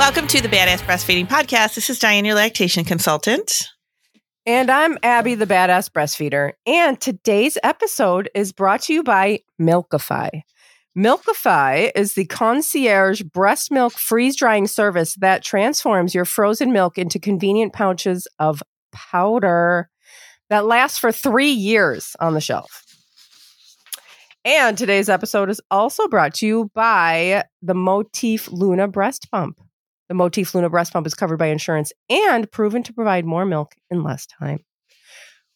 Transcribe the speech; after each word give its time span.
Welcome 0.00 0.28
to 0.28 0.40
the 0.40 0.48
Badass 0.48 0.80
Breastfeeding 0.80 1.28
Podcast. 1.28 1.74
This 1.74 1.90
is 1.90 1.98
Dianne, 2.00 2.24
your 2.24 2.34
lactation 2.34 2.84
consultant. 2.86 3.68
And 4.46 4.70
I'm 4.70 4.96
Abby, 5.02 5.34
the 5.34 5.46
badass 5.46 5.90
breastfeeder. 5.90 6.52
And 6.64 6.98
today's 6.98 7.58
episode 7.62 8.30
is 8.34 8.50
brought 8.50 8.80
to 8.84 8.94
you 8.94 9.02
by 9.02 9.40
Milkify. 9.60 10.40
Milkify 10.96 11.90
is 11.94 12.14
the 12.14 12.24
concierge 12.24 13.20
breast 13.20 13.70
milk 13.70 13.92
freeze 13.92 14.36
drying 14.36 14.66
service 14.66 15.16
that 15.16 15.44
transforms 15.44 16.14
your 16.14 16.24
frozen 16.24 16.72
milk 16.72 16.96
into 16.96 17.18
convenient 17.18 17.74
pouches 17.74 18.26
of 18.38 18.62
powder 18.92 19.90
that 20.48 20.64
lasts 20.64 20.98
for 20.98 21.12
three 21.12 21.52
years 21.52 22.16
on 22.20 22.32
the 22.32 22.40
shelf. 22.40 22.86
And 24.46 24.78
today's 24.78 25.10
episode 25.10 25.50
is 25.50 25.60
also 25.70 26.08
brought 26.08 26.32
to 26.36 26.46
you 26.46 26.70
by 26.74 27.44
the 27.60 27.74
Motif 27.74 28.50
Luna 28.50 28.88
breast 28.88 29.30
pump. 29.30 29.60
The 30.10 30.14
Motif 30.14 30.54
Luna 30.56 30.68
breast 30.68 30.92
pump 30.92 31.06
is 31.06 31.14
covered 31.14 31.36
by 31.36 31.46
insurance 31.46 31.92
and 32.08 32.50
proven 32.50 32.82
to 32.82 32.92
provide 32.92 33.24
more 33.24 33.46
milk 33.46 33.76
in 33.92 34.02
less 34.02 34.26
time. 34.26 34.58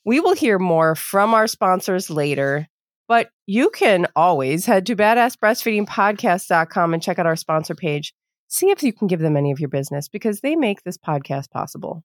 We 0.04 0.20
will 0.20 0.36
hear 0.36 0.60
more 0.60 0.94
from 0.94 1.34
our 1.34 1.48
sponsors 1.48 2.08
later, 2.08 2.68
but 3.08 3.30
you 3.46 3.70
can 3.70 4.06
always 4.14 4.64
head 4.64 4.86
to 4.86 4.94
badassbreastfeedingpodcast.com 4.94 6.94
and 6.94 7.02
check 7.02 7.18
out 7.18 7.26
our 7.26 7.34
sponsor 7.34 7.74
page. 7.74 8.14
See 8.46 8.70
if 8.70 8.84
you 8.84 8.92
can 8.92 9.08
give 9.08 9.18
them 9.18 9.36
any 9.36 9.50
of 9.50 9.58
your 9.58 9.70
business 9.70 10.08
because 10.08 10.38
they 10.38 10.54
make 10.54 10.84
this 10.84 10.98
podcast 10.98 11.50
possible. 11.50 12.04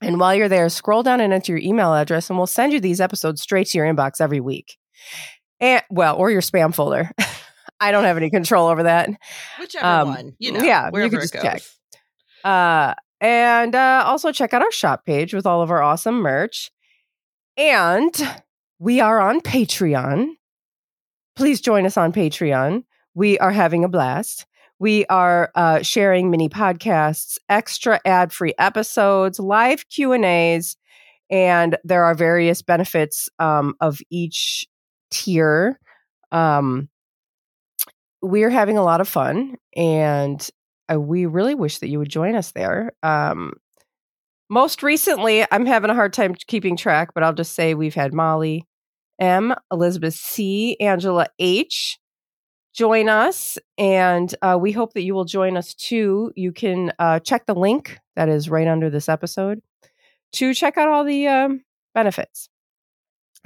And 0.00 0.20
while 0.20 0.36
you're 0.36 0.48
there, 0.48 0.68
scroll 0.68 1.02
down 1.02 1.20
and 1.20 1.32
enter 1.32 1.50
your 1.50 1.68
email 1.68 1.94
address, 1.94 2.30
and 2.30 2.38
we'll 2.38 2.46
send 2.46 2.74
you 2.74 2.78
these 2.78 3.00
episodes 3.00 3.42
straight 3.42 3.66
to 3.70 3.78
your 3.78 3.92
inbox 3.92 4.20
every 4.20 4.38
week. 4.38 4.76
And 5.58 5.82
well, 5.90 6.14
or 6.14 6.30
your 6.30 6.42
spam 6.42 6.72
folder. 6.72 7.10
I 7.80 7.90
don't 7.92 8.04
have 8.04 8.16
any 8.16 8.30
control 8.30 8.68
over 8.68 8.84
that. 8.84 9.10
Whichever 9.58 9.86
Um, 9.86 10.08
one, 10.08 10.36
you 10.38 10.52
know, 10.52 10.62
yeah, 10.62 10.90
you 10.92 11.00
it 11.04 11.10
just 11.12 11.32
goes. 11.32 11.42
check. 11.42 11.62
Uh, 12.44 12.94
and 13.20 13.74
uh, 13.74 14.04
also 14.06 14.32
check 14.32 14.54
out 14.54 14.62
our 14.62 14.72
shop 14.72 15.04
page 15.04 15.34
with 15.34 15.46
all 15.46 15.62
of 15.62 15.70
our 15.70 15.82
awesome 15.82 16.16
merch. 16.16 16.70
And 17.56 18.12
we 18.78 19.00
are 19.00 19.20
on 19.20 19.40
Patreon. 19.40 20.28
Please 21.34 21.60
join 21.60 21.86
us 21.86 21.96
on 21.96 22.12
Patreon. 22.12 22.84
We 23.14 23.38
are 23.38 23.50
having 23.52 23.84
a 23.84 23.88
blast. 23.88 24.46
We 24.78 25.06
are 25.06 25.50
uh, 25.54 25.82
sharing 25.82 26.30
mini 26.30 26.50
podcasts, 26.50 27.38
extra 27.48 27.98
ad-free 28.04 28.54
episodes, 28.58 29.38
live 29.40 29.88
Q 29.88 30.12
and 30.12 30.24
A's, 30.24 30.76
and 31.30 31.78
there 31.82 32.04
are 32.04 32.14
various 32.14 32.60
benefits 32.60 33.30
um, 33.38 33.74
of 33.80 33.98
each 34.10 34.66
tier. 35.10 35.80
Um, 36.30 36.90
we're 38.26 38.50
having 38.50 38.76
a 38.76 38.82
lot 38.82 39.00
of 39.00 39.08
fun, 39.08 39.56
and 39.74 40.46
uh, 40.92 41.00
we 41.00 41.26
really 41.26 41.54
wish 41.54 41.78
that 41.78 41.88
you 41.88 41.98
would 41.98 42.08
join 42.08 42.34
us 42.34 42.52
there. 42.52 42.92
Um, 43.02 43.54
most 44.48 44.82
recently, 44.82 45.44
I'm 45.50 45.66
having 45.66 45.90
a 45.90 45.94
hard 45.94 46.12
time 46.12 46.34
keeping 46.46 46.76
track, 46.76 47.14
but 47.14 47.22
I'll 47.22 47.32
just 47.32 47.54
say 47.54 47.74
we've 47.74 47.94
had 47.94 48.12
Molly 48.12 48.66
M, 49.18 49.54
Elizabeth 49.72 50.14
C, 50.14 50.76
Angela 50.80 51.26
H 51.38 51.98
join 52.74 53.08
us, 53.08 53.58
and 53.78 54.34
uh, 54.42 54.58
we 54.60 54.70
hope 54.70 54.92
that 54.92 55.02
you 55.02 55.14
will 55.14 55.24
join 55.24 55.56
us 55.56 55.72
too. 55.72 56.30
You 56.36 56.52
can 56.52 56.92
uh, 56.98 57.20
check 57.20 57.46
the 57.46 57.54
link 57.54 57.98
that 58.16 58.28
is 58.28 58.50
right 58.50 58.68
under 58.68 58.90
this 58.90 59.08
episode 59.08 59.62
to 60.32 60.52
check 60.52 60.76
out 60.76 60.88
all 60.88 61.02
the 61.02 61.26
um, 61.26 61.64
benefits. 61.94 62.50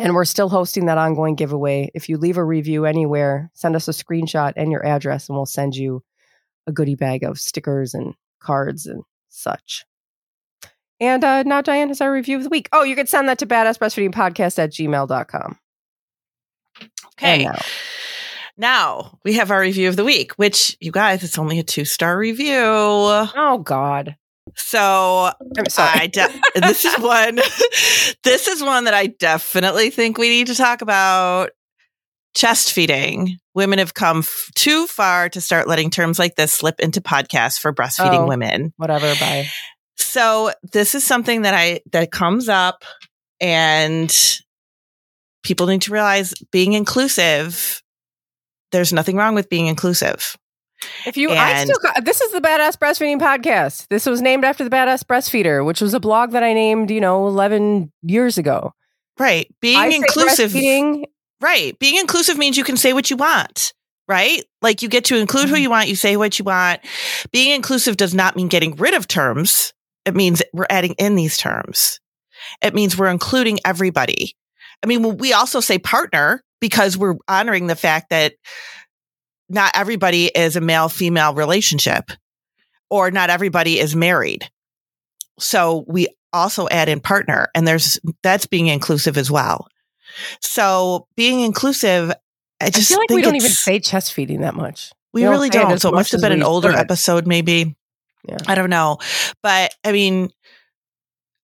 And 0.00 0.14
we're 0.14 0.24
still 0.24 0.48
hosting 0.48 0.86
that 0.86 0.98
ongoing 0.98 1.34
giveaway. 1.34 1.90
If 1.94 2.08
you 2.08 2.16
leave 2.18 2.36
a 2.36 2.44
review 2.44 2.84
anywhere, 2.86 3.50
send 3.54 3.76
us 3.76 3.86
a 3.88 3.92
screenshot 3.92 4.52
and 4.56 4.70
your 4.72 4.84
address, 4.84 5.28
and 5.28 5.36
we'll 5.36 5.46
send 5.46 5.76
you 5.76 6.02
a 6.66 6.72
goodie 6.72 6.94
bag 6.94 7.22
of 7.22 7.38
stickers 7.38 7.94
and 7.94 8.14
cards 8.40 8.86
and 8.86 9.02
such. 9.28 9.84
And 11.00 11.24
uh, 11.24 11.42
now 11.44 11.62
Dianne 11.62 11.88
has 11.88 12.00
our 12.00 12.12
review 12.12 12.36
of 12.36 12.42
the 12.44 12.48
week. 12.50 12.68
Oh, 12.72 12.82
you 12.82 12.94
could 12.96 13.08
send 13.08 13.28
that 13.28 13.38
to 13.38 13.46
badassbreastfeedingpodcast 13.46 14.58
at 14.58 14.70
gmail.com. 14.72 15.58
Okay. 17.18 17.44
Now- 17.44 17.58
Now 18.56 19.18
we 19.24 19.34
have 19.34 19.50
our 19.50 19.60
review 19.60 19.88
of 19.88 19.96
the 19.96 20.04
week, 20.04 20.32
which 20.32 20.76
you 20.80 20.92
guys, 20.92 21.22
it's 21.24 21.38
only 21.38 21.58
a 21.58 21.62
two 21.62 21.84
star 21.86 22.16
review. 22.18 22.58
Oh, 22.58 23.60
God. 23.64 24.16
So 24.56 25.30
I'm 25.58 25.68
sorry. 25.68 26.00
I 26.00 26.06
de- 26.06 26.40
this 26.60 26.84
is 26.84 26.98
one. 26.98 27.36
this 28.24 28.48
is 28.48 28.62
one 28.62 28.84
that 28.84 28.94
I 28.94 29.06
definitely 29.08 29.90
think 29.90 30.18
we 30.18 30.28
need 30.28 30.48
to 30.48 30.54
talk 30.54 30.82
about. 30.82 31.50
Chest 32.34 32.72
feeding. 32.72 33.38
Women 33.54 33.80
have 33.80 33.92
come 33.94 34.18
f- 34.18 34.50
too 34.54 34.86
far 34.86 35.28
to 35.30 35.40
start 35.40 35.66
letting 35.66 35.90
terms 35.90 36.16
like 36.18 36.36
this 36.36 36.52
slip 36.52 36.78
into 36.78 37.00
podcasts 37.00 37.58
for 37.58 37.72
breastfeeding 37.72 38.20
Oh. 38.20 38.28
women. 38.28 38.72
Whatever. 38.76 39.12
Bye. 39.18 39.46
So 39.96 40.52
this 40.72 40.94
is 40.94 41.04
something 41.04 41.42
that 41.42 41.54
I 41.54 41.80
that 41.92 42.12
comes 42.12 42.48
up, 42.48 42.84
and 43.40 44.14
people 45.42 45.66
need 45.66 45.82
to 45.82 45.92
realize 45.92 46.32
being 46.52 46.72
inclusive. 46.74 47.82
There's 48.72 48.92
nothing 48.92 49.16
wrong 49.16 49.34
with 49.34 49.48
being 49.48 49.66
inclusive. 49.66 50.36
If 51.06 51.16
you, 51.16 51.30
I 51.30 51.64
still, 51.64 51.76
this 52.02 52.20
is 52.20 52.32
the 52.32 52.40
Badass 52.40 52.76
Breastfeeding 52.78 53.18
Podcast. 53.20 53.88
This 53.88 54.06
was 54.06 54.20
named 54.22 54.44
after 54.44 54.64
the 54.64 54.70
Badass 54.70 55.02
Breastfeeder, 55.04 55.64
which 55.64 55.80
was 55.80 55.94
a 55.94 56.00
blog 56.00 56.32
that 56.32 56.42
I 56.42 56.52
named, 56.54 56.90
you 56.90 57.00
know, 57.00 57.26
11 57.28 57.92
years 58.02 58.38
ago. 58.38 58.72
Right. 59.18 59.52
Being 59.60 59.78
I 59.78 59.86
inclusive. 59.88 60.54
Right. 61.40 61.78
Being 61.78 61.96
inclusive 61.96 62.38
means 62.38 62.56
you 62.56 62.64
can 62.64 62.76
say 62.76 62.92
what 62.92 63.10
you 63.10 63.16
want, 63.16 63.72
right? 64.08 64.42
Like 64.62 64.82
you 64.82 64.88
get 64.88 65.04
to 65.06 65.16
include 65.16 65.48
who 65.48 65.56
Mhm. 65.56 65.60
you 65.62 65.70
want, 65.70 65.88
you 65.88 65.96
say 65.96 66.16
what 66.16 66.38
you 66.38 66.44
want. 66.44 66.80
Being 67.32 67.52
inclusive 67.52 67.96
does 67.96 68.14
not 68.14 68.36
mean 68.36 68.48
getting 68.48 68.76
rid 68.76 68.94
of 68.94 69.08
terms. 69.08 69.72
It 70.06 70.14
means 70.14 70.42
we're 70.52 70.66
adding 70.70 70.94
in 70.98 71.14
these 71.14 71.36
terms. 71.36 72.00
It 72.62 72.74
means 72.74 72.96
we're 72.96 73.08
including 73.08 73.58
everybody. 73.64 74.34
I 74.82 74.86
mean, 74.86 75.18
we 75.18 75.32
also 75.34 75.60
say 75.60 75.78
partner 75.78 76.42
because 76.60 76.96
we're 76.96 77.16
honoring 77.28 77.66
the 77.66 77.76
fact 77.76 78.08
that 78.10 78.34
not 79.50 79.72
everybody 79.74 80.26
is 80.26 80.56
a 80.56 80.60
male 80.60 80.88
female 80.88 81.34
relationship 81.34 82.10
or 82.88 83.10
not 83.10 83.30
everybody 83.30 83.78
is 83.78 83.94
married. 83.94 84.48
So 85.38 85.84
we 85.86 86.08
also 86.32 86.68
add 86.68 86.88
in 86.88 87.00
partner 87.00 87.48
and 87.54 87.66
there's 87.66 87.98
that's 88.22 88.46
being 88.46 88.68
inclusive 88.68 89.18
as 89.18 89.30
well. 89.30 89.68
So 90.40 91.06
being 91.16 91.40
inclusive, 91.40 92.10
I 92.60 92.66
I 92.66 92.70
just 92.70 92.88
feel 92.88 92.98
like 92.98 93.10
we 93.10 93.22
don't 93.22 93.36
even 93.36 93.50
say 93.50 93.80
chest 93.80 94.12
feeding 94.12 94.42
that 94.42 94.54
much. 94.54 94.92
we 95.12 95.20
we 95.20 95.24
don't 95.24 95.32
really 95.32 95.48
don't. 95.50 95.80
So 95.80 95.88
it 95.88 95.94
must 95.94 96.12
have 96.12 96.20
been 96.20 96.32
an 96.32 96.42
older 96.42 96.70
should. 96.70 96.78
episode, 96.78 97.26
maybe. 97.26 97.76
Yeah. 98.28 98.36
I 98.46 98.54
don't 98.54 98.68
know, 98.68 98.98
but 99.42 99.74
I 99.82 99.92
mean, 99.92 100.30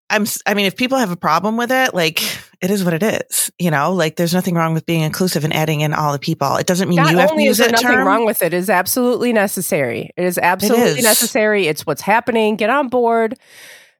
I'm. 0.08 0.24
I 0.46 0.54
mean, 0.54 0.66
if 0.66 0.76
people 0.76 0.98
have 0.98 1.10
a 1.10 1.16
problem 1.16 1.56
with 1.56 1.72
it, 1.72 1.94
like 1.94 2.22
it 2.60 2.70
is 2.70 2.84
what 2.84 2.94
it 2.94 3.02
is. 3.02 3.50
You 3.58 3.70
know, 3.70 3.92
like 3.92 4.16
there's 4.16 4.34
nothing 4.34 4.54
wrong 4.54 4.72
with 4.74 4.86
being 4.86 5.02
inclusive 5.02 5.42
and 5.44 5.52
adding 5.54 5.80
in 5.80 5.92
all 5.92 6.12
the 6.12 6.18
people. 6.18 6.56
It 6.56 6.66
doesn't 6.66 6.88
mean 6.88 6.96
Not 6.96 7.10
you 7.10 7.18
have 7.18 7.34
to 7.34 7.42
use 7.42 7.58
that 7.58 7.72
nothing 7.72 7.88
term. 7.88 8.06
wrong 8.06 8.24
with 8.24 8.42
it, 8.42 8.52
it 8.52 8.54
is 8.54 8.70
absolutely 8.70 9.32
necessary. 9.32 10.10
It 10.16 10.24
is 10.24 10.38
absolutely 10.38 10.98
is. 10.98 11.04
necessary. 11.04 11.66
It's 11.66 11.84
what's 11.86 12.02
happening. 12.02 12.56
Get 12.56 12.70
on 12.70 12.88
board. 12.88 13.34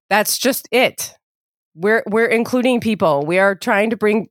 That's 0.09 0.39
just 0.39 0.69
it. 0.71 1.13
We're 1.75 2.03
we're 2.07 2.29
including 2.29 2.81
people. 2.81 3.27
We 3.27 3.39
are 3.39 3.55
trying 3.55 3.91
to 3.91 3.97
bring 3.97 4.29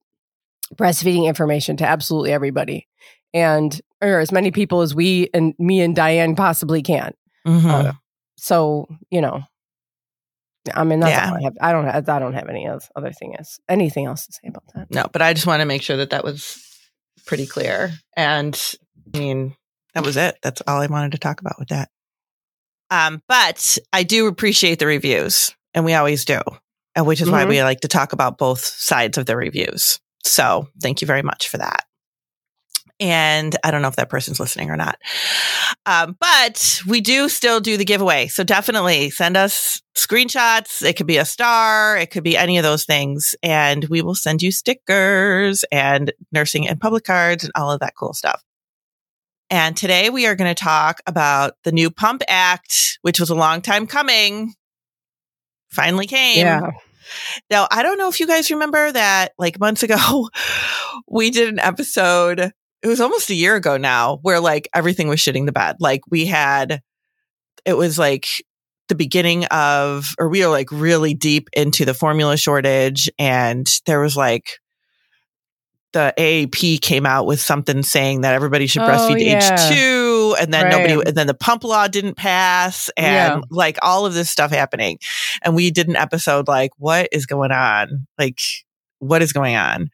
breastfeeding 0.75 1.25
information 1.25 1.77
to 1.77 1.85
absolutely 1.85 2.31
everybody, 2.31 2.87
and 3.33 3.79
or 4.01 4.19
as 4.19 4.31
many 4.31 4.51
people 4.51 4.81
as 4.81 4.95
we 4.95 5.29
and 5.33 5.53
me 5.59 5.81
and 5.81 5.95
Dianne 5.95 6.37
possibly 6.37 6.81
can. 6.81 7.13
Mhm. 7.45 7.65
Uh, 7.65 7.93
so 8.37 8.87
you 9.11 9.19
know, 9.21 9.43
I 10.73 10.83
mean, 10.83 10.99
that's 10.99 11.11
Yeah. 11.11 11.29
all 11.29 11.37
I 11.37 11.41
have. 11.43 11.53
I 11.61 11.71
don't. 11.71 11.85
Have, 11.85 12.09
I 12.09 12.19
don't 12.19 12.33
have 12.33 12.49
any 12.49 12.65
else, 12.65 12.89
other 12.95 13.11
thing 13.11 13.35
is 13.39 13.59
anything 13.69 14.05
else 14.05 14.25
to 14.25 14.31
say 14.33 14.47
about 14.47 14.63
that. 14.73 14.89
no, 14.91 15.05
but 15.11 15.21
I 15.21 15.33
just 15.33 15.45
want 15.47 15.61
to 15.61 15.65
make 15.65 15.81
sure 15.81 15.97
that 15.97 16.09
that 16.11 16.23
was 16.23 16.57
pretty 17.25 17.45
clear. 17.45 17.93
And 18.17 18.59
I 19.13 19.17
mean, 19.19 19.55
that 19.93 20.03
was 20.05 20.17
it. 20.17 20.37
That's 20.41 20.61
all 20.67 20.81
I 20.81 20.87
wanted 20.87 21.11
to 21.13 21.17
talk 21.19 21.39
about 21.41 21.59
with 21.59 21.69
that. 21.69 21.89
Um, 22.89 23.21
but 23.27 23.77
I 23.93 24.03
do 24.03 24.27
appreciate 24.27 24.79
the 24.79 24.85
reviews, 24.87 25.55
and 25.73 25.85
we 25.85 25.93
always 25.93 26.25
do, 26.25 26.39
and 26.95 27.05
which 27.05 27.21
is 27.21 27.29
why 27.29 27.43
Mhm. 27.45 27.49
we 27.49 27.63
like 27.63 27.81
to 27.81 27.87
talk 27.87 28.13
about 28.13 28.37
both 28.37 28.63
sides 28.63 29.17
of 29.17 29.25
the 29.25 29.35
reviews. 29.35 29.99
So 30.23 30.69
thank 30.81 31.01
you 31.01 31.07
very 31.07 31.21
much 31.21 31.47
for 31.49 31.57
that. 31.57 31.85
And 32.99 33.55
I 33.63 33.71
don't 33.71 33.81
know 33.81 33.89
if 33.89 33.97
that 33.97 34.09
person's 34.09 34.39
listening 34.39 34.69
or 34.69 34.77
not. 34.77 34.97
Um, 35.85 36.15
but 36.19 36.81
we 36.87 37.01
do 37.01 37.27
still 37.27 37.59
do 37.59 37.75
the 37.77 37.85
giveaway. 37.85 38.27
So 38.27 38.43
definitely 38.43 39.09
send 39.09 39.35
us 39.35 39.81
screenshots. 39.95 40.83
It 40.83 40.95
could 40.95 41.07
be 41.07 41.17
a 41.17 41.25
star. 41.25 41.97
It 41.97 42.11
could 42.11 42.23
be 42.23 42.37
any 42.37 42.57
of 42.57 42.63
those 42.63 42.85
things. 42.85 43.35
And 43.43 43.85
we 43.85 44.01
will 44.01 44.15
send 44.15 44.41
you 44.41 44.51
stickers 44.51 45.65
and 45.71 46.13
nursing 46.31 46.67
and 46.67 46.79
public 46.79 47.03
cards 47.03 47.43
and 47.43 47.51
all 47.55 47.71
of 47.71 47.81
that 47.81 47.95
cool 47.97 48.13
stuff. 48.13 48.41
And 49.49 49.77
today 49.77 50.09
we 50.09 50.25
are 50.25 50.35
going 50.35 50.53
to 50.53 50.63
talk 50.63 51.01
about 51.05 51.53
the 51.63 51.71
new 51.71 51.91
Pump 51.91 52.23
Act, 52.27 52.97
which 53.01 53.19
was 53.19 53.29
a 53.29 53.35
long 53.35 53.61
time 53.61 53.85
coming. 53.87 54.53
Finally 55.69 56.07
came. 56.07 56.39
Yeah. 56.39 56.71
Now, 57.51 57.67
I 57.69 57.83
don't 57.83 57.97
know 57.97 58.09
if 58.09 58.19
you 58.19 58.25
guys 58.25 58.49
remember 58.49 58.91
that 58.91 59.33
like 59.37 59.59
months 59.59 59.83
ago, 59.83 60.29
we 61.07 61.29
did 61.29 61.49
an 61.49 61.59
episode. 61.59 62.51
It 62.85 62.87
was 62.87 63.01
almost 63.01 63.31
a 63.31 63.33
year 63.33 63.55
ago 63.55 63.77
now 63.77 64.19
where 64.21 64.39
like 64.39 64.69
everything 64.71 65.07
was 65.07 65.19
shitting 65.19 65.47
the 65.47 65.51
bed. 65.51 65.77
Like 65.79 66.01
we 66.11 66.27
had 66.27 66.81
it 67.65 67.73
was 67.75 67.97
like 67.97 68.27
the 68.89 68.93
beginning 68.95 69.45
of, 69.45 70.05
or 70.19 70.29
we 70.29 70.41
were 70.45 70.51
like 70.51 70.71
really 70.71 71.15
deep 71.15 71.49
into 71.53 71.83
the 71.83 71.95
formula 71.95 72.37
shortage. 72.37 73.09
And 73.17 73.65
there 73.87 73.99
was 73.99 74.15
like, 74.15 74.59
the 75.93 76.13
AAP 76.15 76.79
came 76.81 77.07
out 77.07 77.25
with 77.25 77.39
something 77.41 77.81
saying 77.81 78.21
that 78.21 78.35
everybody 78.35 78.67
should 78.67 78.83
Oh, 78.83 78.85
breastfeed 78.87 79.17
to 79.17 79.23
yeah. 79.25 79.53
age 79.53 79.75
two, 79.75 80.35
and 80.39 80.53
then 80.53 80.65
Right. 80.65 80.71
nobody, 80.71 80.93
and 81.09 81.17
then 81.17 81.25
the 81.25 81.33
pump 81.33 81.63
law 81.63 81.87
didn't 81.87 82.17
pass, 82.17 82.91
and 82.97 83.39
Yeah. 83.39 83.41
like 83.49 83.79
all 83.81 84.05
of 84.05 84.13
this 84.13 84.29
stuff 84.29 84.51
happening. 84.51 84.99
And 85.41 85.55
we 85.55 85.71
did 85.71 85.87
an 85.87 85.95
episode 85.95 86.47
like, 86.47 86.69
what 86.77 87.09
is 87.11 87.25
going 87.25 87.51
on? 87.51 88.05
Like, 88.19 88.37
what 88.99 89.23
is 89.23 89.33
going 89.33 89.55
on? 89.55 89.89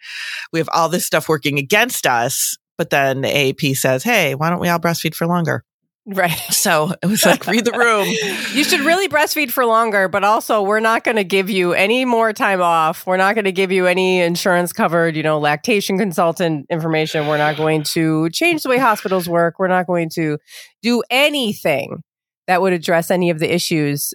We 0.51 0.59
have 0.59 0.69
all 0.73 0.89
this 0.89 1.05
stuff 1.05 1.29
working 1.29 1.57
against 1.59 2.05
us, 2.05 2.57
but 2.77 2.89
then 2.89 3.21
the 3.21 3.27
AAP 3.27 3.77
says, 3.77 4.03
hey, 4.03 4.35
why 4.35 4.50
don't 4.50 4.59
we 4.59 4.69
all 4.69 4.79
breastfeed 4.79 5.15
for 5.15 5.27
longer? 5.27 5.63
Right. 6.06 6.31
So 6.51 6.94
it 7.01 7.07
was 7.07 7.25
like, 7.25 7.47
read 7.47 7.65
the 7.65 7.71
room. 7.71 8.07
You 8.53 8.63
should 8.63 8.81
really 8.81 9.07
breastfeed 9.07 9.50
for 9.50 9.65
longer, 9.65 10.07
but 10.07 10.23
also 10.23 10.62
we're 10.62 10.79
not 10.79 11.03
going 11.03 11.15
to 11.15 11.23
give 11.23 11.50
you 11.50 11.73
any 11.73 12.06
more 12.06 12.33
time 12.33 12.62
off. 12.62 13.07
We're 13.07 13.18
not 13.18 13.33
going 13.33 13.45
to 13.45 13.51
give 13.51 13.71
you 13.71 13.88
any 13.88 14.19
insurance 14.19 14.73
covered, 14.73 15.15
you 15.15 15.23
know, 15.23 15.39
lactation 15.39 15.97
consultant 15.97 16.65
information. 16.69 17.27
We're 17.27 17.38
not 17.38 17.57
going 17.57 17.83
to 17.94 18.29
change 18.29 18.63
the 18.63 18.69
way 18.69 18.77
hospitals 18.77 19.27
work. 19.27 19.57
We're 19.57 19.69
not 19.69 19.88
going 19.88 20.09
to 20.15 20.38
do 20.81 21.01
anything 21.09 22.03
that 22.47 22.62
would 22.62 22.74
address 22.74 23.09
any 23.09 23.29
of 23.29 23.39
the 23.39 23.51
issues 23.51 24.13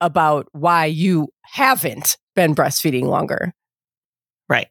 about 0.00 0.48
why 0.52 0.86
you 0.86 1.28
haven't 1.42 2.18
been 2.34 2.54
breastfeeding 2.54 3.04
longer. 3.04 3.54
Right. 4.48 4.68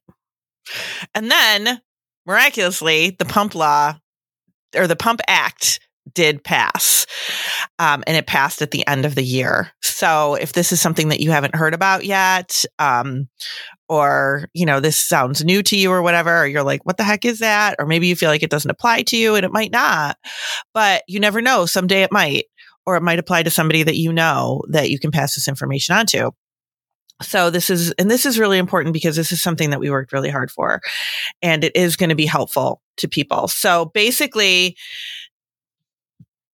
And 1.13 1.31
then 1.31 1.81
miraculously, 2.25 3.15
the 3.17 3.25
pump 3.25 3.55
law 3.55 3.95
or 4.75 4.87
the 4.87 4.95
pump 4.95 5.21
act 5.27 5.79
did 6.13 6.43
pass. 6.43 7.05
Um, 7.79 8.03
and 8.05 8.15
it 8.15 8.27
passed 8.27 8.61
at 8.61 8.71
the 8.71 8.85
end 8.87 9.05
of 9.05 9.15
the 9.15 9.23
year. 9.23 9.71
So 9.81 10.35
if 10.35 10.53
this 10.53 10.71
is 10.71 10.79
something 10.79 11.09
that 11.09 11.19
you 11.19 11.31
haven't 11.31 11.55
heard 11.55 11.73
about 11.73 12.05
yet, 12.05 12.63
um, 12.79 13.27
or, 13.89 14.49
you 14.53 14.65
know, 14.65 14.79
this 14.79 14.97
sounds 14.97 15.43
new 15.43 15.63
to 15.63 15.77
you 15.77 15.91
or 15.91 16.01
whatever, 16.01 16.41
or 16.41 16.47
you're 16.47 16.63
like, 16.63 16.85
what 16.85 16.97
the 16.97 17.03
heck 17.03 17.25
is 17.25 17.39
that? 17.39 17.75
Or 17.79 17.85
maybe 17.85 18.07
you 18.07 18.15
feel 18.15 18.29
like 18.29 18.43
it 18.43 18.49
doesn't 18.49 18.69
apply 18.71 19.03
to 19.03 19.17
you 19.17 19.35
and 19.35 19.45
it 19.45 19.51
might 19.51 19.71
not, 19.71 20.17
but 20.73 21.03
you 21.07 21.19
never 21.19 21.41
know. 21.41 21.65
Someday 21.65 22.03
it 22.03 22.11
might, 22.11 22.45
or 22.85 22.95
it 22.95 23.03
might 23.03 23.19
apply 23.19 23.43
to 23.43 23.49
somebody 23.49 23.83
that 23.83 23.97
you 23.97 24.13
know 24.13 24.61
that 24.69 24.89
you 24.89 24.99
can 24.99 25.11
pass 25.11 25.35
this 25.35 25.47
information 25.47 25.95
on 25.95 26.05
to. 26.07 26.31
So 27.21 27.49
this 27.49 27.69
is, 27.69 27.91
and 27.93 28.11
this 28.11 28.25
is 28.25 28.37
really 28.37 28.57
important 28.57 28.93
because 28.93 29.15
this 29.15 29.31
is 29.31 29.41
something 29.41 29.69
that 29.69 29.79
we 29.79 29.89
worked 29.89 30.11
really 30.11 30.29
hard 30.29 30.51
for 30.51 30.81
and 31.41 31.63
it 31.63 31.75
is 31.75 31.95
going 31.95 32.09
to 32.09 32.15
be 32.15 32.25
helpful 32.25 32.81
to 32.97 33.07
people. 33.07 33.47
So 33.47 33.85
basically, 33.93 34.75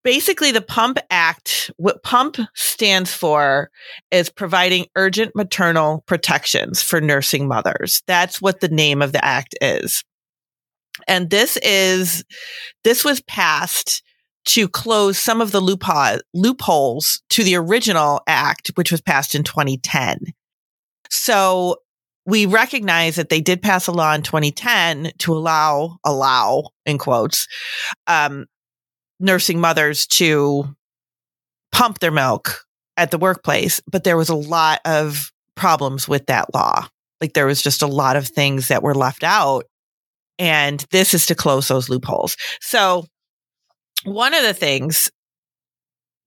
basically 0.03 0.51
the 0.51 0.61
pump 0.61 0.99
act, 1.09 1.71
what 1.77 2.03
pump 2.03 2.37
stands 2.53 3.13
for 3.13 3.71
is 4.11 4.29
providing 4.29 4.85
urgent 4.95 5.35
maternal 5.35 6.03
protections 6.05 6.81
for 6.83 7.01
nursing 7.01 7.47
mothers. 7.47 8.03
That's 8.07 8.41
what 8.41 8.59
the 8.59 8.69
name 8.69 9.01
of 9.01 9.11
the 9.11 9.23
act 9.23 9.55
is. 9.61 10.03
And 11.07 11.29
this 11.29 11.57
is, 11.57 12.23
this 12.83 13.03
was 13.03 13.21
passed 13.21 14.03
to 14.43 14.67
close 14.67 15.17
some 15.17 15.41
of 15.41 15.51
the 15.51 15.61
loophole, 15.61 16.19
loopholes 16.33 17.21
to 17.29 17.43
the 17.43 17.55
original 17.55 18.21
act, 18.27 18.71
which 18.75 18.91
was 18.91 19.01
passed 19.01 19.35
in 19.35 19.43
2010. 19.43 20.19
So 21.11 21.77
we 22.25 22.45
recognize 22.45 23.17
that 23.17 23.29
they 23.29 23.41
did 23.41 23.61
pass 23.61 23.87
a 23.87 23.91
law 23.91 24.13
in 24.13 24.21
2010 24.23 25.11
to 25.19 25.33
allow, 25.33 25.97
allow 26.05 26.69
in 26.85 26.97
quotes, 26.97 27.47
um, 28.07 28.45
nursing 29.19 29.59
mothers 29.59 30.07
to 30.07 30.65
pump 31.71 31.99
their 31.99 32.11
milk 32.11 32.63
at 32.97 33.11
the 33.11 33.17
workplace, 33.17 33.81
but 33.91 34.03
there 34.03 34.17
was 34.17 34.29
a 34.29 34.35
lot 34.35 34.79
of 34.85 35.31
problems 35.55 36.07
with 36.07 36.25
that 36.27 36.53
law. 36.53 36.87
Like 37.19 37.33
there 37.33 37.45
was 37.45 37.61
just 37.61 37.81
a 37.81 37.87
lot 37.87 38.15
of 38.15 38.27
things 38.27 38.69
that 38.69 38.83
were 38.83 38.95
left 38.95 39.23
out. 39.23 39.65
And 40.39 40.83
this 40.91 41.13
is 41.13 41.27
to 41.27 41.35
close 41.35 41.67
those 41.67 41.89
loopholes. 41.89 42.35
So 42.61 43.05
one 44.05 44.33
of 44.33 44.43
the 44.43 44.53
things 44.53 45.11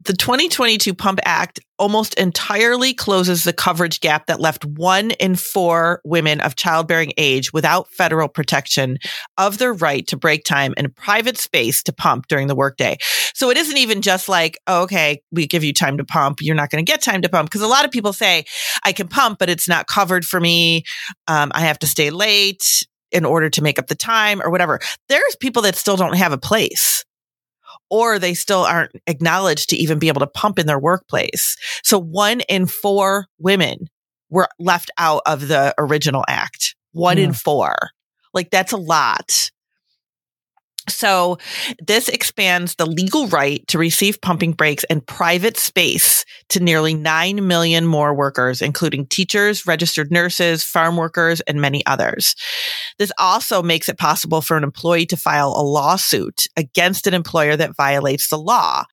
the 0.05 0.13
2022 0.13 0.93
Pump 0.95 1.19
Act 1.25 1.61
almost 1.79 2.15
entirely 2.15 2.93
closes 2.93 3.45
the 3.45 3.53
coverage 3.53 4.01
gap 4.01 4.27
that 4.27 4.39
left 4.39 4.65
one 4.65 5.13
in 5.13 5.35
four 5.35 6.01
women 6.05 6.41
of 6.41 6.57
childbearing 6.57 7.13
age 7.17 7.53
without 7.53 7.89
federal 7.89 8.29
protection 8.29 8.99
of 9.39 9.59
their 9.59 9.73
right 9.73 10.07
to 10.07 10.17
break 10.17 10.45
time 10.45 10.75
in 10.77 10.85
a 10.85 10.91
private 10.91 11.39
space 11.39 11.83
to 11.83 11.93
pump 11.93 12.27
during 12.29 12.49
the 12.49 12.55
workday. 12.55 12.97
So 13.35 13.51
it 13.51 13.57
isn't 13.57 13.77
even 13.77 14.03
just 14.03 14.29
like, 14.29 14.59
oh, 14.67 14.83
okay, 14.83 15.23
we 15.33 15.47
give 15.47 15.65
you 15.65 15.73
time 15.73 15.97
to 15.97 16.05
pump. 16.05 16.39
You're 16.41 16.55
not 16.55 16.71
going 16.71 16.85
to 16.85 16.91
get 16.91 17.03
time 17.03 17.23
to 17.23 17.29
pump. 17.29 17.49
Because 17.49 17.63
a 17.63 17.67
lot 17.67 17.85
of 17.85 17.91
people 17.91 18.13
say, 18.13 18.45
I 18.85 18.93
can 18.93 19.09
pump, 19.09 19.39
but 19.39 19.49
it's 19.49 19.69
not 19.69 19.87
covered 19.87 20.25
for 20.25 20.39
me. 20.39 20.85
Um, 21.29 21.51
I 21.55 21.61
have 21.61 21.79
to 21.81 21.87
stay 21.87 22.11
late 22.11 22.87
in 23.11 23.25
order 23.25 23.49
to 23.49 23.63
make 23.63 23.79
up 23.79 23.87
the 23.87 23.95
time 23.95 24.43
or 24.43 24.51
whatever. 24.51 24.81
There's 25.09 25.37
people 25.37 25.63
that 25.63 25.77
still 25.77 25.97
don't 25.97 26.17
have 26.17 26.33
a 26.33 26.39
place 26.39 27.05
or 27.95 28.19
they 28.19 28.35
still 28.35 28.63
aren't 28.63 28.91
acknowledged 29.07 29.71
to 29.71 29.77
even 29.77 30.01
be 30.01 30.09
able 30.09 30.19
to 30.19 30.27
pump 30.27 30.59
in 30.59 30.67
their 30.67 30.81
workplace. 30.81 31.57
So 31.85 31.97
one 31.97 32.41
in 32.49 32.67
four 32.67 33.27
women 33.39 33.87
were 34.31 34.49
left 34.59 34.91
out 34.99 35.23
of 35.27 35.47
the 35.47 35.73
original 35.79 36.25
act. 36.27 36.75
One 36.91 37.19
in 37.19 37.33
four. 37.33 37.77
Like 38.33 38.51
that's 38.51 38.73
a 38.73 38.77
lot. 38.77 39.53
So 40.89 41.39
this 41.87 42.09
expands 42.09 42.75
the 42.75 42.87
legal 42.87 43.27
right 43.29 43.67
to 43.69 43.79
receive 43.79 44.21
pumping 44.21 44.53
breaks 44.53 44.85
in 44.85 45.01
private 45.01 45.57
space 45.57 46.25
to 46.51 46.61
nearly 46.61 46.95
9 46.95 47.47
million 47.47 47.87
more 47.87 48.15
workers, 48.15 48.61
including 48.61 49.07
teachers, 49.07 49.67
registered 49.67 50.11
nurses, 50.11 50.63
farm 50.63 50.97
workers, 50.97 51.41
and 51.43 51.61
many 51.61 51.85
others. 51.87 52.35
This 52.99 53.13
also 53.19 53.63
makes 53.63 53.89
it 53.89 53.99
possible 53.99 54.41
for 54.41 54.57
an 54.57 54.65
employee 54.65 55.07
to 55.07 55.17
file 55.17 55.55
a 55.57 55.63
lawsuit 55.63 56.47
against 56.57 57.07
an 57.07 57.15
employer 57.15 57.57
that 57.57 57.77
violates 57.77 58.29
the 58.29 58.39
law. 58.39 58.85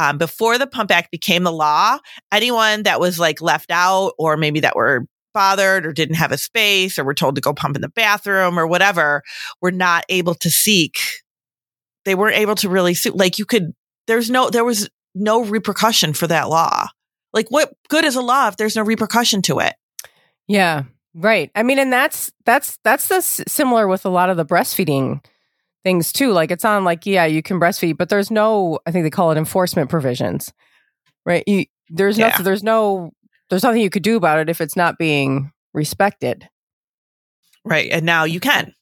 Um, 0.00 0.18
before 0.18 0.58
the 0.58 0.66
Pump 0.66 0.90
Act 0.90 1.10
became 1.10 1.44
the 1.44 1.52
law, 1.52 1.98
anyone 2.32 2.82
that 2.82 3.00
was 3.00 3.18
like 3.18 3.40
left 3.40 3.70
out 3.70 4.12
or 4.18 4.36
maybe 4.36 4.60
that 4.60 4.74
were 4.74 5.06
bothered 5.34 5.84
or 5.84 5.92
didn't 5.92 6.14
have 6.16 6.32
a 6.32 6.38
space 6.38 6.98
or 6.98 7.04
were 7.04 7.14
told 7.14 7.34
to 7.34 7.40
go 7.42 7.52
pump 7.52 7.76
in 7.76 7.82
the 7.82 7.88
bathroom 7.90 8.58
or 8.58 8.66
whatever 8.66 9.22
were 9.60 9.72
not 9.72 10.04
able 10.08 10.34
to 10.36 10.50
seek. 10.50 10.96
They 12.04 12.14
weren't 12.14 12.36
able 12.36 12.54
to 12.56 12.68
really 12.68 12.94
sue. 12.94 13.10
Like 13.10 13.38
you 13.38 13.44
could, 13.44 13.72
there's 14.06 14.30
no, 14.30 14.48
there 14.50 14.64
was 14.64 14.88
no 15.14 15.44
repercussion 15.44 16.12
for 16.14 16.26
that 16.28 16.48
law. 16.48 16.86
Like 17.32 17.48
what 17.50 17.72
good 17.88 18.04
is 18.04 18.14
a 18.16 18.22
law 18.22 18.48
if 18.48 18.56
there's 18.56 18.76
no 18.76 18.82
repercussion 18.82 19.42
to 19.42 19.58
it? 19.58 19.74
Yeah, 20.46 20.84
right. 21.14 21.50
I 21.54 21.62
mean, 21.62 21.78
and 21.78 21.92
that's 21.92 22.30
that's 22.44 22.78
that's 22.84 23.08
the 23.08 23.16
s- 23.16 23.40
similar 23.48 23.88
with 23.88 24.04
a 24.04 24.10
lot 24.10 24.30
of 24.30 24.36
the 24.36 24.44
breastfeeding 24.44 25.24
things 25.82 26.12
too. 26.12 26.32
Like 26.32 26.50
it's 26.52 26.64
on 26.64 26.84
like 26.84 27.06
yeah, 27.06 27.24
you 27.24 27.42
can 27.42 27.58
breastfeed, 27.58 27.96
but 27.96 28.08
there's 28.08 28.30
no 28.30 28.78
I 28.86 28.90
think 28.92 29.04
they 29.04 29.10
call 29.10 29.32
it 29.32 29.38
enforcement 29.38 29.90
provisions. 29.90 30.52
Right? 31.26 31.42
You 31.46 31.64
there's 31.88 32.18
no 32.18 32.26
Yeah. 32.26 32.42
there's 32.42 32.62
no 32.62 33.12
there's 33.50 33.62
nothing 33.62 33.82
you 33.82 33.90
could 33.90 34.02
do 34.02 34.16
about 34.16 34.38
it 34.38 34.48
if 34.48 34.60
it's 34.60 34.76
not 34.76 34.98
being 34.98 35.52
respected. 35.72 36.48
Right. 37.64 37.90
And 37.90 38.04
now 38.04 38.24
you 38.24 38.40
can. 38.40 38.74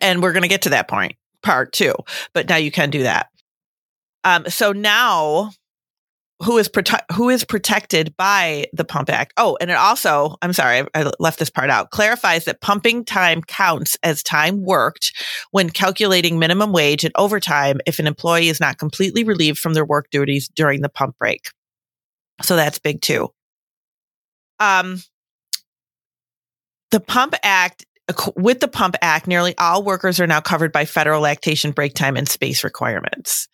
And 0.00 0.22
we're 0.22 0.32
going 0.32 0.42
to 0.42 0.48
get 0.48 0.62
to 0.62 0.70
that 0.70 0.88
point, 0.88 1.14
part 1.42 1.72
two, 1.72 1.94
but 2.32 2.48
now 2.48 2.56
you 2.56 2.70
can 2.70 2.90
do 2.90 3.04
that. 3.04 3.28
Um, 4.24 4.48
so 4.48 4.72
now 4.72 5.50
who 6.42 6.58
is 6.58 6.68
prote- 6.68 7.04
who 7.12 7.28
is 7.30 7.44
protected 7.44 8.16
by 8.16 8.66
the 8.72 8.84
Pump 8.84 9.08
Act? 9.08 9.32
Oh, 9.36 9.56
and 9.60 9.70
it 9.70 9.76
also, 9.76 10.36
I'm 10.42 10.52
sorry, 10.52 10.80
I, 10.80 10.86
I 10.94 11.10
left 11.20 11.38
this 11.38 11.50
part 11.50 11.70
out, 11.70 11.90
clarifies 11.90 12.44
that 12.46 12.60
pumping 12.60 13.04
time 13.04 13.42
counts 13.42 13.96
as 14.02 14.22
time 14.22 14.62
worked 14.62 15.12
when 15.52 15.70
calculating 15.70 16.38
minimum 16.38 16.72
wage 16.72 17.04
and 17.04 17.14
overtime 17.16 17.80
if 17.86 17.98
an 17.98 18.06
employee 18.06 18.48
is 18.48 18.60
not 18.60 18.78
completely 18.78 19.24
relieved 19.24 19.58
from 19.58 19.74
their 19.74 19.84
work 19.84 20.10
duties 20.10 20.48
during 20.48 20.82
the 20.82 20.88
pump 20.88 21.16
break. 21.18 21.50
So 22.42 22.56
that's 22.56 22.78
big 22.78 23.00
too. 23.00 23.30
Um, 24.60 25.02
the 26.90 27.00
Pump 27.00 27.34
Act, 27.42 27.86
with 28.36 28.60
the 28.60 28.68
Pump 28.68 28.96
Act, 29.02 29.26
nearly 29.26 29.56
all 29.58 29.82
workers 29.82 30.20
are 30.20 30.26
now 30.26 30.40
covered 30.40 30.72
by 30.72 30.84
federal 30.84 31.22
lactation 31.22 31.72
break 31.72 31.94
time 31.94 32.16
and 32.16 32.28
space 32.28 32.62
requirements. 32.62 33.48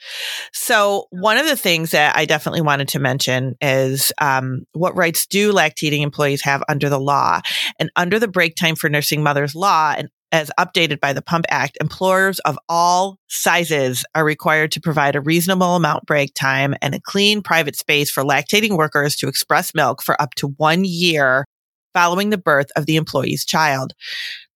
So, 0.53 1.07
one 1.11 1.39
of 1.39 1.47
the 1.47 1.57
things 1.57 1.93
that 1.93 2.17
I 2.17 2.25
definitely 2.25 2.61
wanted 2.61 2.89
to 2.89 2.99
mention 2.99 3.55
is 3.61 4.13
um, 4.21 4.65
what 4.73 4.97
rights 4.97 5.27
do 5.27 5.53
lactating 5.53 6.03
employees 6.03 6.43
have 6.43 6.63
under 6.69 6.89
the 6.89 7.01
law? 7.01 7.41
And 7.79 7.91
under 7.97 8.19
the 8.19 8.29
break 8.29 8.57
time 8.57 8.77
for 8.77 8.91
nursing 8.91 9.23
mothers 9.23 9.55
law, 9.55 9.95
and 9.97 10.09
as 10.33 10.51
updated 10.59 11.01
by 11.01 11.13
the 11.13 11.23
Pump 11.23 11.45
Act, 11.49 11.77
employers 11.81 12.39
of 12.41 12.59
all 12.69 13.19
sizes 13.29 14.05
are 14.15 14.25
required 14.25 14.73
to 14.73 14.81
provide 14.81 15.17
a 15.17 15.21
reasonable 15.21 15.77
amount 15.77 16.07
break 16.07 16.35
time 16.35 16.75
and 16.81 16.95
a 16.95 17.01
clean 17.01 17.43
private 17.43 17.77
space 17.77 18.11
for 18.11 18.23
lactating 18.23 18.77
workers 18.77 19.17
to 19.17 19.29
express 19.29 19.75
milk 19.75 20.03
for 20.03 20.21
up 20.21 20.35
to 20.35 20.49
one 20.57 20.85
year 20.85 21.45
following 21.93 22.31
the 22.31 22.39
birth 22.39 22.69
of 22.77 22.87
the 22.87 22.97
employee's 22.97 23.45
child. 23.45 23.93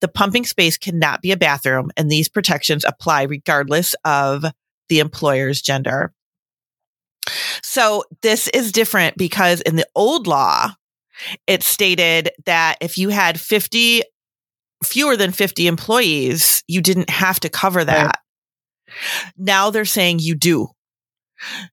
The 0.00 0.08
pumping 0.08 0.44
space 0.44 0.78
cannot 0.78 1.22
be 1.22 1.32
a 1.32 1.36
bathroom, 1.36 1.90
and 1.96 2.10
these 2.10 2.28
protections 2.28 2.84
apply 2.84 3.22
regardless 3.22 3.94
of 4.04 4.44
the 4.88 5.00
employer's 5.00 5.60
gender. 5.60 6.12
So 7.62 8.04
this 8.22 8.48
is 8.48 8.70
different 8.70 9.16
because 9.16 9.60
in 9.62 9.76
the 9.76 9.86
old 9.94 10.26
law, 10.26 10.70
it 11.46 11.62
stated 11.62 12.30
that 12.44 12.76
if 12.80 12.98
you 12.98 13.08
had 13.08 13.40
50 13.40 14.02
fewer 14.84 15.16
than 15.16 15.32
50 15.32 15.66
employees, 15.66 16.62
you 16.66 16.80
didn't 16.80 17.10
have 17.10 17.40
to 17.40 17.48
cover 17.48 17.84
that. 17.84 18.04
Right. 18.06 18.14
Now 19.36 19.70
they're 19.70 19.84
saying 19.84 20.20
you 20.20 20.34
do. 20.34 20.68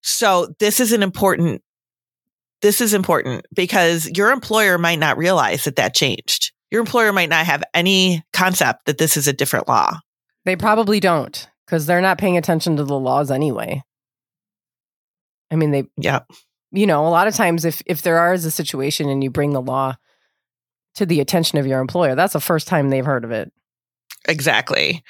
So 0.02 0.54
this 0.60 0.80
is 0.80 0.92
an 0.92 1.04
important 1.04 1.62
this 2.62 2.80
is 2.80 2.94
important 2.94 3.46
because 3.54 4.10
your 4.16 4.32
employer 4.32 4.78
might 4.78 5.00
not 5.00 5.18
realize 5.18 5.64
that 5.64 5.78
that 5.78 5.96
changed. 5.96 6.52
Your 6.70 6.80
employer 6.80 7.12
might 7.12 7.30
not 7.30 7.46
have 7.46 7.64
any 7.74 8.24
concept 8.34 8.86
that 8.86 9.00
this 9.00 9.18
is 9.18 9.28
a 9.28 9.34
different 9.34 9.68
law. 9.68 10.00
They 10.46 10.56
probably 10.56 11.00
don't 11.00 11.50
because 11.66 11.86
they're 11.86 12.02
not 12.02 12.18
paying 12.18 12.38
attention 12.38 12.78
to 12.78 12.84
the 12.84 13.00
laws 13.00 13.32
anyway. 13.32 13.84
I 15.50 15.56
mean, 15.56 15.72
they, 15.72 15.84
yeah, 15.98 16.20
you 16.72 16.86
know, 16.86 17.06
a 17.06 17.10
lot 17.10 17.28
of 17.28 17.36
times 17.36 17.66
if 17.66 17.82
if 17.86 18.04
there 18.04 18.32
is 18.34 18.46
a 18.46 18.52
situation 18.52 19.10
and 19.10 19.24
you 19.24 19.30
bring 19.30 19.52
the 19.52 19.62
law 19.62 19.96
to 20.96 21.06
the 21.06 21.20
attention 21.20 21.58
of 21.58 21.68
your 21.68 21.80
employer, 21.80 22.16
that's 22.16 22.34
the 22.34 22.40
first 22.40 22.68
time 22.68 22.90
they've 22.90 23.06
heard 23.06 23.24
of 23.24 23.32
it. 23.32 23.52
Exactly. 24.28 25.04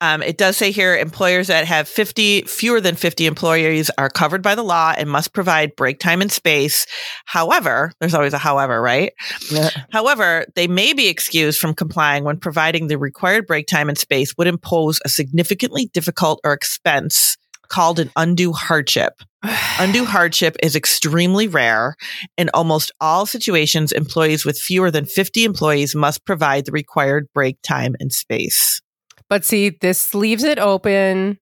Um, 0.00 0.22
it 0.22 0.38
does 0.38 0.56
say 0.56 0.70
here 0.70 0.96
employers 0.96 1.48
that 1.48 1.66
have 1.66 1.86
50, 1.86 2.42
fewer 2.42 2.80
than 2.80 2.96
50 2.96 3.26
employees 3.26 3.90
are 3.98 4.08
covered 4.08 4.42
by 4.42 4.54
the 4.54 4.62
law 4.62 4.94
and 4.96 5.10
must 5.10 5.34
provide 5.34 5.76
break 5.76 6.00
time 6.00 6.22
and 6.22 6.32
space. 6.32 6.86
However, 7.26 7.92
there's 8.00 8.14
always 8.14 8.32
a 8.32 8.38
however, 8.38 8.80
right? 8.80 9.12
Yeah. 9.50 9.68
However, 9.90 10.46
they 10.54 10.66
may 10.66 10.94
be 10.94 11.08
excused 11.08 11.60
from 11.60 11.74
complying 11.74 12.24
when 12.24 12.38
providing 12.38 12.86
the 12.86 12.96
required 12.96 13.46
break 13.46 13.66
time 13.66 13.90
and 13.90 13.98
space 13.98 14.34
would 14.38 14.46
impose 14.46 14.98
a 15.04 15.10
significantly 15.10 15.90
difficult 15.92 16.40
or 16.42 16.54
expense 16.54 17.36
called 17.68 18.00
an 18.00 18.10
undue 18.16 18.52
hardship. 18.52 19.20
Undue 19.42 20.04
hardship 20.04 20.56
is 20.62 20.74
extremely 20.74 21.46
rare. 21.46 21.96
In 22.36 22.50
almost 22.54 22.90
all 23.00 23.26
situations, 23.26 23.92
employees 23.92 24.44
with 24.44 24.58
fewer 24.58 24.90
than 24.90 25.04
50 25.04 25.44
employees 25.44 25.94
must 25.94 26.24
provide 26.24 26.64
the 26.64 26.72
required 26.72 27.28
break 27.32 27.56
time 27.62 27.94
and 28.00 28.12
space. 28.12 28.80
But 29.28 29.44
see, 29.44 29.70
this 29.80 30.14
leaves 30.14 30.42
it 30.42 30.58
open 30.58 31.38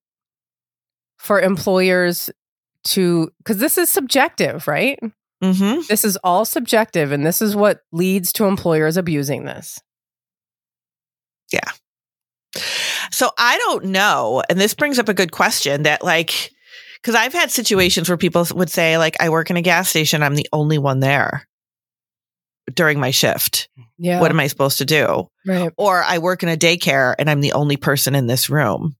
for 1.17 1.41
employers 1.41 2.29
to, 2.85 3.31
because 3.39 3.57
this 3.57 3.77
is 3.77 3.89
subjective, 3.89 4.67
right? 4.67 4.99
Mm-hmm. 5.43 5.81
This 5.87 6.03
is 6.03 6.17
all 6.23 6.45
subjective, 6.45 7.11
and 7.11 7.25
this 7.25 7.41
is 7.41 7.55
what 7.55 7.81
leads 7.91 8.33
to 8.33 8.45
employers 8.45 8.97
abusing 8.97 9.45
this. 9.45 9.79
Yeah. 11.51 11.71
So 13.11 13.31
I 13.37 13.57
don't 13.59 13.85
know. 13.85 14.43
And 14.49 14.59
this 14.59 14.73
brings 14.73 14.99
up 14.99 15.09
a 15.09 15.13
good 15.13 15.31
question 15.31 15.83
that, 15.83 16.03
like, 16.03 16.51
because 17.01 17.15
I've 17.15 17.33
had 17.33 17.51
situations 17.51 18.09
where 18.09 18.17
people 18.17 18.45
would 18.55 18.69
say, 18.69 18.97
like, 18.97 19.15
I 19.19 19.29
work 19.29 19.49
in 19.49 19.57
a 19.57 19.61
gas 19.61 19.89
station, 19.89 20.23
I'm 20.23 20.35
the 20.35 20.47
only 20.51 20.77
one 20.77 20.99
there 20.99 21.47
during 22.73 22.99
my 22.99 23.11
shift. 23.11 23.69
Yeah. 23.97 24.19
What 24.19 24.31
am 24.31 24.39
I 24.39 24.47
supposed 24.47 24.79
to 24.79 24.85
do? 24.85 25.27
Right. 25.45 25.71
Or 25.77 26.03
I 26.03 26.19
work 26.19 26.43
in 26.43 26.49
a 26.49 26.57
daycare 26.57 27.15
and 27.17 27.29
I'm 27.29 27.41
the 27.41 27.53
only 27.53 27.77
person 27.77 28.15
in 28.15 28.27
this 28.27 28.49
room. 28.49 28.95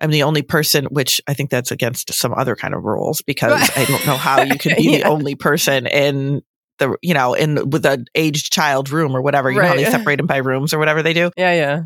I'm 0.00 0.10
the 0.10 0.22
only 0.24 0.42
person, 0.42 0.84
which 0.86 1.20
I 1.26 1.34
think 1.34 1.50
that's 1.50 1.70
against 1.70 2.12
some 2.14 2.32
other 2.32 2.54
kind 2.54 2.74
of 2.74 2.84
rules 2.84 3.20
because 3.22 3.70
I 3.76 3.84
don't 3.84 4.06
know 4.06 4.16
how 4.16 4.42
you 4.42 4.56
can 4.56 4.76
be 4.76 4.90
yeah. 4.90 4.98
the 4.98 5.04
only 5.04 5.34
person 5.34 5.86
in 5.86 6.42
the, 6.78 6.96
you 7.02 7.14
know, 7.14 7.34
in 7.34 7.70
with 7.70 7.84
an 7.84 8.04
aged 8.14 8.52
child 8.52 8.90
room 8.90 9.16
or 9.16 9.22
whatever. 9.22 9.50
You 9.50 9.58
right. 9.58 9.64
know 9.64 9.70
how 9.70 9.76
they 9.76 9.90
separate 9.90 10.16
them 10.16 10.26
by 10.26 10.36
rooms 10.36 10.72
or 10.72 10.78
whatever 10.78 11.02
they 11.02 11.14
do. 11.14 11.30
Yeah, 11.36 11.54
yeah. 11.54 11.80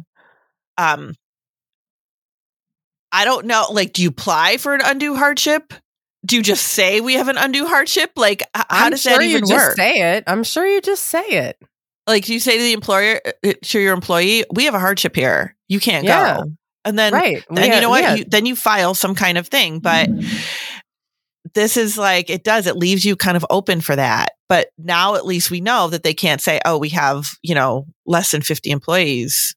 Um, 0.79 1.15
I 3.13 3.27
don't 3.27 3.47
know. 3.47 3.67
Like, 3.71 3.93
do 3.93 4.03
you 4.03 4.09
apply 4.09 4.57
for 4.57 4.75
an 4.75 4.81
undue 4.83 5.15
hardship? 5.15 5.75
Do 6.25 6.37
you 6.37 6.43
just 6.43 6.67
say 6.67 7.01
we 7.01 7.15
have 7.15 7.29
an 7.29 7.37
undue 7.37 7.67
hardship? 7.67 8.13
Like, 8.17 8.43
how 8.55 8.65
I'm 8.71 8.91
does 8.93 9.03
sure 9.03 9.19
that 9.19 9.23
even 9.23 9.47
you 9.47 9.55
work? 9.55 9.77
Say 9.77 10.17
it. 10.17 10.25
I'm 10.27 10.45
sure 10.45 10.67
you 10.67 10.81
just 10.81 11.05
say 11.05 11.23
it. 11.23 11.59
Like, 12.07 12.25
do 12.25 12.33
you 12.33 12.41
say 12.41 12.57
to 12.57 12.63
the 12.63 12.73
employer, 12.73 13.21
uh, 13.25 13.49
uh, 13.49 13.53
to 13.63 13.81
your 13.81 13.93
employee, 13.93 14.45
we 14.53 14.65
have 14.65 14.75
a 14.75 14.81
hardship 14.81 15.15
here. 15.15 15.55
You 15.69 15.79
can't 15.79 16.05
yeah. 16.05 16.39
go. 16.39 16.53
And 16.85 16.99
then, 16.99 17.13
right. 17.13 17.45
then 17.51 17.73
you 17.73 17.81
know 17.81 17.91
what? 17.91 18.19
You, 18.19 18.25
then 18.25 18.47
you 18.47 18.57
file 18.57 18.95
some 18.95 19.15
kind 19.15 19.39
of 19.39 19.47
thing. 19.47 19.79
But 19.79 20.09
this 21.55 21.77
is 21.77 21.99
like, 21.99 22.31
it 22.31 22.43
does, 22.43 22.67
it 22.67 22.77
leaves 22.77 23.05
you 23.05 23.15
kind 23.15 23.37
of 23.37 23.47
open 23.51 23.81
for 23.81 23.95
that. 23.95 24.33
But 24.49 24.69
now 24.79 25.15
at 25.15 25.27
least 25.27 25.51
we 25.51 25.61
know 25.61 25.89
that 25.89 26.03
they 26.03 26.15
can't 26.15 26.41
say, 26.41 26.61
oh, 26.65 26.79
we 26.79 26.89
have, 26.91 27.31
you 27.43 27.55
know, 27.55 27.87
less 28.05 28.33
than 28.33 28.43
50 28.43 28.71
employees. 28.71 29.55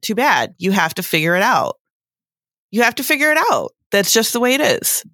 Too 0.00 0.14
bad. 0.14 0.54
You 0.58 0.72
have 0.72 0.94
to 0.94 1.02
figure 1.02 1.36
it 1.36 1.42
out 1.42 1.76
you 2.72 2.82
have 2.82 2.96
to 2.96 3.04
figure 3.04 3.30
it 3.30 3.38
out. 3.52 3.70
That's 3.92 4.12
just 4.12 4.32
the 4.32 4.40
way 4.40 4.54
it 4.54 4.60
is. 4.60 5.04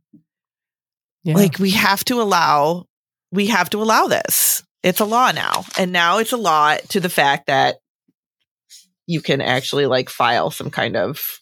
Yeah. 1.25 1.35
Like 1.35 1.59
we 1.59 1.73
have 1.73 2.03
to 2.07 2.23
allow, 2.23 2.87
we 3.33 3.49
have 3.49 3.69
to 3.71 3.83
allow 3.83 4.07
this. 4.07 4.63
It's 4.83 5.01
a 5.01 5.05
law 5.05 5.33
now. 5.33 5.65
And 5.77 5.93
now 5.93 6.19
it's 6.19 6.33
a 6.33 6.37
law 6.39 6.77
to 6.91 7.01
the 7.01 7.11
fact 7.11 7.49
that 7.49 7.77
you 9.07 9.21
can 9.21 9.43
actually 9.43 9.87
like 9.87 10.09
file 10.09 10.51
some 10.51 10.71
kind 10.71 10.97
of, 10.97 11.41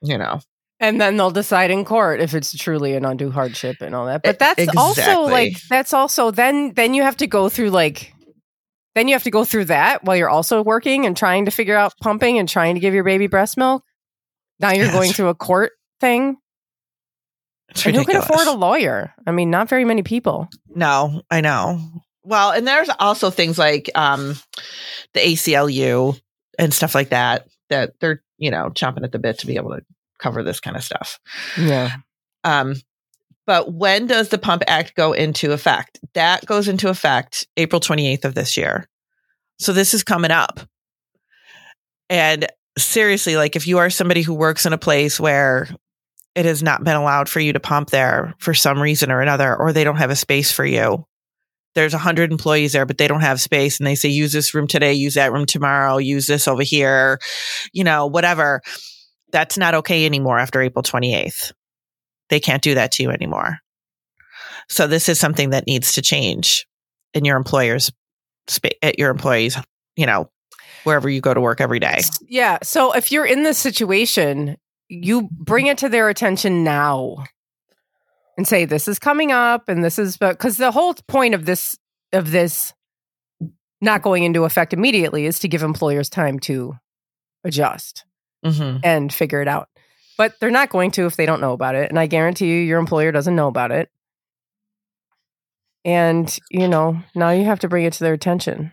you 0.00 0.18
know. 0.18 0.40
And 0.80 1.00
then 1.00 1.16
they'll 1.16 1.30
decide 1.30 1.70
in 1.70 1.84
court 1.84 2.20
if 2.20 2.34
it's 2.34 2.56
truly 2.56 2.94
an 2.94 3.04
undue 3.04 3.30
hardship 3.30 3.76
and 3.80 3.94
all 3.94 4.06
that. 4.06 4.22
But 4.22 4.38
that's 4.38 4.58
exactly. 4.58 4.80
also 4.80 5.22
like, 5.30 5.60
that's 5.68 5.92
also, 5.92 6.30
then, 6.30 6.72
then 6.74 6.94
you 6.94 7.02
have 7.02 7.16
to 7.18 7.26
go 7.26 7.48
through 7.48 7.70
like, 7.70 8.14
then 8.94 9.08
you 9.08 9.14
have 9.14 9.24
to 9.24 9.30
go 9.30 9.44
through 9.44 9.66
that 9.66 10.04
while 10.04 10.16
you're 10.16 10.30
also 10.30 10.62
working 10.62 11.04
and 11.04 11.16
trying 11.16 11.44
to 11.44 11.50
figure 11.50 11.76
out 11.76 11.92
pumping 12.00 12.38
and 12.38 12.48
trying 12.48 12.74
to 12.74 12.80
give 12.80 12.94
your 12.94 13.04
baby 13.04 13.26
breast 13.26 13.56
milk. 13.56 13.84
Now 14.60 14.72
you're 14.72 14.90
going 14.90 15.12
through 15.12 15.28
a 15.28 15.34
court 15.34 15.72
thing. 16.00 16.36
and 17.84 17.96
who 17.96 18.04
can 18.04 18.16
afford 18.16 18.46
a 18.46 18.52
lawyer? 18.52 19.14
I 19.26 19.32
mean, 19.32 19.50
not 19.50 19.68
very 19.68 19.84
many 19.84 20.02
people. 20.02 20.48
No, 20.68 21.22
I 21.30 21.40
know. 21.40 21.80
Well, 22.24 22.50
and 22.50 22.66
there's 22.66 22.90
also 22.98 23.30
things 23.30 23.58
like 23.58 23.90
um, 23.94 24.36
the 25.14 25.20
ACLU 25.20 26.20
and 26.58 26.74
stuff 26.74 26.94
like 26.94 27.10
that 27.10 27.46
that 27.70 27.92
they're 28.00 28.22
you 28.38 28.50
know 28.50 28.70
chomping 28.70 29.04
at 29.04 29.12
the 29.12 29.18
bit 29.18 29.38
to 29.40 29.46
be 29.46 29.56
able 29.56 29.70
to 29.70 29.84
cover 30.18 30.42
this 30.42 30.60
kind 30.60 30.76
of 30.76 30.84
stuff. 30.84 31.18
Yeah. 31.56 31.90
Um, 32.44 32.74
but 33.46 33.72
when 33.72 34.06
does 34.06 34.28
the 34.28 34.36
Pump 34.36 34.62
Act 34.66 34.94
go 34.94 35.12
into 35.14 35.52
effect? 35.52 35.98
That 36.12 36.44
goes 36.44 36.68
into 36.68 36.90
effect 36.90 37.46
April 37.56 37.80
28th 37.80 38.26
of 38.26 38.34
this 38.34 38.58
year. 38.58 38.86
So 39.58 39.72
this 39.72 39.94
is 39.94 40.04
coming 40.04 40.30
up. 40.30 40.60
And 42.10 42.46
seriously, 42.78 43.36
like 43.36 43.56
if 43.56 43.66
you 43.66 43.78
are 43.78 43.90
somebody 43.90 44.22
who 44.22 44.34
works 44.34 44.66
in 44.66 44.72
a 44.72 44.78
place 44.78 45.18
where 45.20 45.68
it 46.34 46.44
has 46.44 46.62
not 46.62 46.84
been 46.84 46.96
allowed 46.96 47.28
for 47.28 47.40
you 47.40 47.52
to 47.52 47.60
pump 47.60 47.90
there 47.90 48.34
for 48.38 48.54
some 48.54 48.80
reason 48.80 49.10
or 49.10 49.20
another, 49.20 49.56
or 49.56 49.72
they 49.72 49.84
don't 49.84 49.96
have 49.96 50.10
a 50.10 50.16
space 50.16 50.52
for 50.52 50.64
you. 50.64 51.04
There's 51.74 51.94
a 51.94 51.98
hundred 51.98 52.30
employees 52.32 52.72
there, 52.72 52.86
but 52.86 52.98
they 52.98 53.08
don't 53.08 53.20
have 53.20 53.40
space. 53.40 53.78
And 53.78 53.86
they 53.86 53.94
say, 53.94 54.08
use 54.08 54.32
this 54.32 54.54
room 54.54 54.66
today, 54.66 54.92
use 54.92 55.14
that 55.14 55.32
room 55.32 55.46
tomorrow, 55.46 55.98
use 55.98 56.26
this 56.26 56.48
over 56.48 56.62
here, 56.62 57.18
you 57.72 57.84
know, 57.84 58.06
whatever. 58.06 58.62
That's 59.32 59.58
not 59.58 59.74
okay 59.74 60.06
anymore 60.06 60.38
after 60.38 60.62
April 60.62 60.82
28th. 60.82 61.52
They 62.30 62.40
can't 62.40 62.62
do 62.62 62.74
that 62.74 62.92
to 62.92 63.02
you 63.02 63.10
anymore. 63.10 63.58
So 64.68 64.86
this 64.86 65.08
is 65.08 65.18
something 65.18 65.50
that 65.50 65.66
needs 65.66 65.94
to 65.94 66.02
change 66.02 66.66
in 67.14 67.24
your 67.24 67.36
employer's 67.36 67.90
space, 68.48 68.78
at 68.82 68.98
your 68.98 69.10
employees, 69.10 69.56
you 69.96 70.06
know, 70.06 70.30
wherever 70.84 71.08
you 71.08 71.20
go 71.20 71.34
to 71.34 71.40
work 71.40 71.60
every 71.60 71.78
day. 71.78 71.98
Yeah. 72.28 72.58
So 72.62 72.92
if 72.92 73.12
you're 73.12 73.26
in 73.26 73.42
this 73.42 73.58
situation, 73.58 74.56
you 74.88 75.28
bring 75.30 75.66
it 75.66 75.78
to 75.78 75.88
their 75.88 76.08
attention 76.08 76.64
now 76.64 77.24
and 78.36 78.46
say, 78.46 78.64
this 78.64 78.88
is 78.88 78.98
coming 78.98 79.32
up 79.32 79.68
and 79.68 79.84
this 79.84 79.98
is, 79.98 80.16
because 80.16 80.56
the 80.56 80.70
whole 80.70 80.94
point 81.06 81.34
of 81.34 81.44
this, 81.44 81.76
of 82.12 82.30
this 82.30 82.72
not 83.80 84.02
going 84.02 84.24
into 84.24 84.44
effect 84.44 84.72
immediately 84.72 85.26
is 85.26 85.38
to 85.40 85.48
give 85.48 85.62
employers 85.62 86.08
time 86.08 86.38
to 86.40 86.74
adjust 87.44 88.04
mm-hmm. 88.44 88.78
and 88.82 89.12
figure 89.12 89.42
it 89.42 89.48
out. 89.48 89.68
But 90.16 90.34
they're 90.40 90.50
not 90.50 90.70
going 90.70 90.90
to 90.92 91.06
if 91.06 91.16
they 91.16 91.26
don't 91.26 91.40
know 91.40 91.52
about 91.52 91.76
it. 91.76 91.90
And 91.90 91.98
I 91.98 92.06
guarantee 92.06 92.46
you, 92.46 92.60
your 92.60 92.80
employer 92.80 93.12
doesn't 93.12 93.36
know 93.36 93.46
about 93.46 93.70
it. 93.70 93.88
And, 95.84 96.36
you 96.50 96.66
know, 96.66 97.00
now 97.14 97.30
you 97.30 97.44
have 97.44 97.60
to 97.60 97.68
bring 97.68 97.84
it 97.84 97.92
to 97.94 98.04
their 98.04 98.14
attention. 98.14 98.72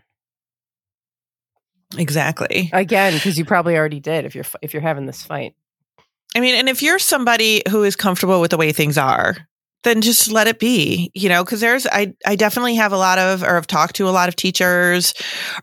Exactly. 1.97 2.69
Again, 2.73 3.13
because 3.13 3.37
you 3.37 3.45
probably 3.45 3.77
already 3.77 3.99
did 3.99 4.25
if 4.25 4.35
you're 4.35 4.45
if 4.61 4.73
you're 4.73 4.81
having 4.81 5.05
this 5.05 5.23
fight. 5.23 5.55
I 6.35 6.41
mean, 6.41 6.55
and 6.55 6.67
if 6.67 6.81
you're 6.81 6.99
somebody 6.99 7.63
who 7.69 7.83
is 7.83 7.95
comfortable 7.95 8.41
with 8.41 8.51
the 8.51 8.57
way 8.57 8.73
things 8.73 8.97
are, 8.97 9.37
then 9.85 10.01
just 10.01 10.29
let 10.29 10.47
it 10.47 10.59
be, 10.59 11.11
you 11.13 11.29
know, 11.29 11.43
because 11.43 11.61
there's, 11.61 11.87
I, 11.87 12.13
I 12.25 12.35
definitely 12.35 12.75
have 12.75 12.91
a 12.91 12.97
lot 12.97 13.19
of, 13.19 13.41
or 13.41 13.53
have 13.53 13.67
talked 13.67 13.95
to 13.97 14.09
a 14.09 14.11
lot 14.11 14.27
of 14.27 14.35
teachers 14.35 15.13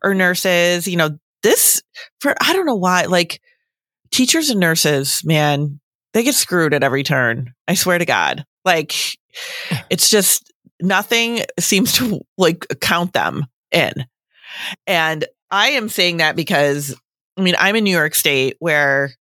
or 0.03 0.15
nurses, 0.15 0.89
you 0.89 0.97
know, 0.97 1.19
this 1.43 1.83
for, 2.21 2.35
I 2.41 2.55
don't 2.55 2.65
know 2.65 2.77
why, 2.77 3.05
like 3.05 3.43
teachers 4.13 4.49
and 4.49 4.61
nurses, 4.61 5.23
man, 5.25 5.81
they 6.15 6.23
get 6.23 6.35
screwed 6.35 6.73
at 6.73 6.85
every 6.85 7.03
turn. 7.03 7.53
I 7.69 7.75
swear 7.75 7.99
to 7.99 8.07
God. 8.07 8.47
Like 8.65 8.95
it's 9.91 10.09
just 10.09 10.51
nothing 10.81 11.41
seems 11.59 11.93
to 11.95 12.21
like 12.39 12.65
count 12.81 13.13
them 13.13 13.47
in. 13.73 13.93
And 14.87 15.27
I 15.53 15.71
am 15.71 15.89
saying 15.89 16.17
that 16.17 16.35
because 16.35 16.99
I 17.37 17.43
mean, 17.43 17.55
I'm 17.59 17.77
in 17.77 17.85
New 17.85 17.97
York 17.97 18.15
State 18.15 18.57
where 18.59 19.13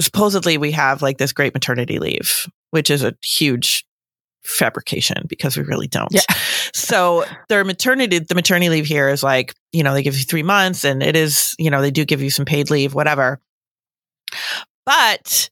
supposedly 0.00 0.58
we 0.58 0.72
have 0.72 1.02
like 1.02 1.18
this 1.18 1.32
great 1.32 1.54
maternity 1.54 1.98
leave, 1.98 2.46
which 2.70 2.90
is 2.90 3.02
a 3.02 3.14
huge 3.22 3.84
fabrication 4.44 5.26
because 5.28 5.56
we 5.56 5.62
really 5.62 5.88
don't. 5.88 6.12
Yeah. 6.12 6.22
So 6.72 7.24
their 7.48 7.64
maternity, 7.64 8.20
the 8.20 8.34
maternity 8.36 8.68
leave 8.68 8.86
here 8.86 9.08
is 9.08 9.24
like, 9.24 9.54
you 9.72 9.82
know, 9.82 9.92
they 9.92 10.04
give 10.04 10.16
you 10.16 10.22
three 10.22 10.44
months 10.44 10.84
and 10.84 11.02
it 11.02 11.16
is, 11.16 11.52
you 11.58 11.68
know, 11.68 11.82
they 11.82 11.90
do 11.90 12.04
give 12.04 12.22
you 12.22 12.30
some 12.30 12.44
paid 12.44 12.70
leave, 12.70 12.94
whatever. 12.94 13.40
But 14.86 15.50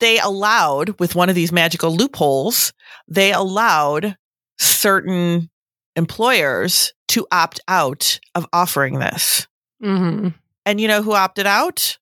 they 0.00 0.18
allowed, 0.18 0.98
with 0.98 1.14
one 1.14 1.28
of 1.28 1.36
these 1.36 1.52
magical 1.52 1.94
loopholes, 1.94 2.72
they 3.06 3.32
allowed 3.32 4.16
certain 4.58 5.50
employers 5.96 6.92
to 7.08 7.26
opt 7.30 7.60
out 7.68 8.18
of 8.34 8.46
offering 8.52 8.98
this. 8.98 9.46
Mm-hmm. 9.82 10.28
And 10.64 10.80
you 10.80 10.88
know 10.88 11.02
who 11.02 11.12
opted 11.12 11.46
out? 11.46 11.98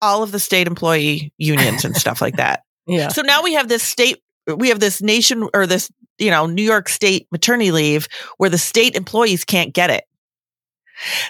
All 0.00 0.22
of 0.22 0.32
the 0.32 0.38
state 0.38 0.66
employee 0.66 1.32
unions 1.38 1.84
and 1.84 1.96
stuff 1.96 2.20
like 2.20 2.36
that. 2.36 2.62
Yeah. 2.86 3.08
So 3.08 3.22
now 3.22 3.42
we 3.42 3.54
have 3.54 3.68
this 3.68 3.82
state, 3.82 4.22
we 4.46 4.68
have 4.68 4.78
this 4.78 5.00
nation 5.00 5.48
or 5.54 5.66
this, 5.66 5.90
you 6.18 6.30
know, 6.30 6.44
New 6.44 6.62
York 6.62 6.90
state 6.90 7.26
maternity 7.32 7.72
leave 7.72 8.08
where 8.36 8.50
the 8.50 8.58
state 8.58 8.94
employees 8.94 9.42
can't 9.42 9.72
get 9.72 9.88
it. 9.88 10.04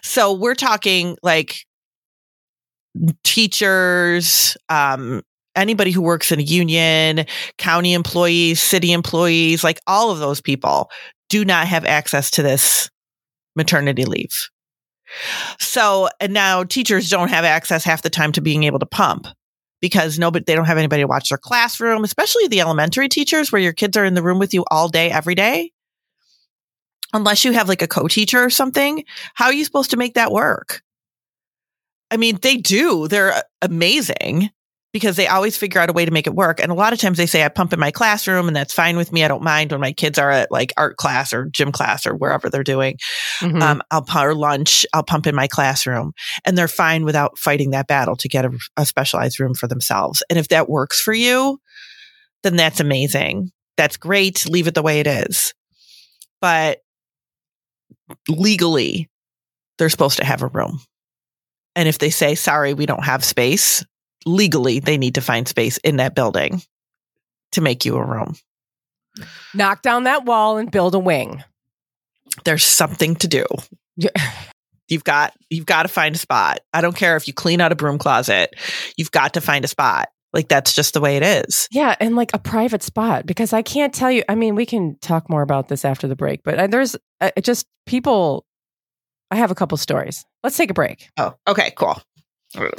So 0.02 0.32
we're 0.32 0.56
talking 0.56 1.16
like 1.22 1.64
teachers, 3.22 4.56
um, 4.68 5.22
anybody 5.56 5.90
who 5.90 6.02
works 6.02 6.32
in 6.32 6.40
a 6.40 6.42
union, 6.42 7.24
county 7.58 7.92
employees, 7.92 8.60
city 8.60 8.92
employees, 8.92 9.62
like 9.62 9.80
all 9.86 10.10
of 10.10 10.18
those 10.18 10.40
people 10.40 10.90
do 11.34 11.44
not 11.44 11.66
have 11.66 11.84
access 11.84 12.30
to 12.30 12.44
this 12.44 12.88
maternity 13.56 14.04
leave. 14.04 14.48
So, 15.58 16.08
and 16.20 16.32
now 16.32 16.62
teachers 16.62 17.08
don't 17.08 17.26
have 17.26 17.44
access 17.44 17.82
half 17.82 18.02
the 18.02 18.08
time 18.10 18.30
to 18.32 18.40
being 18.40 18.62
able 18.62 18.78
to 18.78 18.86
pump 18.86 19.26
because 19.80 20.16
nobody, 20.16 20.44
they 20.46 20.54
don't 20.54 20.66
have 20.66 20.78
anybody 20.78 21.02
to 21.02 21.08
watch 21.08 21.30
their 21.30 21.38
classroom, 21.38 22.04
especially 22.04 22.46
the 22.46 22.60
elementary 22.60 23.08
teachers 23.08 23.50
where 23.50 23.60
your 23.60 23.72
kids 23.72 23.96
are 23.96 24.04
in 24.04 24.14
the 24.14 24.22
room 24.22 24.38
with 24.38 24.54
you 24.54 24.64
all 24.70 24.88
day, 24.88 25.10
every 25.10 25.34
day. 25.34 25.72
Unless 27.12 27.44
you 27.44 27.50
have 27.50 27.68
like 27.68 27.82
a 27.82 27.88
co-teacher 27.88 28.44
or 28.44 28.50
something, 28.50 29.04
how 29.34 29.46
are 29.46 29.52
you 29.52 29.64
supposed 29.64 29.90
to 29.90 29.96
make 29.96 30.14
that 30.14 30.30
work? 30.30 30.82
I 32.12 32.16
mean, 32.16 32.38
they 32.42 32.58
do. 32.58 33.08
They're 33.08 33.42
amazing 33.60 34.50
because 34.94 35.16
they 35.16 35.26
always 35.26 35.56
figure 35.56 35.80
out 35.80 35.90
a 35.90 35.92
way 35.92 36.04
to 36.04 36.12
make 36.12 36.28
it 36.28 36.36
work. 36.36 36.60
And 36.60 36.70
a 36.70 36.74
lot 36.74 36.92
of 36.92 37.00
times 37.00 37.18
they 37.18 37.26
say, 37.26 37.42
I 37.42 37.48
pump 37.48 37.72
in 37.72 37.80
my 37.80 37.90
classroom 37.90 38.46
and 38.46 38.56
that's 38.56 38.72
fine 38.72 38.96
with 38.96 39.12
me. 39.12 39.24
I 39.24 39.28
don't 39.28 39.42
mind 39.42 39.72
when 39.72 39.80
my 39.80 39.92
kids 39.92 40.20
are 40.20 40.30
at 40.30 40.52
like 40.52 40.72
art 40.76 40.98
class 40.98 41.32
or 41.32 41.46
gym 41.46 41.72
class 41.72 42.06
or 42.06 42.14
wherever 42.14 42.48
they're 42.48 42.62
doing. 42.62 42.98
Mhm. 43.40 43.60
Um, 43.60 43.82
I'll 43.90 44.06
or 44.14 44.36
lunch, 44.36 44.86
I'll 44.94 45.02
pump 45.02 45.26
in 45.26 45.34
my 45.34 45.48
classroom 45.48 46.12
and 46.44 46.56
they're 46.56 46.68
fine 46.68 47.04
without 47.04 47.36
fighting 47.40 47.70
that 47.70 47.88
battle 47.88 48.14
to 48.14 48.28
get 48.28 48.44
a, 48.44 48.52
a 48.76 48.86
specialized 48.86 49.40
room 49.40 49.54
for 49.54 49.66
themselves. 49.66 50.22
And 50.30 50.38
if 50.38 50.46
that 50.48 50.70
works 50.70 51.00
for 51.00 51.12
you, 51.12 51.58
then 52.44 52.54
that's 52.54 52.78
amazing. 52.78 53.50
That's 53.76 53.96
great. 53.96 54.48
Leave 54.48 54.68
it 54.68 54.74
the 54.74 54.82
way 54.82 55.00
it 55.00 55.08
is. 55.08 55.54
But 56.40 56.78
legally, 58.28 59.10
they're 59.78 59.90
supposed 59.90 60.18
to 60.18 60.24
have 60.24 60.42
a 60.42 60.46
room. 60.46 60.78
And 61.74 61.88
if 61.88 61.98
they 61.98 62.10
say, 62.10 62.36
sorry, 62.36 62.74
we 62.74 62.86
don't 62.86 63.04
have 63.04 63.24
space, 63.24 63.84
legally, 64.26 64.80
they 64.80 64.98
need 64.98 65.16
to 65.16 65.20
find 65.20 65.46
space 65.46 65.78
in 65.78 65.96
that 65.96 66.14
building 66.14 66.62
to 67.52 67.60
make 67.60 67.84
you 67.84 67.96
a 67.96 68.04
room. 68.04 68.34
Knock 69.54 69.82
down 69.82 70.04
that 70.04 70.24
wall 70.24 70.56
and 70.58 70.70
build 70.70 70.94
a 70.94 70.98
wing. 70.98 71.42
There's 72.44 72.64
something 72.64 73.14
to 73.16 73.28
do. 73.28 73.44
Yeah. 73.96 74.10
You've 74.88 75.04
got 75.04 75.32
you've 75.48 75.66
got 75.66 75.82
to 75.82 75.88
find 75.88 76.14
a 76.14 76.18
spot. 76.18 76.60
I 76.72 76.80
don't 76.80 76.96
care 76.96 77.16
if 77.16 77.26
you 77.26 77.32
clean 77.32 77.60
out 77.60 77.72
a 77.72 77.76
broom 77.76 77.98
closet. 77.98 78.54
You've 78.96 79.12
got 79.12 79.34
to 79.34 79.40
find 79.40 79.64
a 79.64 79.68
spot. 79.68 80.08
Like 80.32 80.48
that's 80.48 80.74
just 80.74 80.94
the 80.94 81.00
way 81.00 81.16
it 81.16 81.22
is. 81.22 81.68
Yeah, 81.70 81.94
and 82.00 82.16
like 82.16 82.34
a 82.34 82.38
private 82.38 82.82
spot 82.82 83.24
because 83.24 83.52
I 83.52 83.62
can't 83.62 83.94
tell 83.94 84.10
you. 84.10 84.24
I 84.28 84.34
mean, 84.34 84.56
we 84.56 84.66
can 84.66 84.98
talk 85.00 85.30
more 85.30 85.42
about 85.42 85.68
this 85.68 85.84
after 85.84 86.08
the 86.08 86.16
break, 86.16 86.42
but 86.42 86.58
uh, 86.58 86.66
there's 86.66 86.96
uh, 87.20 87.30
just 87.40 87.66
people. 87.86 88.44
I 89.30 89.36
have 89.36 89.50
a 89.50 89.54
couple 89.54 89.78
stories. 89.78 90.24
Let's 90.42 90.56
take 90.56 90.70
a 90.70 90.74
break. 90.74 91.08
Oh, 91.16 91.34
okay, 91.46 91.72
cool. 91.76 92.02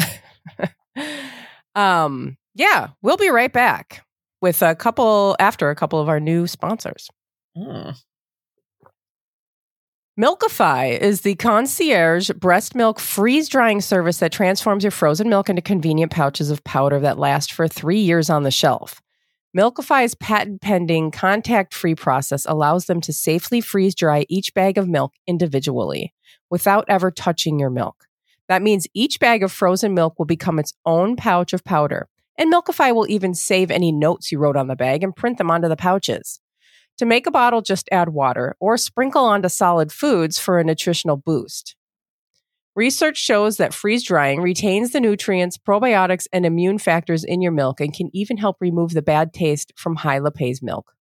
um, 1.75 2.37
yeah, 2.55 2.89
we'll 3.01 3.17
be 3.17 3.29
right 3.29 3.51
back 3.51 4.05
with 4.41 4.61
a 4.61 4.75
couple 4.75 5.35
after 5.39 5.69
a 5.69 5.75
couple 5.75 5.99
of 5.99 6.09
our 6.09 6.19
new 6.19 6.47
sponsors. 6.47 7.09
Mm. 7.57 7.97
Milkify 10.19 10.97
is 10.97 11.21
the 11.21 11.35
concierge 11.35 12.29
breast 12.31 12.73
milk 12.73 13.01
freeze 13.01 13.49
drying 13.49 13.81
service 13.81 14.19
that 14.19 14.31
transforms 14.31 14.81
your 14.81 14.91
frozen 14.91 15.27
milk 15.27 15.49
into 15.49 15.61
convenient 15.61 16.09
pouches 16.09 16.49
of 16.49 16.63
powder 16.63 17.01
that 17.01 17.17
last 17.17 17.51
for 17.51 17.67
three 17.67 17.99
years 17.99 18.29
on 18.29 18.43
the 18.43 18.51
shelf. 18.51 19.01
Milkify's 19.57 20.15
patent 20.15 20.61
pending 20.61 21.11
contact 21.11 21.73
free 21.73 21.95
process 21.95 22.45
allows 22.45 22.85
them 22.85 23.01
to 23.01 23.11
safely 23.11 23.59
freeze 23.59 23.95
dry 23.95 24.25
each 24.29 24.53
bag 24.53 24.77
of 24.77 24.87
milk 24.87 25.13
individually 25.27 26.13
without 26.49 26.85
ever 26.87 27.11
touching 27.11 27.59
your 27.59 27.69
milk. 27.69 28.05
That 28.47 28.61
means 28.61 28.87
each 28.93 29.19
bag 29.19 29.43
of 29.43 29.51
frozen 29.51 29.93
milk 29.93 30.19
will 30.19 30.25
become 30.25 30.59
its 30.59 30.73
own 30.85 31.15
pouch 31.15 31.53
of 31.53 31.63
powder, 31.63 32.07
and 32.37 32.51
Milkify 32.51 32.93
will 32.93 33.07
even 33.07 33.33
save 33.33 33.71
any 33.71 33.91
notes 33.91 34.31
you 34.31 34.39
wrote 34.39 34.57
on 34.57 34.67
the 34.67 34.75
bag 34.75 35.03
and 35.03 35.15
print 35.15 35.37
them 35.37 35.49
onto 35.49 35.67
the 35.67 35.75
pouches. 35.75 36.39
To 36.97 37.05
make 37.05 37.27
a 37.27 37.31
bottle, 37.31 37.61
just 37.61 37.89
add 37.91 38.09
water 38.09 38.55
or 38.59 38.77
sprinkle 38.77 39.25
onto 39.25 39.49
solid 39.49 39.91
foods 39.91 40.39
for 40.39 40.59
a 40.59 40.63
nutritional 40.63 41.17
boost. 41.17 41.75
Research 42.75 43.17
shows 43.17 43.57
that 43.57 43.73
freeze 43.73 44.03
drying 44.03 44.41
retains 44.41 44.91
the 44.91 44.99
nutrients, 44.99 45.57
probiotics, 45.57 46.27
and 46.33 46.45
immune 46.45 46.77
factors 46.77 47.23
in 47.23 47.41
your 47.41 47.51
milk 47.51 47.79
and 47.79 47.93
can 47.93 48.09
even 48.13 48.37
help 48.37 48.57
remove 48.59 48.91
the 48.91 49.01
bad 49.01 49.33
taste 49.33 49.71
from 49.77 49.95
high 49.95 50.19
lipase 50.19 50.61
milk. 50.61 50.94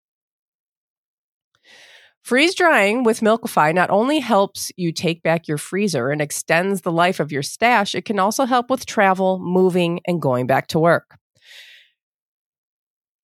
Freeze 2.23 2.55
drying 2.55 3.03
with 3.03 3.19
Milkify 3.19 3.75
not 3.75 3.89
only 3.89 4.19
helps 4.19 4.71
you 4.77 4.93
take 4.93 5.21
back 5.23 5.45
your 5.45 5.57
freezer 5.57 6.09
and 6.09 6.21
extends 6.21 6.81
the 6.81 6.91
life 6.91 7.19
of 7.19 7.33
your 7.33 7.43
stash, 7.43 7.93
it 7.93 8.05
can 8.05 8.17
also 8.17 8.45
help 8.45 8.69
with 8.69 8.85
travel, 8.85 9.39
moving, 9.39 9.99
and 10.07 10.21
going 10.21 10.47
back 10.47 10.67
to 10.67 10.79
work. 10.79 11.17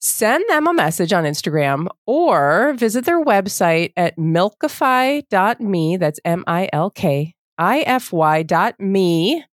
Send 0.01 0.43
them 0.49 0.67
a 0.67 0.73
message 0.73 1.13
on 1.13 1.23
Instagram 1.23 1.87
or 2.05 2.73
visit 2.73 3.05
their 3.05 3.23
website 3.23 3.93
at 3.95 4.17
milkify.me. 4.17 5.97
That's 5.97 6.19
M 6.25 6.43
I 6.45 6.69
L 6.73 6.89
K 6.89 7.35
I 7.57 7.79
F 7.79 8.11
Y 8.11 8.43
dot 8.43 8.79
me. 8.81 9.45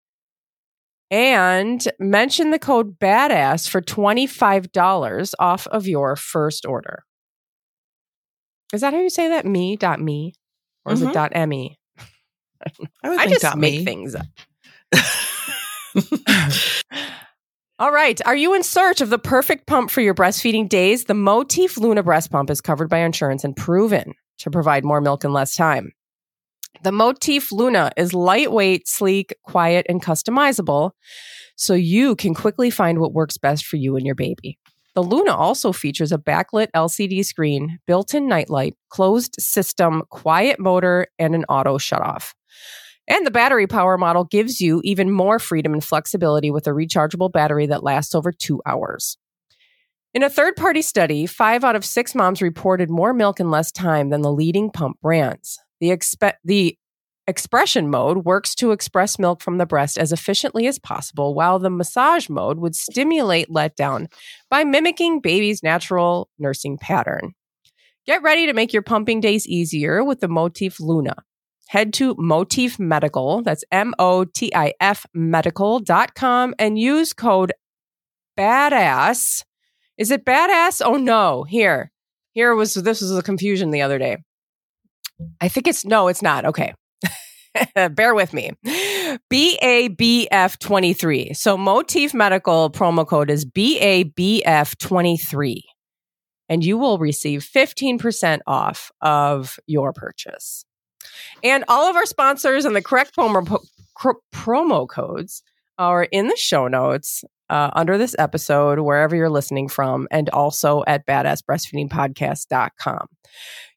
And 1.11 1.87
mention 1.99 2.49
the 2.49 2.57
code 2.57 2.97
BADASS 2.97 3.69
for 3.69 3.79
$25 3.79 5.33
off 5.37 5.67
of 5.67 5.87
your 5.87 6.15
first 6.15 6.65
order. 6.65 7.03
Is 8.73 8.81
that 8.81 8.93
how 8.93 8.99
you 8.99 9.09
say 9.09 9.29
that? 9.29 9.45
Me 9.45 9.75
dot 9.75 9.99
me? 10.01 10.33
Or 10.85 10.93
is 10.93 11.01
Mhm. 11.01 11.09
it 11.09 11.13
dot 11.13 11.33
me? 11.47 11.79
I, 13.03 13.09
would 13.09 13.19
I 13.19 13.27
just 13.27 13.55
make 13.57 13.79
me. 13.79 13.85
things 13.85 14.15
up. 14.15 14.25
All 17.77 17.91
right. 17.91 18.19
Are 18.25 18.35
you 18.35 18.53
in 18.53 18.63
search 18.63 19.01
of 19.01 19.09
the 19.09 19.19
perfect 19.19 19.67
pump 19.67 19.91
for 19.91 19.99
your 20.01 20.13
breastfeeding 20.13 20.69
days? 20.69 21.05
The 21.05 21.13
Motif 21.13 21.77
Luna 21.77 22.03
breast 22.03 22.31
pump 22.31 22.49
is 22.49 22.61
covered 22.61 22.89
by 22.89 22.99
insurance 22.99 23.43
and 23.43 23.55
proven 23.55 24.13
to 24.39 24.49
provide 24.49 24.85
more 24.85 25.01
milk 25.01 25.25
in 25.25 25.33
less 25.33 25.55
time. 25.55 25.91
The 26.83 26.91
Motif 26.93 27.51
Luna 27.51 27.91
is 27.97 28.13
lightweight, 28.13 28.87
sleek, 28.87 29.35
quiet, 29.43 29.85
and 29.89 30.01
customizable, 30.01 30.91
so 31.57 31.73
you 31.73 32.15
can 32.15 32.33
quickly 32.33 32.69
find 32.69 32.99
what 32.99 33.13
works 33.13 33.37
best 33.37 33.65
for 33.65 33.75
you 33.75 33.95
and 33.97 34.05
your 34.05 34.15
baby. 34.15 34.57
The 34.95 35.03
Luna 35.03 35.35
also 35.35 35.73
features 35.73 36.13
a 36.13 36.17
backlit 36.17 36.67
LCD 36.73 37.25
screen, 37.25 37.79
built 37.85 38.13
in 38.13 38.29
nightlight, 38.29 38.75
closed 38.89 39.35
system, 39.39 40.03
quiet 40.09 40.57
motor, 40.57 41.07
and 41.19 41.35
an 41.35 41.43
auto 41.49 41.77
shutoff. 41.77 42.33
And 43.07 43.25
the 43.25 43.31
battery 43.31 43.67
power 43.67 43.97
model 43.97 44.23
gives 44.23 44.61
you 44.61 44.81
even 44.85 45.11
more 45.11 45.37
freedom 45.37 45.73
and 45.73 45.83
flexibility 45.83 46.49
with 46.49 46.65
a 46.65 46.71
rechargeable 46.71 47.31
battery 47.31 47.67
that 47.67 47.83
lasts 47.83 48.15
over 48.15 48.31
two 48.31 48.61
hours. 48.65 49.17
In 50.13 50.23
a 50.23 50.29
third 50.29 50.55
party 50.55 50.81
study, 50.81 51.25
five 51.25 51.65
out 51.65 51.75
of 51.75 51.83
six 51.83 52.15
moms 52.15 52.41
reported 52.41 52.89
more 52.89 53.13
milk 53.13 53.41
in 53.41 53.51
less 53.51 53.73
time 53.73 54.11
than 54.11 54.21
the 54.21 54.31
leading 54.31 54.71
pump 54.71 54.99
brands. 55.01 55.59
The, 55.81 55.89
expe- 55.89 56.35
the 56.45 56.77
expression 57.27 57.89
mode 57.89 58.25
works 58.25 58.55
to 58.55 58.71
express 58.71 59.17
milk 59.17 59.41
from 59.41 59.57
the 59.57 59.65
breast 59.65 59.97
as 59.97 60.11
efficiently 60.11 60.67
as 60.67 60.79
possible, 60.79 61.33
while 61.33 61.59
the 61.59 61.69
massage 61.69 62.29
mode 62.29 62.59
would 62.59 62.75
stimulate 62.75 63.49
letdown 63.49 64.07
by 64.49 64.63
mimicking 64.63 65.21
baby's 65.21 65.63
natural 65.63 66.29
nursing 66.37 66.77
pattern. 66.77 67.33
Get 68.05 68.21
ready 68.21 68.45
to 68.45 68.53
make 68.53 68.71
your 68.71 68.83
pumping 68.83 69.19
days 69.19 69.47
easier 69.47 70.03
with 70.03 70.19
the 70.19 70.27
Motif 70.27 70.79
Luna. 70.79 71.15
Head 71.69 71.93
to 71.93 72.15
Motif 72.19 72.77
Medical, 72.77 73.41
that's 73.41 73.63
M 73.71 73.95
O 73.97 74.25
T 74.25 74.51
I 74.53 74.73
F 74.79 75.05
medical.com, 75.15 76.53
and 76.59 76.77
use 76.77 77.13
code 77.13 77.53
BADASS. 78.37 79.43
Is 79.97 80.11
it 80.11 80.25
badass? 80.25 80.81
Oh 80.83 80.97
no. 80.97 81.43
Here. 81.43 81.91
Here 82.33 82.53
was 82.53 82.73
this 82.73 83.01
was 83.01 83.17
a 83.17 83.23
confusion 83.23 83.71
the 83.71 83.81
other 83.81 83.97
day. 83.97 84.17
I 85.39 85.47
think 85.47 85.67
it's 85.67 85.85
no, 85.85 86.09
it's 86.09 86.21
not. 86.21 86.45
Okay. 86.45 86.73
Bear 87.91 88.13
with 88.13 88.33
me. 88.33 88.51
BABF23. 89.31 91.35
So 91.35 91.57
Motif 91.57 92.13
Medical 92.13 92.69
promo 92.69 93.07
code 93.07 93.29
is 93.29 93.45
BABF23. 93.45 95.61
and 96.49 96.63
you 96.63 96.77
will 96.77 96.97
receive 96.97 97.43
15% 97.43 98.39
off 98.47 98.91
of 99.01 99.59
your 99.67 99.93
purchase. 99.93 100.65
And 101.43 101.63
all 101.67 101.89
of 101.89 101.95
our 101.95 102.05
sponsors 102.05 102.65
and 102.65 102.75
the 102.75 102.81
correct 102.81 103.15
promo, 103.15 103.63
promo 104.33 104.87
codes 104.87 105.43
are 105.77 106.03
in 106.03 106.27
the 106.27 106.37
show 106.37 106.67
notes 106.67 107.23
uh, 107.49 107.69
under 107.73 107.97
this 107.97 108.15
episode, 108.17 108.79
wherever 108.79 109.13
you're 109.15 109.29
listening 109.29 109.67
from, 109.67 110.07
and 110.11 110.29
also 110.29 110.83
at 110.87 111.05
badassbreastfeedingpodcast.com. 111.05 113.07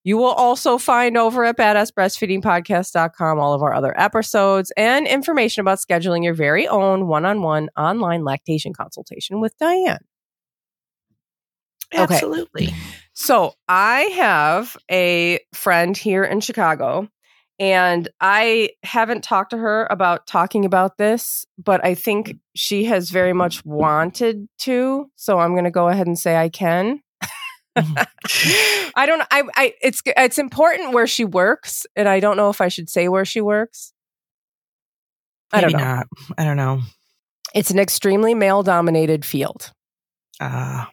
You 0.04 0.16
will 0.16 0.32
also 0.32 0.78
find 0.78 1.18
over 1.18 1.44
at 1.44 1.58
badassbreastfeedingpodcast.com 1.58 3.38
all 3.38 3.52
of 3.52 3.62
our 3.62 3.74
other 3.74 3.92
episodes 4.00 4.72
and 4.76 5.06
information 5.06 5.60
about 5.60 5.78
scheduling 5.78 6.24
your 6.24 6.34
very 6.34 6.66
own 6.66 7.06
one 7.08 7.26
on 7.26 7.42
one 7.42 7.68
online 7.76 8.24
lactation 8.24 8.72
consultation 8.72 9.40
with 9.40 9.54
Dianne. 9.58 9.98
Absolutely. 11.92 12.68
Okay. 12.68 12.76
So 13.12 13.54
I 13.66 14.02
have 14.02 14.76
a 14.90 15.40
friend 15.52 15.96
here 15.96 16.24
in 16.24 16.40
Chicago 16.40 17.08
and 17.58 18.08
I 18.20 18.70
haven't 18.82 19.24
talked 19.24 19.50
to 19.50 19.58
her 19.58 19.86
about 19.90 20.26
talking 20.26 20.64
about 20.64 20.98
this, 20.98 21.46
but 21.62 21.84
I 21.84 21.94
think 21.94 22.36
she 22.54 22.84
has 22.84 23.10
very 23.10 23.32
much 23.32 23.64
wanted 23.64 24.48
to. 24.60 25.10
So 25.16 25.38
I'm 25.38 25.52
going 25.52 25.64
to 25.64 25.70
go 25.70 25.88
ahead 25.88 26.06
and 26.06 26.18
say 26.18 26.36
I 26.36 26.48
can. 26.48 27.00
I 27.76 29.04
don't 29.06 29.22
I 29.30 29.44
I 29.54 29.74
it's 29.80 30.02
it's 30.04 30.38
important 30.38 30.92
where 30.92 31.06
she 31.06 31.24
works 31.24 31.86
and 31.94 32.08
I 32.08 32.18
don't 32.18 32.36
know 32.36 32.50
if 32.50 32.60
I 32.60 32.66
should 32.66 32.90
say 32.90 33.08
where 33.08 33.24
she 33.24 33.40
works. 33.40 33.92
I 35.52 35.60
don't 35.60 35.72
know. 35.72 35.78
Not. 35.78 36.06
I 36.36 36.44
don't 36.44 36.56
know. 36.56 36.80
It's 37.54 37.70
an 37.70 37.78
extremely 37.78 38.34
male 38.34 38.62
dominated 38.62 39.24
field. 39.24 39.72
Uh, 40.40 40.86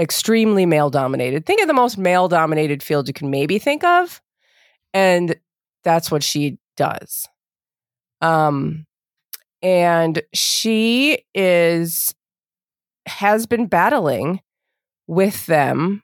Extremely 0.00 0.64
male 0.64 0.88
dominated. 0.88 1.44
Think 1.44 1.60
of 1.60 1.66
the 1.66 1.74
most 1.74 1.98
male 1.98 2.26
dominated 2.26 2.82
field 2.82 3.06
you 3.06 3.12
can 3.12 3.28
maybe 3.28 3.58
think 3.58 3.84
of. 3.84 4.22
And 4.94 5.36
that's 5.84 6.10
what 6.10 6.22
she 6.22 6.58
does. 6.76 7.26
Um 8.20 8.86
and 9.62 10.22
she 10.32 11.24
is 11.34 12.14
has 13.06 13.46
been 13.46 13.66
battling 13.66 14.40
with 15.06 15.46
them 15.46 16.02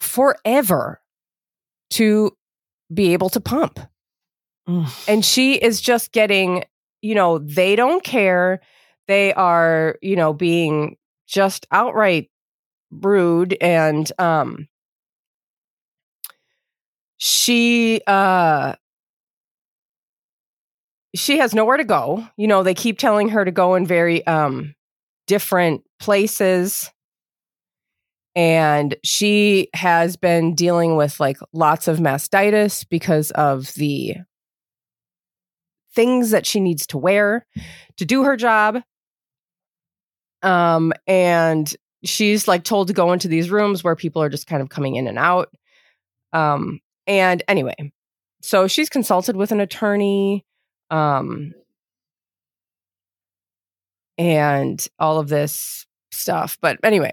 forever 0.00 1.00
to 1.90 2.36
be 2.92 3.12
able 3.12 3.28
to 3.30 3.40
pump. 3.40 3.80
mm, 4.68 5.08
And 5.08 5.24
she 5.24 5.54
is 5.54 5.80
just 5.80 6.12
getting, 6.12 6.64
you 7.02 7.14
know, 7.14 7.38
they 7.38 7.76
don't 7.76 8.02
care. 8.04 8.60
They 9.06 9.32
are, 9.34 9.96
you 10.02 10.16
know, 10.16 10.32
being 10.32 10.96
just 11.26 11.66
outright 11.70 12.30
rude 12.90 13.56
and 13.60 14.10
um 14.18 14.68
she 17.18 18.00
uh 18.06 18.74
she 21.14 21.38
has 21.38 21.54
nowhere 21.54 21.76
to 21.76 21.84
go. 21.84 22.26
You 22.36 22.46
know, 22.46 22.62
they 22.62 22.74
keep 22.74 22.98
telling 22.98 23.28
her 23.30 23.44
to 23.44 23.50
go 23.50 23.74
in 23.74 23.86
very 23.86 24.26
um 24.26 24.74
different 25.26 25.82
places. 26.00 26.90
And 28.34 28.94
she 29.02 29.68
has 29.74 30.16
been 30.16 30.54
dealing 30.54 30.96
with 30.96 31.18
like 31.18 31.38
lots 31.52 31.88
of 31.88 31.98
mastitis 31.98 32.86
because 32.88 33.32
of 33.32 33.74
the 33.74 34.14
things 35.94 36.30
that 36.30 36.46
she 36.46 36.60
needs 36.60 36.86
to 36.88 36.98
wear 36.98 37.44
to 37.96 38.04
do 38.04 38.22
her 38.22 38.36
job. 38.36 38.80
Um 40.42 40.92
and 41.08 41.74
she's 42.04 42.46
like 42.46 42.62
told 42.62 42.86
to 42.86 42.94
go 42.94 43.12
into 43.12 43.26
these 43.26 43.50
rooms 43.50 43.82
where 43.82 43.96
people 43.96 44.22
are 44.22 44.28
just 44.28 44.46
kind 44.46 44.62
of 44.62 44.68
coming 44.68 44.94
in 44.94 45.08
and 45.08 45.18
out. 45.18 45.48
Um 46.32 46.80
and 47.08 47.42
anyway 47.48 47.74
so 48.40 48.68
she's 48.68 48.88
consulted 48.88 49.34
with 49.34 49.50
an 49.50 49.60
attorney 49.60 50.44
um 50.90 51.52
and 54.16 54.86
all 54.98 55.18
of 55.18 55.28
this 55.28 55.86
stuff 56.12 56.58
but 56.60 56.78
anyway 56.84 57.12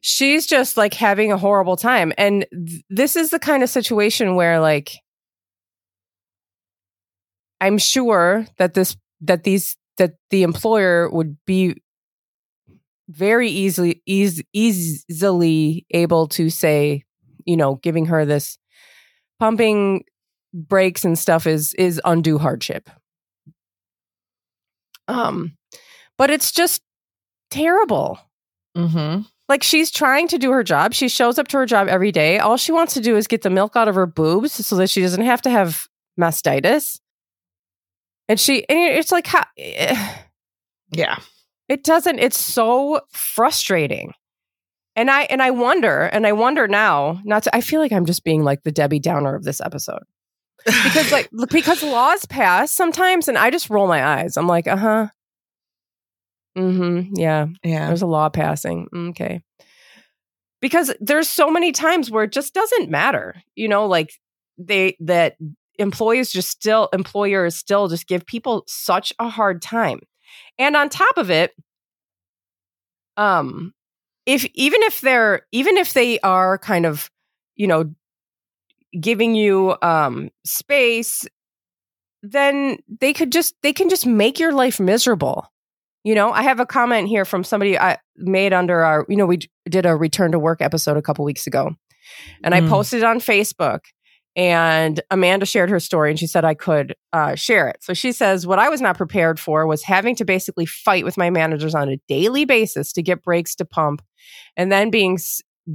she's 0.00 0.46
just 0.46 0.76
like 0.76 0.94
having 0.94 1.32
a 1.32 1.38
horrible 1.38 1.76
time 1.76 2.12
and 2.18 2.46
th- 2.52 2.82
this 2.90 3.16
is 3.16 3.30
the 3.30 3.38
kind 3.38 3.62
of 3.62 3.70
situation 3.70 4.34
where 4.36 4.60
like 4.60 4.98
i'm 7.60 7.78
sure 7.78 8.46
that 8.58 8.74
this 8.74 8.96
that 9.20 9.44
these 9.44 9.76
that 9.98 10.14
the 10.30 10.42
employer 10.42 11.08
would 11.10 11.36
be 11.46 11.76
very 13.08 13.48
easily 13.48 14.02
eas- 14.06 14.42
easily 14.52 15.86
able 15.90 16.26
to 16.26 16.50
say 16.50 17.04
you 17.44 17.56
know 17.56 17.76
giving 17.76 18.06
her 18.06 18.24
this 18.24 18.58
pumping 19.42 20.04
breaks 20.54 21.04
and 21.04 21.18
stuff 21.18 21.48
is 21.48 21.74
is 21.74 22.00
undue 22.04 22.38
hardship 22.38 22.88
um 25.08 25.56
but 26.16 26.30
it's 26.30 26.52
just 26.52 26.82
terrible 27.50 28.18
mm-hmm. 28.76 29.22
like 29.48 29.64
she's 29.64 29.90
trying 29.90 30.28
to 30.28 30.38
do 30.38 30.52
her 30.52 30.62
job. 30.62 30.94
She 30.94 31.08
shows 31.08 31.38
up 31.38 31.48
to 31.48 31.56
her 31.56 31.66
job 31.66 31.88
every 31.88 32.12
day. 32.12 32.38
All 32.38 32.56
she 32.56 32.70
wants 32.70 32.94
to 32.94 33.00
do 33.00 33.16
is 33.16 33.26
get 33.26 33.42
the 33.42 33.50
milk 33.50 33.74
out 33.74 33.88
of 33.88 33.96
her 33.96 34.06
boobs 34.06 34.52
so 34.52 34.76
that 34.76 34.88
she 34.88 35.00
doesn't 35.00 35.24
have 35.24 35.42
to 35.42 35.50
have 35.50 35.88
mastitis. 36.18 37.00
And 38.28 38.38
she, 38.38 38.66
and 38.68 38.78
it's 38.78 39.10
like, 39.10 39.26
how, 39.26 39.44
Yeah. 40.92 41.18
it 41.68 41.82
doesn't, 41.82 42.20
it's 42.20 42.38
so 42.38 43.00
frustrating. 43.10 44.14
And 44.94 45.10
I, 45.10 45.22
and 45.22 45.42
I 45.42 45.50
wonder, 45.50 46.02
and 46.02 46.26
I 46.26 46.32
wonder 46.32 46.68
now, 46.68 47.20
not 47.24 47.44
to, 47.44 47.56
I 47.56 47.60
feel 47.62 47.80
like 47.80 47.92
I'm 47.92 48.04
just 48.06 48.24
being 48.24 48.44
like 48.44 48.62
the 48.62 48.72
Debbie 48.72 49.00
Downer 49.00 49.34
of 49.34 49.42
this 49.44 49.60
episode 49.60 50.02
because 50.64 51.10
like, 51.10 51.28
because 51.50 51.82
laws 51.82 52.26
pass 52.26 52.70
sometimes 52.72 53.28
and 53.28 53.38
I 53.38 53.50
just 53.50 53.70
roll 53.70 53.86
my 53.86 54.04
eyes. 54.04 54.36
I'm 54.36 54.46
like, 54.46 54.66
uh 54.68 54.76
huh. 54.76 55.08
Mm 56.56 56.76
hmm. 56.76 57.14
Yeah. 57.14 57.46
yeah. 57.64 57.86
There's 57.86 58.02
a 58.02 58.06
law 58.06 58.28
passing. 58.28 58.88
Mm, 58.94 59.10
Okay. 59.10 59.42
Because 60.60 60.94
there's 61.00 61.28
so 61.28 61.50
many 61.50 61.72
times 61.72 62.10
where 62.10 62.24
it 62.24 62.32
just 62.32 62.54
doesn't 62.54 62.88
matter. 62.88 63.34
You 63.56 63.68
know, 63.68 63.86
like 63.86 64.12
they 64.58 64.96
that 65.00 65.36
employees 65.78 66.30
just 66.30 66.50
still 66.50 66.88
employers 66.92 67.56
still 67.56 67.88
just 67.88 68.06
give 68.06 68.24
people 68.26 68.62
such 68.68 69.12
a 69.18 69.28
hard 69.28 69.60
time. 69.60 70.00
And 70.58 70.76
on 70.76 70.88
top 70.88 71.16
of 71.16 71.30
it, 71.30 71.52
um 73.16 73.72
if 74.26 74.44
even 74.54 74.82
if 74.82 75.00
they're 75.00 75.42
even 75.52 75.76
if 75.76 75.92
they 75.92 76.18
are 76.20 76.58
kind 76.58 76.86
of, 76.86 77.10
you 77.56 77.66
know, 77.66 77.92
giving 79.00 79.34
you 79.34 79.76
um 79.82 80.30
space, 80.44 81.26
then 82.22 82.78
they 83.00 83.12
could 83.12 83.32
just 83.32 83.54
they 83.62 83.72
can 83.72 83.88
just 83.88 84.06
make 84.06 84.38
your 84.38 84.52
life 84.52 84.78
miserable. 84.78 85.46
You 86.04 86.14
know, 86.14 86.32
I 86.32 86.42
have 86.42 86.58
a 86.60 86.66
comment 86.66 87.08
here 87.08 87.24
from 87.24 87.44
somebody 87.44 87.78
I 87.78 87.98
made 88.16 88.52
under 88.52 88.82
our, 88.82 89.06
you 89.08 89.16
know, 89.16 89.26
we 89.26 89.38
did 89.68 89.86
a 89.86 89.94
return 89.94 90.32
to 90.32 90.38
work 90.38 90.60
episode 90.60 90.96
a 90.96 91.02
couple 91.02 91.24
weeks 91.24 91.46
ago. 91.46 91.76
And 92.42 92.54
I 92.54 92.60
Mm. 92.60 92.68
posted 92.68 93.00
it 93.00 93.04
on 93.04 93.18
Facebook 93.20 93.80
and 94.34 95.00
Amanda 95.10 95.44
shared 95.44 95.68
her 95.68 95.80
story 95.80 96.10
and 96.10 96.18
she 96.18 96.26
said 96.26 96.44
I 96.44 96.54
could 96.54 96.94
uh, 97.12 97.34
share 97.34 97.68
it. 97.68 97.82
So 97.82 97.92
she 97.92 98.12
says, 98.12 98.46
What 98.46 98.58
I 98.58 98.68
was 98.68 98.80
not 98.80 98.96
prepared 98.96 99.38
for 99.38 99.66
was 99.66 99.82
having 99.82 100.16
to 100.16 100.24
basically 100.24 100.64
fight 100.64 101.04
with 101.04 101.18
my 101.18 101.28
managers 101.28 101.74
on 101.74 101.90
a 101.90 102.00
daily 102.08 102.44
basis 102.44 102.92
to 102.94 103.02
get 103.02 103.22
breaks 103.22 103.54
to 103.56 103.64
pump 103.64 104.02
and 104.56 104.72
then 104.72 104.90
being, 104.90 105.18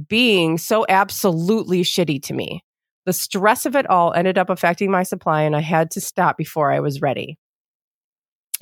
being 0.08 0.58
so 0.58 0.84
absolutely 0.88 1.82
shitty 1.82 2.20
to 2.24 2.34
me. 2.34 2.64
The 3.06 3.12
stress 3.12 3.64
of 3.64 3.76
it 3.76 3.88
all 3.88 4.12
ended 4.12 4.38
up 4.38 4.50
affecting 4.50 4.90
my 4.90 5.04
supply 5.04 5.42
and 5.42 5.54
I 5.54 5.60
had 5.60 5.90
to 5.92 6.00
stop 6.00 6.36
before 6.36 6.72
I 6.72 6.80
was 6.80 7.00
ready. 7.00 7.38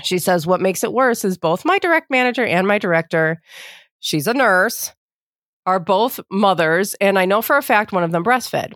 She 0.02 0.18
says, 0.18 0.46
What 0.46 0.60
makes 0.60 0.84
it 0.84 0.92
worse 0.92 1.24
is 1.24 1.38
both 1.38 1.64
my 1.64 1.78
direct 1.78 2.10
manager 2.10 2.44
and 2.44 2.68
my 2.68 2.76
director, 2.76 3.40
she's 4.00 4.26
a 4.26 4.34
nurse, 4.34 4.92
are 5.64 5.80
both 5.80 6.20
mothers. 6.30 6.94
And 7.00 7.18
I 7.18 7.24
know 7.24 7.40
for 7.40 7.56
a 7.56 7.62
fact 7.62 7.92
one 7.92 8.04
of 8.04 8.12
them 8.12 8.22
breastfed. 8.22 8.74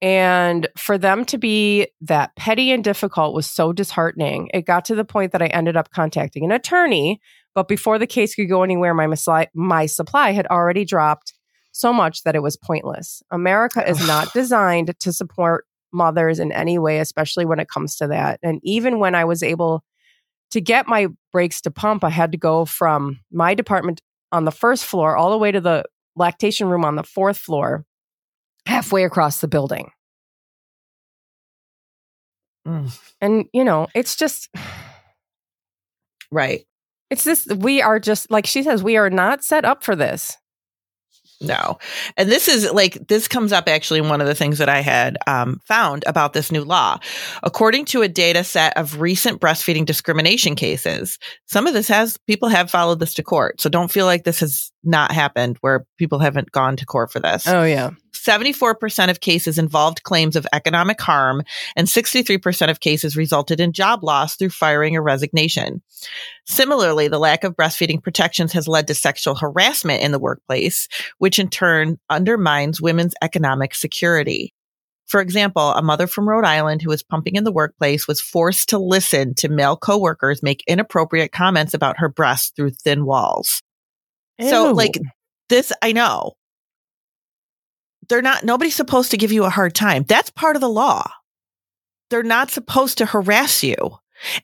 And 0.00 0.68
for 0.76 0.96
them 0.96 1.24
to 1.26 1.38
be 1.38 1.88
that 2.02 2.34
petty 2.36 2.70
and 2.70 2.84
difficult 2.84 3.34
was 3.34 3.46
so 3.46 3.72
disheartening. 3.72 4.48
It 4.54 4.64
got 4.64 4.84
to 4.86 4.94
the 4.94 5.04
point 5.04 5.32
that 5.32 5.42
I 5.42 5.46
ended 5.46 5.76
up 5.76 5.90
contacting 5.90 6.44
an 6.44 6.52
attorney. 6.52 7.20
But 7.54 7.66
before 7.66 7.98
the 7.98 8.06
case 8.06 8.34
could 8.34 8.48
go 8.48 8.62
anywhere, 8.62 8.94
my, 8.94 9.06
misli- 9.06 9.48
my 9.54 9.86
supply 9.86 10.30
had 10.30 10.46
already 10.46 10.84
dropped 10.84 11.34
so 11.72 11.92
much 11.92 12.22
that 12.22 12.36
it 12.36 12.42
was 12.42 12.56
pointless. 12.56 13.22
America 13.32 13.88
is 13.88 14.06
not 14.06 14.32
designed 14.34 14.94
to 15.00 15.12
support 15.12 15.64
mothers 15.92 16.38
in 16.38 16.52
any 16.52 16.78
way, 16.78 16.98
especially 16.98 17.44
when 17.44 17.58
it 17.58 17.68
comes 17.68 17.96
to 17.96 18.06
that. 18.08 18.38
And 18.42 18.60
even 18.62 18.98
when 18.98 19.14
I 19.14 19.24
was 19.24 19.42
able 19.42 19.82
to 20.50 20.60
get 20.60 20.86
my 20.86 21.08
breaks 21.32 21.60
to 21.62 21.70
pump, 21.70 22.04
I 22.04 22.10
had 22.10 22.32
to 22.32 22.38
go 22.38 22.64
from 22.64 23.20
my 23.32 23.54
department 23.54 24.00
on 24.32 24.44
the 24.44 24.52
first 24.52 24.84
floor 24.84 25.16
all 25.16 25.30
the 25.30 25.38
way 25.38 25.50
to 25.50 25.60
the 25.60 25.84
lactation 26.16 26.68
room 26.68 26.84
on 26.84 26.96
the 26.96 27.02
fourth 27.02 27.38
floor, 27.38 27.84
halfway 28.68 29.02
across 29.02 29.40
the 29.40 29.48
building. 29.48 29.90
Mm. 32.66 32.98
And, 33.20 33.46
you 33.54 33.64
know, 33.64 33.88
it's 33.94 34.14
just, 34.14 34.50
Right. 36.30 36.66
it's 37.08 37.24
this, 37.24 37.46
we 37.46 37.80
are 37.80 37.98
just, 37.98 38.30
like 38.30 38.46
she 38.46 38.62
says, 38.62 38.82
we 38.82 38.98
are 38.98 39.08
not 39.08 39.42
set 39.42 39.64
up 39.64 39.82
for 39.82 39.96
this. 39.96 40.36
No. 41.40 41.78
And 42.16 42.28
this 42.28 42.48
is 42.48 42.70
like, 42.72 43.06
this 43.06 43.28
comes 43.28 43.52
up 43.52 43.68
actually 43.68 44.00
in 44.00 44.08
one 44.08 44.20
of 44.20 44.26
the 44.26 44.34
things 44.34 44.58
that 44.58 44.68
I 44.68 44.80
had 44.80 45.16
um, 45.26 45.60
found 45.64 46.04
about 46.06 46.32
this 46.32 46.50
new 46.50 46.64
law. 46.64 46.98
According 47.42 47.84
to 47.86 48.02
a 48.02 48.08
data 48.08 48.42
set 48.42 48.76
of 48.76 49.00
recent 49.00 49.40
breastfeeding 49.40 49.86
discrimination 49.86 50.56
cases, 50.56 51.18
some 51.46 51.66
of 51.66 51.74
this 51.74 51.88
has, 51.88 52.18
people 52.26 52.48
have 52.48 52.70
followed 52.70 52.98
this 52.98 53.14
to 53.14 53.22
court. 53.22 53.60
So 53.60 53.70
don't 53.70 53.90
feel 53.90 54.04
like 54.04 54.24
this 54.24 54.40
has 54.40 54.72
not 54.84 55.12
happened 55.12 55.58
where 55.60 55.86
people 55.96 56.18
haven't 56.18 56.52
gone 56.52 56.76
to 56.76 56.86
court 56.86 57.10
for 57.12 57.20
this. 57.20 57.46
Oh, 57.46 57.64
yeah. 57.64 57.90
74% 58.14 59.10
of 59.10 59.20
cases 59.20 59.58
involved 59.58 60.02
claims 60.02 60.36
of 60.36 60.46
economic 60.52 61.00
harm, 61.00 61.42
and 61.76 61.86
63% 61.86 62.70
of 62.70 62.80
cases 62.80 63.16
resulted 63.16 63.60
in 63.60 63.72
job 63.72 64.02
loss 64.02 64.36
through 64.36 64.50
firing 64.50 64.96
or 64.96 65.02
resignation. 65.02 65.82
Similarly, 66.46 67.08
the 67.08 67.18
lack 67.18 67.44
of 67.44 67.56
breastfeeding 67.56 68.02
protections 68.02 68.52
has 68.52 68.68
led 68.68 68.86
to 68.88 68.94
sexual 68.94 69.34
harassment 69.34 70.02
in 70.02 70.12
the 70.12 70.18
workplace, 70.18 70.88
which 71.18 71.38
in 71.38 71.48
turn 71.48 71.98
undermines 72.10 72.80
women's 72.80 73.14
economic 73.22 73.74
security. 73.74 74.52
For 75.06 75.22
example, 75.22 75.70
a 75.70 75.80
mother 75.80 76.06
from 76.06 76.28
Rhode 76.28 76.44
Island 76.44 76.82
who 76.82 76.90
was 76.90 77.02
pumping 77.02 77.36
in 77.36 77.44
the 77.44 77.52
workplace 77.52 78.06
was 78.06 78.20
forced 78.20 78.68
to 78.68 78.78
listen 78.78 79.34
to 79.36 79.48
male 79.48 79.76
coworkers 79.76 80.42
make 80.42 80.62
inappropriate 80.66 81.32
comments 81.32 81.72
about 81.72 81.98
her 81.98 82.10
breasts 82.10 82.52
through 82.54 82.72
thin 82.72 83.06
walls. 83.06 83.62
So, 84.40 84.72
like, 84.72 84.98
this, 85.48 85.72
I 85.82 85.92
know 85.92 86.32
they're 88.08 88.22
not, 88.22 88.44
nobody's 88.44 88.74
supposed 88.74 89.10
to 89.10 89.16
give 89.16 89.32
you 89.32 89.44
a 89.44 89.50
hard 89.50 89.74
time. 89.74 90.04
That's 90.06 90.30
part 90.30 90.56
of 90.56 90.60
the 90.62 90.68
law. 90.68 91.10
They're 92.10 92.22
not 92.22 92.50
supposed 92.50 92.98
to 92.98 93.06
harass 93.06 93.62
you. 93.62 93.76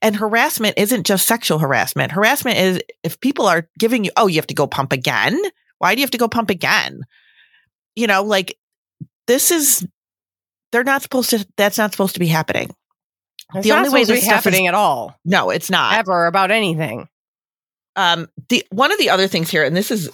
And 0.03 0.15
harassment 0.15 0.79
isn't 0.79 1.05
just 1.07 1.27
sexual 1.27 1.59
harassment. 1.59 2.13
Harassment 2.13 2.59
is 2.59 2.81
if 3.03 3.19
people 3.21 3.47
are 3.47 3.69
giving 3.79 4.05
you, 4.05 4.11
oh, 4.17 4.27
you 4.27 4.37
have 4.37 4.47
to 4.49 4.55
go 4.55 4.67
pump 4.67 4.93
again. 4.93 5.41
Why 5.79 5.95
do 5.95 6.01
you 6.01 6.05
have 6.05 6.11
to 6.13 6.19
go 6.19 6.29
pump 6.29 6.51
again? 6.51 7.03
You 7.97 8.07
know, 8.07 8.23
like 8.23 8.57
this 9.27 9.51
is, 9.51 9.87
they're 10.71 10.85
not 10.85 11.03
supposed 11.03 11.31
to, 11.31 11.47
that's 11.57 11.79
not 11.79 11.93
supposed 11.93 12.15
to 12.15 12.21
be 12.21 12.27
happening. 12.27 12.75
It's 13.55 13.67
the 13.67 13.73
only 13.73 13.89
way 13.91 14.05
this 14.05 14.25
stuff 14.25 14.39
is- 14.39 14.45
happening 14.45 14.67
at 14.67 14.75
all, 14.75 15.17
No, 15.25 15.51
it's 15.51 15.71
not. 15.71 15.99
ever 15.99 16.27
about 16.27 16.51
anything. 16.51 17.09
Um 17.97 18.29
the 18.49 18.65
one 18.71 18.93
of 18.93 18.99
the 18.99 19.11
other 19.11 19.27
things 19.27 19.51
here 19.51 19.65
and 19.65 19.77
this 19.77 19.91
is 19.91 20.11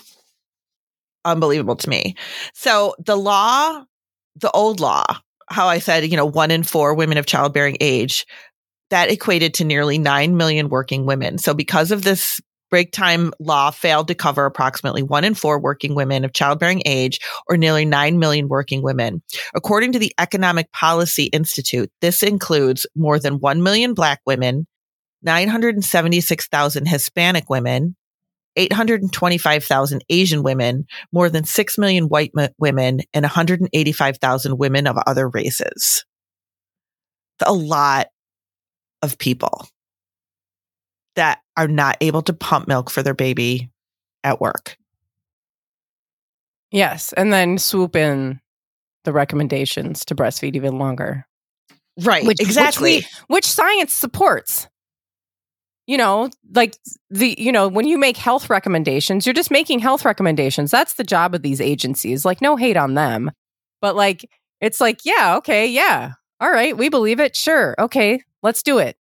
unbelievable 1.24 1.76
to 1.76 1.88
me. 1.88 2.14
So 2.54 2.94
the 3.04 3.16
law 3.16 3.84
the 4.36 4.50
old 4.52 4.80
law 4.80 5.04
how 5.50 5.66
i 5.66 5.80
said 5.80 6.08
you 6.08 6.16
know 6.16 6.24
one 6.24 6.52
in 6.52 6.62
four 6.62 6.94
women 6.94 7.18
of 7.18 7.26
childbearing 7.26 7.76
age 7.80 8.24
that 8.90 9.10
equated 9.10 9.54
to 9.54 9.64
nearly 9.64 9.98
9 9.98 10.36
million 10.36 10.68
working 10.68 11.06
women. 11.06 11.38
So 11.38 11.54
because 11.54 11.90
of 11.90 12.02
this 12.02 12.40
break 12.70 12.92
time 12.92 13.32
law 13.40 13.70
failed 13.72 14.06
to 14.08 14.14
cover 14.14 14.46
approximately 14.46 15.02
one 15.02 15.24
in 15.24 15.34
four 15.34 15.58
working 15.58 15.94
women 15.96 16.24
of 16.24 16.32
childbearing 16.32 16.82
age 16.86 17.18
or 17.48 17.56
nearly 17.56 17.84
9 17.84 18.18
million 18.18 18.46
working 18.46 18.80
women. 18.80 19.22
According 19.54 19.90
to 19.92 19.98
the 19.98 20.14
economic 20.20 20.70
policy 20.72 21.24
institute 21.24 21.90
this 22.00 22.22
includes 22.22 22.86
more 22.94 23.18
than 23.18 23.40
1 23.40 23.62
million 23.62 23.92
black 23.92 24.20
women 24.24 24.66
976,000 25.22 26.86
Hispanic 26.86 27.48
women, 27.50 27.96
825,000 28.56 30.04
Asian 30.08 30.42
women, 30.42 30.86
more 31.12 31.28
than 31.30 31.44
6 31.44 31.78
million 31.78 32.04
white 32.04 32.32
m- 32.38 32.50
women, 32.58 33.00
and 33.14 33.22
185,000 33.24 34.58
women 34.58 34.86
of 34.86 34.96
other 35.06 35.28
races. 35.28 36.04
A 37.44 37.52
lot 37.52 38.08
of 39.02 39.18
people 39.18 39.66
that 41.16 41.40
are 41.56 41.68
not 41.68 41.96
able 42.00 42.22
to 42.22 42.32
pump 42.32 42.68
milk 42.68 42.90
for 42.90 43.02
their 43.02 43.14
baby 43.14 43.70
at 44.24 44.40
work. 44.40 44.76
Yes. 46.70 47.12
And 47.14 47.32
then 47.32 47.58
swoop 47.58 47.96
in 47.96 48.40
the 49.04 49.12
recommendations 49.12 50.04
to 50.06 50.14
breastfeed 50.14 50.54
even 50.56 50.78
longer, 50.78 51.26
Right. 51.98 52.24
Which- 52.24 52.38
which 52.38 52.46
exactly. 52.48 52.98
we- 52.98 53.06
which 53.28 53.46
science 53.46 53.92
supports. 53.92 54.68
You 55.86 55.98
know, 55.98 56.30
like 56.54 56.76
the, 57.10 57.34
you 57.36 57.50
know, 57.50 57.66
when 57.66 57.88
you 57.88 57.98
make 57.98 58.16
health 58.16 58.48
recommendations, 58.48 59.26
you're 59.26 59.34
just 59.34 59.50
making 59.50 59.80
health 59.80 60.04
recommendations. 60.04 60.70
That's 60.70 60.94
the 60.94 61.04
job 61.04 61.34
of 61.34 61.42
these 61.42 61.60
agencies. 61.60 62.24
Like, 62.24 62.40
no 62.40 62.56
hate 62.56 62.76
on 62.76 62.94
them. 62.94 63.32
But 63.80 63.96
like, 63.96 64.28
it's 64.60 64.80
like, 64.80 65.00
yeah, 65.04 65.36
okay, 65.38 65.66
yeah. 65.66 66.12
All 66.40 66.50
right, 66.50 66.76
we 66.76 66.88
believe 66.88 67.18
it. 67.18 67.34
Sure. 67.34 67.74
Okay, 67.78 68.22
let's 68.42 68.62
do 68.62 68.78
it. 68.78 68.96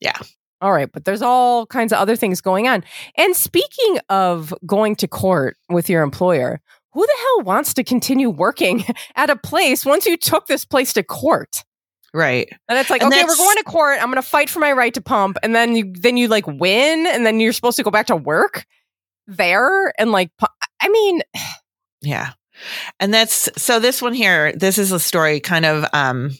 Yeah. 0.00 0.18
All 0.60 0.72
right, 0.72 0.90
but 0.90 1.04
there's 1.04 1.22
all 1.22 1.66
kinds 1.66 1.92
of 1.92 1.98
other 1.98 2.16
things 2.16 2.40
going 2.40 2.66
on. 2.66 2.82
And 3.16 3.36
speaking 3.36 3.98
of 4.08 4.52
going 4.66 4.96
to 4.96 5.06
court 5.08 5.56
with 5.68 5.88
your 5.88 6.02
employer, 6.02 6.60
who 6.92 7.06
the 7.06 7.16
hell 7.16 7.44
wants 7.44 7.74
to 7.74 7.84
continue 7.84 8.28
working 8.28 8.84
at 9.16 9.30
a 9.30 9.36
place 9.36 9.84
once 9.84 10.06
you 10.06 10.16
took 10.16 10.46
this 10.46 10.64
place 10.64 10.92
to 10.94 11.02
court? 11.02 11.64
Right. 12.14 12.48
And 12.68 12.78
it's 12.78 12.90
like, 12.90 13.02
And 13.02 13.12
okay, 13.12 13.24
we're 13.24 13.36
going 13.36 13.56
to 13.56 13.64
court. 13.64 13.98
I'm 14.00 14.06
going 14.06 14.16
to 14.16 14.22
fight 14.22 14.50
for 14.50 14.58
my 14.60 14.72
right 14.72 14.94
to 14.94 15.00
pump, 15.00 15.38
and 15.42 15.54
then 15.54 15.76
you 15.76 15.92
then 15.92 16.16
you 16.16 16.28
like 16.28 16.46
win, 16.46 17.06
and 17.06 17.24
then 17.26 17.40
you're 17.40 17.52
supposed 17.52 17.76
to 17.76 17.82
go 17.82 17.90
back 17.90 18.06
to 18.06 18.16
work 18.16 18.66
there 19.26 19.92
and 19.98 20.10
like, 20.12 20.30
pu- 20.38 20.46
I 20.80 20.88
mean, 20.88 21.22
Yeah. 22.00 22.32
And 22.98 23.12
that's 23.14 23.48
so 23.60 23.78
this 23.78 24.02
one 24.02 24.14
here, 24.14 24.52
this 24.52 24.78
is 24.78 24.92
a 24.92 25.00
story 25.00 25.40
kind 25.40 25.64
of 25.64 25.84
um 25.92 26.30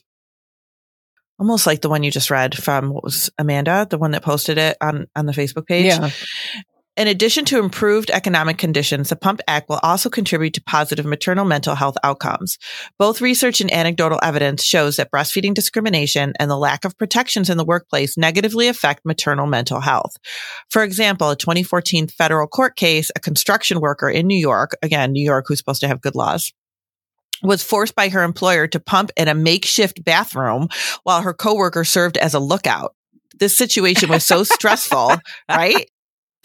almost 1.39 1.67
like 1.67 1.81
the 1.81 1.89
one 1.89 2.03
you 2.03 2.11
just 2.11 2.31
read 2.31 2.57
from 2.57 2.91
what 2.91 3.05
was 3.05 3.31
Amanda, 3.39 3.87
the 3.89 3.99
one 3.99 4.13
that 4.13 4.23
posted 4.23 4.59
it 4.59 4.77
on 4.81 5.07
on 5.15 5.27
the 5.27 5.33
Facebook 5.33 5.67
page. 5.67 5.87
yeah, 5.87 6.11
In 6.99 7.07
addition 7.07 7.45
to 7.45 7.61
improved 7.61 8.11
economic 8.11 8.59
conditions, 8.59 9.09
the 9.09 9.15
Pump 9.15 9.41
Act 9.47 9.69
will 9.69 9.79
also 9.85 10.11
contribute 10.11 10.55
to 10.55 10.61
positive 10.61 11.07
maternal 11.07 11.45
mental 11.45 11.77
health 11.77 11.97
outcomes. 12.03 12.59
Both 12.99 13.21
research 13.21 13.61
and 13.61 13.73
anecdotal 13.73 14.19
evidence 14.21 14.65
shows 14.65 14.97
that 14.97 15.13
breastfeeding 15.13 15.55
discrimination 15.55 16.33
and 16.41 16.51
the 16.51 16.59
lack 16.59 16.85
of 16.85 16.99
protections 16.99 17.51
in 17.51 17.57
the 17.57 17.65
workplace 17.65 18.19
negatively 18.19 18.67
affect 18.67 19.07
maternal 19.07 19.47
mental 19.47 19.79
health. 19.79 20.17
For 20.71 20.83
example, 20.83 21.31
a 21.31 21.37
2014 21.37 22.09
federal 22.09 22.49
court 22.49 22.75
case, 22.75 23.13
a 23.15 23.21
construction 23.21 23.81
worker 23.81 24.11
in 24.11 24.27
New 24.27 24.37
York, 24.37 24.73
again, 24.83 25.13
New 25.13 25.25
York, 25.25 25.45
who's 25.47 25.59
supposed 25.59 25.83
to 25.83 25.89
have 25.89 26.01
good 26.01 26.17
laws, 26.17 26.53
was 27.45 27.63
forced 27.63 27.95
by 27.95 28.09
her 28.09 28.25
employer 28.25 28.67
to 28.67 28.81
pump 28.81 29.13
in 29.17 29.29
a 29.29 29.35
makeshift 29.35 30.03
bathroom 30.03 30.67
while 31.05 31.23
her 31.23 31.33
coworker 31.33 31.85
served 31.85 32.17
as 32.17 32.35
a 32.35 32.41
lookout. 32.41 32.97
This 33.39 33.57
situation 33.57 34.09
was 34.09 34.25
so 34.25 34.43
stressful, 34.43 35.13
right? 35.49 35.89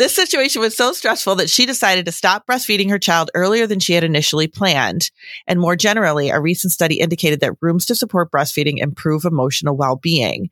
This 0.03 0.13
situation 0.13 0.59
was 0.59 0.75
so 0.75 0.91
stressful 0.91 1.35
that 1.35 1.49
she 1.49 1.65
decided 1.65 2.05
to 2.07 2.11
stop 2.11 2.45
breastfeeding 2.45 2.89
her 2.89 2.99
child 2.99 3.31
earlier 3.33 3.65
than 3.65 3.79
she 3.79 3.93
had 3.93 4.03
initially 4.03 4.49
planned. 4.49 5.09
And 5.47 5.61
more 5.61 5.77
generally, 5.77 6.29
a 6.29 6.41
recent 6.41 6.73
study 6.73 6.99
indicated 6.99 7.39
that 7.39 7.53
rooms 7.61 7.85
to 7.85 7.95
support 7.95 8.29
breastfeeding 8.29 8.79
improve 8.79 9.23
emotional 9.23 9.77
well-being. 9.77 10.49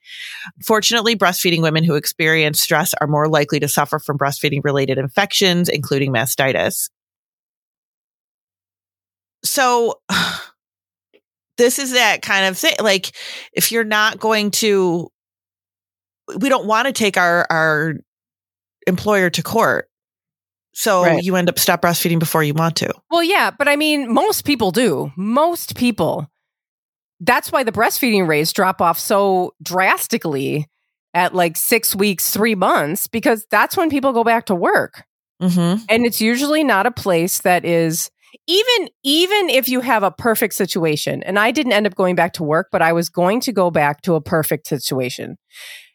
Fortunately, 0.66 1.18
breastfeeding 1.18 1.62
women 1.62 1.84
who 1.84 1.96
experience 1.96 2.62
stress 2.62 2.94
are 3.02 3.08
more 3.08 3.28
likely 3.28 3.60
to 3.60 3.68
suffer 3.68 4.00
from 4.00 4.18
breastfeeding 4.18 4.64
related 4.64 4.98
infections, 4.98 5.68
including 5.68 6.14
mastitis. 6.14 6.90
So 9.44 10.00
this 11.58 11.78
is 11.78 11.92
that 11.92 12.22
kind 12.22 12.46
of 12.46 12.58
thing. 12.58 12.76
Like 12.82 13.12
if 13.52 13.74
you're 13.74 13.84
not 13.84 14.18
going 14.18 14.52
to, 14.52 15.12
we 16.38 16.48
don't 16.48 16.68
want 16.68 16.88
to 16.88 16.94
take 16.94 17.18
our, 17.18 17.46
our 17.50 17.96
employer 18.88 19.30
to 19.30 19.44
court. 19.44 19.88
So 20.74 21.04
Right. 21.04 21.24
you 21.24 21.36
end 21.36 21.50
up 21.50 21.60
stop 21.60 21.82
breastfeeding 21.82 22.20
before 22.20 22.44
you 22.44 22.54
want 22.54 22.78
to. 22.78 22.94
well, 23.10 23.24
yeah, 23.24 23.52
but 23.52 23.68
I 23.68 23.76
mean, 23.76 24.12
most 24.14 24.46
people 24.46 24.72
do. 24.72 25.12
Most 25.18 25.76
people. 25.76 26.28
That's 27.20 27.52
why 27.52 27.64
the 27.64 27.72
breastfeeding 27.72 28.28
rates 28.28 28.52
drop 28.54 28.82
off 28.82 28.98
so 28.98 29.54
drastically 29.62 30.68
at 31.14 31.36
like 31.36 31.58
six 31.58 31.94
weeks, 31.96 32.32
three 32.32 32.56
months, 32.56 33.06
because 33.08 33.46
that's 33.52 33.76
when 33.78 33.90
people 33.90 34.14
go 34.14 34.24
back 34.24 34.46
to 34.46 34.56
work. 34.56 35.04
Mm-hmm. 35.42 35.84
and 35.90 36.06
it's 36.06 36.22
usually 36.22 36.64
not 36.64 36.86
a 36.86 36.92
place 36.92 37.40
that 37.42 37.66
is 37.66 38.12
even 38.46 38.90
even 39.04 39.50
if 39.50 39.68
you 39.68 39.82
have 39.82 40.04
a 40.04 40.12
perfect 40.12 40.54
situation 40.54 41.24
and 41.24 41.40
i 41.40 41.50
didn't 41.50 41.72
end 41.72 41.88
up 41.88 41.96
going 41.96 42.14
back 42.16 42.34
to 42.34 42.44
work 42.44 42.68
but 42.72 42.84
i 42.84 42.94
was 42.94 43.10
going 43.10 43.40
to 43.42 43.52
go 43.52 43.72
back 43.72 44.04
to 44.04 44.14
a 44.14 44.22
perfect 44.22 44.68
situation 44.68 45.40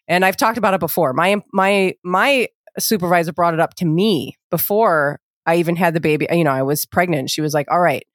and 0.09 0.25
i've 0.25 0.37
talked 0.37 0.59
about 0.59 0.75
it 0.75 0.81
before 0.81 1.13
my 1.13 1.41
my 1.53 1.95
my 2.03 2.49
supervisor 2.79 3.33
brought 3.33 3.55
it 3.55 3.61
up 3.61 3.75
to 3.75 3.85
me 3.85 4.37
before 4.51 5.21
i 5.47 5.57
even 5.57 5.77
had 5.77 5.95
the 5.95 6.01
baby 6.01 6.27
you 6.33 6.45
know 6.45 6.51
i 6.53 6.63
was 6.63 6.85
pregnant. 6.87 7.31
She 7.31 7.41
was 7.41 7.55
like 7.55 7.67
all 7.71 7.81
right 7.81 8.07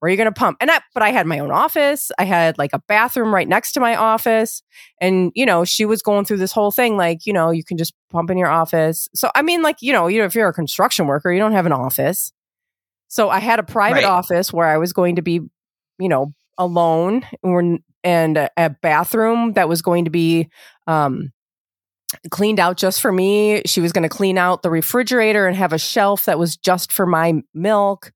where 0.00 0.08
are 0.08 0.10
you 0.10 0.18
going 0.18 0.26
to 0.26 0.32
pump? 0.38 0.58
And 0.60 0.70
i 0.70 0.78
but 0.92 1.02
i 1.02 1.10
had 1.10 1.26
my 1.26 1.38
own 1.38 1.50
office. 1.50 2.10
I 2.18 2.24
had 2.24 2.58
like 2.58 2.72
a 2.74 2.80
bathroom 2.86 3.34
right 3.34 3.48
next 3.48 3.72
to 3.72 3.80
my 3.80 3.96
office. 3.96 4.62
And 5.00 5.32
you 5.34 5.46
know 5.46 5.64
she 5.64 5.86
was 5.86 6.02
going 6.02 6.26
through 6.26 6.36
this 6.36 6.52
whole 6.52 6.70
thing 6.70 6.96
like 6.98 7.24
you 7.24 7.32
know 7.32 7.50
you 7.50 7.64
can 7.64 7.78
just 7.78 7.94
pump 8.10 8.30
in 8.30 8.36
your 8.38 8.48
office. 8.48 9.08
So 9.14 9.30
i 9.34 9.42
mean 9.42 9.62
like 9.62 9.76
you 9.80 9.92
know 9.94 10.06
you 10.06 10.18
know 10.18 10.26
if 10.26 10.34
you're 10.34 10.48
a 10.48 10.52
construction 10.52 11.06
worker 11.06 11.32
you 11.32 11.38
don't 11.38 11.52
have 11.52 11.66
an 11.66 11.72
office. 11.72 12.32
So 13.08 13.30
i 13.30 13.38
had 13.40 13.58
a 13.58 13.62
private 13.62 14.02
Right. 14.02 14.04
office 14.04 14.52
where 14.52 14.66
i 14.66 14.76
was 14.78 14.92
going 14.92 15.16
to 15.16 15.22
be 15.22 15.40
you 15.98 16.08
know 16.08 16.34
alone 16.58 17.24
and 17.42 17.80
and 18.04 18.36
a, 18.36 18.50
a 18.56 18.70
bathroom 18.70 19.52
that 19.54 19.68
was 19.68 19.82
going 19.82 20.04
to 20.04 20.10
be 20.10 20.48
um 20.86 21.32
cleaned 22.30 22.60
out 22.60 22.76
just 22.76 23.00
for 23.00 23.10
me. 23.10 23.62
She 23.66 23.80
was 23.80 23.92
going 23.92 24.04
to 24.04 24.08
clean 24.08 24.38
out 24.38 24.62
the 24.62 24.70
refrigerator 24.70 25.46
and 25.46 25.56
have 25.56 25.72
a 25.72 25.78
shelf 25.78 26.24
that 26.26 26.38
was 26.38 26.56
just 26.56 26.92
for 26.92 27.04
my 27.04 27.42
milk. 27.52 28.12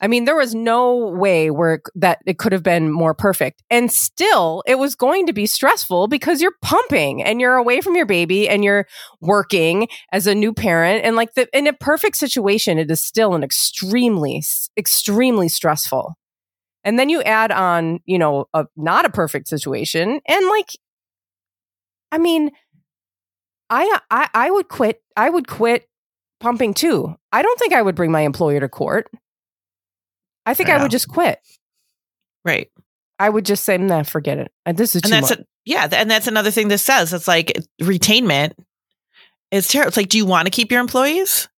I 0.00 0.06
mean, 0.06 0.24
there 0.24 0.36
was 0.36 0.54
no 0.54 0.96
way 0.96 1.50
where 1.50 1.74
it, 1.74 1.82
that 1.96 2.18
it 2.24 2.38
could 2.38 2.52
have 2.52 2.62
been 2.62 2.90
more 2.90 3.14
perfect. 3.14 3.62
And 3.68 3.90
still, 3.90 4.62
it 4.66 4.78
was 4.78 4.94
going 4.94 5.26
to 5.26 5.32
be 5.32 5.46
stressful 5.46 6.08
because 6.08 6.40
you're 6.40 6.54
pumping 6.62 7.22
and 7.22 7.40
you're 7.40 7.56
away 7.56 7.80
from 7.80 7.96
your 7.96 8.06
baby 8.06 8.48
and 8.48 8.62
you're 8.62 8.86
working 9.20 9.88
as 10.12 10.26
a 10.26 10.34
new 10.34 10.52
parent. 10.52 11.04
And 11.04 11.16
like 11.16 11.34
the, 11.34 11.48
in 11.56 11.66
a 11.66 11.72
perfect 11.72 12.16
situation, 12.16 12.78
it 12.78 12.90
is 12.90 13.02
still 13.02 13.34
an 13.34 13.42
extremely, 13.42 14.42
extremely 14.76 15.48
stressful. 15.48 16.14
And 16.84 16.98
then 16.98 17.08
you 17.08 17.22
add 17.22 17.52
on, 17.52 18.00
you 18.06 18.18
know, 18.18 18.46
a 18.54 18.66
not 18.76 19.04
a 19.04 19.10
perfect 19.10 19.48
situation 19.48 20.20
and 20.26 20.46
like, 20.46 20.70
I 22.10 22.18
mean, 22.18 22.50
I, 23.72 23.98
I 24.10 24.28
I 24.34 24.50
would 24.50 24.68
quit. 24.68 25.02
I 25.16 25.30
would 25.30 25.48
quit 25.48 25.88
pumping 26.40 26.74
too. 26.74 27.16
I 27.32 27.40
don't 27.40 27.58
think 27.58 27.72
I 27.72 27.80
would 27.80 27.94
bring 27.94 28.12
my 28.12 28.20
employer 28.20 28.60
to 28.60 28.68
court. 28.68 29.10
I 30.44 30.52
think 30.52 30.68
I, 30.68 30.76
I 30.76 30.82
would 30.82 30.90
just 30.90 31.08
quit. 31.08 31.40
Right. 32.44 32.68
I 33.18 33.30
would 33.30 33.46
just 33.46 33.64
say, 33.64 33.78
"Nah, 33.78 34.02
forget 34.02 34.36
it. 34.36 34.52
And 34.66 34.76
this 34.76 34.94
is 34.94 35.02
and 35.04 35.12
that's 35.12 35.30
much. 35.30 35.38
A, 35.38 35.44
yeah, 35.64 35.88
and 35.90 36.10
that's 36.10 36.26
another 36.26 36.50
thing 36.50 36.68
this 36.68 36.82
says. 36.82 37.14
It's 37.14 37.28
like 37.28 37.58
retainment 37.80 38.52
is 39.50 39.68
terrible. 39.68 39.88
It's 39.88 39.96
like, 39.96 40.08
do 40.08 40.18
you 40.18 40.26
want 40.26 40.46
to 40.46 40.50
keep 40.50 40.70
your 40.70 40.80
employees, 40.80 41.48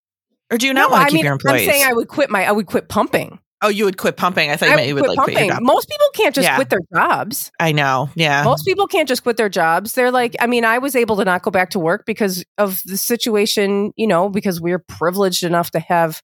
or 0.52 0.58
do 0.58 0.66
you 0.66 0.74
not 0.74 0.90
no, 0.90 0.96
want 0.96 1.00
to 1.00 1.06
I 1.06 1.08
keep 1.08 1.14
mean, 1.14 1.24
your 1.24 1.32
employees? 1.32 1.66
I'm 1.66 1.74
saying 1.74 1.84
I 1.84 1.94
would 1.94 2.06
quit 2.06 2.30
my. 2.30 2.44
I 2.44 2.52
would 2.52 2.66
quit 2.66 2.88
pumping. 2.88 3.40
Oh, 3.64 3.68
you 3.68 3.86
would 3.86 3.96
quit 3.96 4.18
pumping. 4.18 4.50
I 4.50 4.56
thought 4.56 4.66
you 4.66 4.72
I 4.72 4.76
meant 4.76 4.88
you 4.88 4.94
would 4.94 5.06
like 5.06 5.16
pumping. 5.16 5.34
quit 5.36 5.46
your 5.46 5.54
job. 5.54 5.62
Most 5.62 5.88
people 5.88 6.06
can't 6.14 6.34
just 6.34 6.46
Yeah. 6.46 6.56
quit 6.56 6.68
their 6.68 6.80
jobs. 6.94 7.50
I 7.58 7.72
know. 7.72 8.10
Yeah. 8.14 8.44
Most 8.44 8.66
people 8.66 8.86
can't 8.86 9.08
just 9.08 9.22
quit 9.22 9.38
their 9.38 9.48
jobs. 9.48 9.94
They're 9.94 10.10
like, 10.10 10.36
I 10.38 10.46
mean, 10.46 10.66
I 10.66 10.76
was 10.78 10.94
able 10.94 11.16
to 11.16 11.24
not 11.24 11.42
go 11.42 11.50
back 11.50 11.70
to 11.70 11.78
work 11.78 12.04
because 12.04 12.44
of 12.58 12.82
the 12.84 12.98
situation, 12.98 13.92
you 13.96 14.06
know, 14.06 14.28
because 14.28 14.60
we're 14.60 14.78
privileged 14.80 15.44
enough 15.44 15.70
to 15.70 15.80
have 15.80 16.20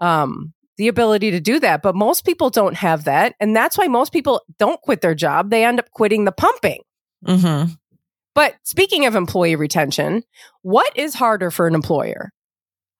um, 0.00 0.54
the 0.78 0.88
ability 0.88 1.30
to 1.32 1.40
do 1.40 1.60
that. 1.60 1.82
But 1.82 1.94
most 1.94 2.24
people 2.24 2.48
don't 2.48 2.74
have 2.76 3.04
that. 3.04 3.34
And 3.38 3.54
that's 3.54 3.76
why 3.76 3.86
most 3.88 4.10
people 4.12 4.40
don't 4.58 4.80
quit 4.80 5.02
their 5.02 5.14
job. 5.14 5.50
They 5.50 5.64
end 5.66 5.78
up 5.78 5.90
quitting 5.90 6.24
the 6.24 6.32
pumping. 6.32 6.80
mm-hmm. 7.26 7.72
But 8.34 8.54
speaking 8.62 9.04
of 9.04 9.14
employee 9.14 9.56
retention, 9.56 10.22
what 10.62 10.90
is 10.96 11.12
harder 11.12 11.50
for 11.50 11.66
an 11.66 11.74
employer? 11.74 12.30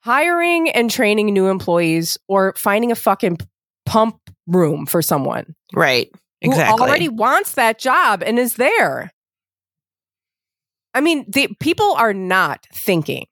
Hiring 0.00 0.68
and 0.68 0.90
training 0.90 1.32
new 1.32 1.46
employees 1.48 2.18
or 2.28 2.52
finding 2.58 2.92
a 2.92 2.94
fucking 2.96 3.38
pump 3.87 4.16
room 4.47 4.87
for 4.87 5.03
someone 5.03 5.55
Right. 5.75 6.09
who 6.42 6.51
Exactly. 6.51 6.81
already 6.81 7.09
wants 7.09 7.53
that 7.53 7.79
job 7.79 8.23
and 8.25 8.38
is 8.38 8.55
there? 8.55 9.11
I 10.95 11.01
mean, 11.01 11.25
the 11.29 11.49
people 11.61 11.95
are 11.95 12.12
not 12.14 12.66
thinking. 12.75 13.27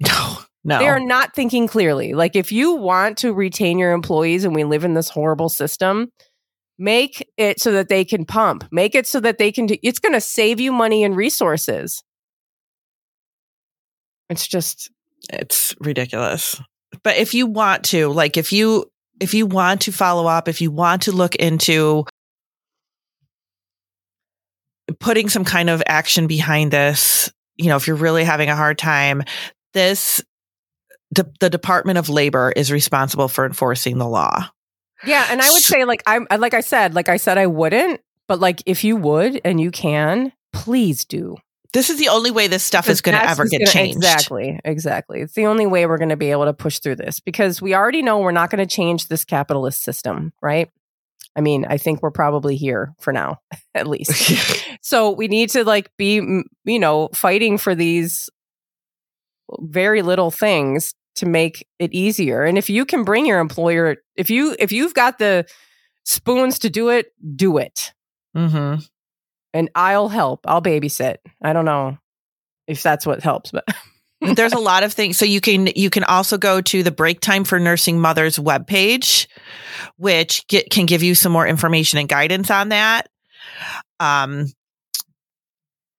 no. 0.00 0.38
No. 0.64 0.78
They 0.78 0.86
are 0.86 1.00
not 1.00 1.34
thinking 1.34 1.66
clearly. 1.66 2.12
Like 2.14 2.36
if 2.36 2.52
you 2.52 2.74
want 2.74 3.18
to 3.18 3.32
retain 3.34 3.80
your 3.80 3.90
employees 3.90 4.44
and 4.44 4.54
we 4.54 4.62
live 4.62 4.84
in 4.84 4.94
this 4.94 5.08
horrible 5.08 5.48
system, 5.48 6.12
make 6.78 7.28
it 7.36 7.60
so 7.60 7.72
that 7.72 7.88
they 7.88 8.04
can 8.04 8.24
pump. 8.24 8.68
Make 8.70 8.94
it 8.94 9.08
so 9.08 9.18
that 9.18 9.38
they 9.38 9.50
can 9.50 9.66
do, 9.66 9.76
it's 9.82 9.98
going 9.98 10.12
to 10.12 10.20
save 10.20 10.60
you 10.60 10.70
money 10.70 11.02
and 11.02 11.16
resources. 11.16 12.04
It's 14.30 14.46
just 14.46 14.88
it's 15.32 15.74
ridiculous. 15.80 16.60
But 17.02 17.16
if 17.16 17.34
you 17.34 17.48
want 17.48 17.82
to, 17.86 18.08
like 18.10 18.36
if 18.36 18.52
you 18.52 18.86
if 19.20 19.34
you 19.34 19.46
want 19.46 19.82
to 19.82 19.92
follow 19.92 20.26
up, 20.26 20.48
if 20.48 20.60
you 20.60 20.70
want 20.70 21.02
to 21.02 21.12
look 21.12 21.34
into 21.36 22.04
putting 24.98 25.28
some 25.28 25.44
kind 25.44 25.70
of 25.70 25.82
action 25.86 26.26
behind 26.26 26.70
this, 26.70 27.32
you 27.56 27.66
know, 27.66 27.76
if 27.76 27.86
you're 27.86 27.96
really 27.96 28.24
having 28.24 28.48
a 28.48 28.56
hard 28.56 28.78
time, 28.78 29.22
this 29.74 30.22
the, 31.10 31.30
the 31.40 31.50
Department 31.50 31.98
of 31.98 32.08
Labor 32.08 32.52
is 32.56 32.72
responsible 32.72 33.28
for 33.28 33.44
enforcing 33.44 33.98
the 33.98 34.08
law. 34.08 34.48
Yeah, 35.04 35.26
and 35.30 35.42
I 35.42 35.50
would 35.50 35.62
say 35.62 35.84
like 35.84 36.02
I'm 36.06 36.26
like 36.38 36.54
I 36.54 36.60
said, 36.60 36.94
like 36.94 37.08
I 37.08 37.16
said 37.16 37.38
I 37.38 37.46
wouldn't, 37.46 38.00
but 38.28 38.40
like 38.40 38.62
if 38.66 38.84
you 38.84 38.96
would 38.96 39.40
and 39.44 39.60
you 39.60 39.70
can, 39.70 40.32
please 40.52 41.04
do. 41.04 41.36
This 41.72 41.88
is 41.88 41.98
the 41.98 42.08
only 42.08 42.30
way 42.30 42.48
this 42.48 42.62
stuff 42.62 42.88
is 42.88 43.00
going 43.00 43.18
to 43.18 43.28
ever 43.30 43.46
get 43.46 43.60
gonna- 43.60 43.70
changed. 43.70 43.96
Exactly, 43.96 44.60
exactly. 44.64 45.20
It's 45.20 45.32
the 45.34 45.46
only 45.46 45.66
way 45.66 45.86
we're 45.86 45.98
going 45.98 46.10
to 46.10 46.16
be 46.16 46.30
able 46.30 46.44
to 46.44 46.52
push 46.52 46.80
through 46.80 46.96
this 46.96 47.18
because 47.20 47.62
we 47.62 47.74
already 47.74 48.02
know 48.02 48.18
we're 48.18 48.30
not 48.32 48.50
going 48.50 48.66
to 48.66 48.72
change 48.74 49.08
this 49.08 49.24
capitalist 49.24 49.82
system, 49.82 50.32
right? 50.42 50.70
I 51.34 51.40
mean, 51.40 51.64
I 51.66 51.78
think 51.78 52.02
we're 52.02 52.10
probably 52.10 52.56
here 52.56 52.92
for 53.00 53.10
now, 53.12 53.38
at 53.74 53.86
least. 53.86 54.68
so 54.82 55.10
we 55.12 55.28
need 55.28 55.48
to 55.50 55.64
like 55.64 55.90
be, 55.96 56.16
you 56.64 56.78
know, 56.78 57.08
fighting 57.14 57.56
for 57.56 57.74
these 57.74 58.28
very 59.60 60.02
little 60.02 60.30
things 60.30 60.94
to 61.14 61.26
make 61.26 61.66
it 61.78 61.92
easier. 61.92 62.42
And 62.44 62.56
if 62.58 62.68
you 62.70 62.84
can 62.84 63.04
bring 63.04 63.26
your 63.26 63.38
employer, 63.38 63.96
if 64.16 64.30
you 64.30 64.56
if 64.58 64.72
you've 64.72 64.94
got 64.94 65.18
the 65.18 65.46
spoons 66.04 66.58
to 66.60 66.70
do 66.70 66.88
it, 66.90 67.12
do 67.36 67.58
it. 67.58 67.92
hmm 68.34 68.74
And 69.54 69.70
I'll 69.74 70.08
help. 70.08 70.40
I'll 70.46 70.62
babysit. 70.62 71.16
I 71.42 71.52
don't 71.52 71.64
know 71.64 71.98
if 72.66 72.82
that's 72.82 73.06
what 73.06 73.22
helps, 73.22 73.50
but 73.50 73.64
There's 74.34 74.52
a 74.52 74.58
lot 74.60 74.82
of 74.82 74.92
things. 74.92 75.18
So 75.18 75.24
you 75.24 75.40
can 75.40 75.68
you 75.74 75.90
can 75.90 76.04
also 76.04 76.38
go 76.38 76.60
to 76.60 76.82
the 76.82 76.90
Break 76.90 77.20
Time 77.20 77.44
for 77.44 77.58
Nursing 77.58 78.00
Mothers 78.00 78.38
webpage, 78.38 79.26
which 79.96 80.46
get, 80.48 80.70
can 80.70 80.86
give 80.86 81.02
you 81.02 81.14
some 81.14 81.32
more 81.32 81.46
information 81.46 81.98
and 81.98 82.08
guidance 82.08 82.50
on 82.50 82.70
that. 82.70 83.08
Um, 84.00 84.46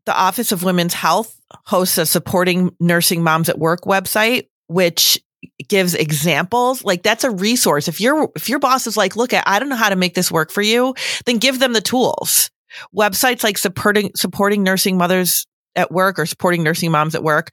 the 0.06 0.16
Office 0.16 0.52
of 0.52 0.64
Women's 0.64 0.94
Health 0.94 1.40
hosts 1.66 1.98
a 1.98 2.06
supporting 2.06 2.76
nursing 2.80 3.24
moms 3.24 3.50
at 3.50 3.60
work 3.60 3.82
website, 3.82 4.48
which 4.68 5.22
gives 5.68 5.94
examples. 5.94 6.84
Like 6.84 7.04
that's 7.04 7.24
a 7.24 7.32
resource. 7.32 7.88
If 7.88 8.02
your 8.02 8.32
if 8.36 8.50
your 8.50 8.60
boss 8.60 8.88
is 8.88 8.98
like, 8.98 9.16
look, 9.16 9.34
I 9.34 9.60
don't 9.60 9.70
know 9.70 9.76
how 9.76 9.90
to 9.90 9.96
make 9.96 10.16
this 10.16 10.32
work 10.32 10.52
for 10.52 10.62
you, 10.62 10.96
then 11.26 11.38
give 11.38 11.60
them 11.60 11.74
the 11.74 11.82
tools. 11.82 12.50
Websites 12.96 13.44
like 13.44 13.58
supporting 13.58 14.12
supporting 14.16 14.64
nursing 14.64 14.98
mothers 14.98 15.46
at 15.76 15.92
work 15.92 16.20
or 16.20 16.26
supporting 16.26 16.64
nursing 16.64 16.92
moms 16.92 17.16
at 17.16 17.24
work, 17.24 17.50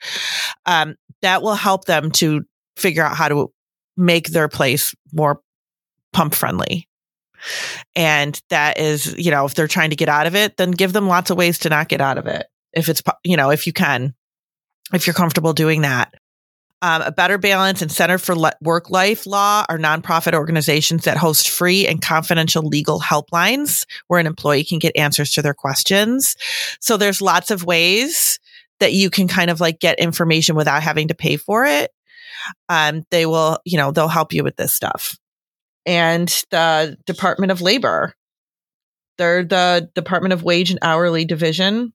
um, 0.66 0.96
that 1.22 1.42
will 1.42 1.54
help 1.54 1.84
them 1.84 2.10
to 2.10 2.42
figure 2.76 3.02
out 3.02 3.16
how 3.16 3.28
to 3.28 3.52
make 3.96 4.28
their 4.28 4.48
place 4.48 4.94
more 5.12 5.40
pump 6.12 6.34
friendly. 6.34 6.88
And 7.96 8.40
that 8.50 8.78
is, 8.78 9.16
you 9.16 9.30
know, 9.30 9.46
if 9.46 9.54
they're 9.54 9.68
trying 9.68 9.90
to 9.90 9.96
get 9.96 10.08
out 10.08 10.26
of 10.26 10.34
it, 10.34 10.56
then 10.56 10.70
give 10.72 10.92
them 10.92 11.08
lots 11.08 11.30
of 11.30 11.36
ways 11.36 11.60
to 11.60 11.68
not 11.70 11.88
get 11.88 12.00
out 12.00 12.18
of 12.18 12.26
it. 12.26 12.46
If 12.72 12.88
it's, 12.88 13.02
you 13.24 13.36
know, 13.36 13.50
if 13.50 13.66
you 13.66 13.72
can, 13.72 14.14
if 14.92 15.06
you're 15.06 15.14
comfortable 15.14 15.52
doing 15.52 15.82
that. 15.82 16.14
Um, 16.82 17.02
a 17.02 17.12
Better 17.12 17.36
Balance 17.36 17.82
and 17.82 17.92
Center 17.92 18.16
for 18.16 18.34
Le- 18.34 18.54
Work 18.62 18.88
Life 18.88 19.26
Law 19.26 19.64
are 19.68 19.78
nonprofit 19.78 20.32
organizations 20.32 21.04
that 21.04 21.18
host 21.18 21.50
free 21.50 21.86
and 21.86 22.00
confidential 22.00 22.62
legal 22.62 23.00
helplines 23.00 23.84
where 24.06 24.18
an 24.18 24.26
employee 24.26 24.64
can 24.64 24.78
get 24.78 24.96
answers 24.96 25.32
to 25.32 25.42
their 25.42 25.52
questions. 25.52 26.36
So 26.80 26.96
there's 26.96 27.20
lots 27.20 27.50
of 27.50 27.64
ways 27.64 28.40
that 28.78 28.94
you 28.94 29.10
can 29.10 29.28
kind 29.28 29.50
of 29.50 29.60
like 29.60 29.78
get 29.78 29.98
information 29.98 30.56
without 30.56 30.82
having 30.82 31.08
to 31.08 31.14
pay 31.14 31.36
for 31.36 31.66
it. 31.66 31.90
Um, 32.70 33.04
they 33.10 33.26
will, 33.26 33.58
you 33.66 33.76
know, 33.76 33.90
they'll 33.92 34.08
help 34.08 34.32
you 34.32 34.42
with 34.42 34.56
this 34.56 34.72
stuff. 34.72 35.18
And 35.84 36.28
the 36.50 36.96
Department 37.04 37.52
of 37.52 37.60
Labor, 37.60 38.14
they're 39.18 39.44
the 39.44 39.90
Department 39.94 40.32
of 40.32 40.42
Wage 40.42 40.70
and 40.70 40.78
Hourly 40.80 41.26
Division. 41.26 41.92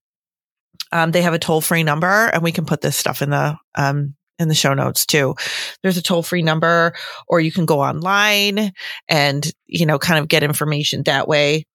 Um, 0.92 1.12
they 1.12 1.24
have 1.24 1.34
a 1.34 1.40
toll 1.40 1.62
free 1.62 1.82
number 1.82 2.28
and 2.28 2.44
we 2.44 2.52
can 2.52 2.66
put 2.66 2.82
this 2.82 2.96
stuff 2.96 3.24
in 3.24 3.32
the, 3.32 3.58
um, 3.74 4.16
in 4.40 4.48
the 4.48 4.56
show 4.56 4.74
notes 4.74 5.06
too. 5.06 5.36
There's 5.82 5.98
a 5.98 6.02
toll 6.02 6.24
free 6.24 6.42
number 6.42 6.94
or 7.28 7.40
you 7.40 7.52
can 7.52 7.66
go 7.66 7.82
online 7.82 8.72
and, 9.08 9.52
you 9.66 9.86
know, 9.86 10.00
kind 10.00 10.20
of 10.20 10.28
get 10.28 10.44
information 10.44 11.04
that 11.04 11.28
way. 11.28 11.66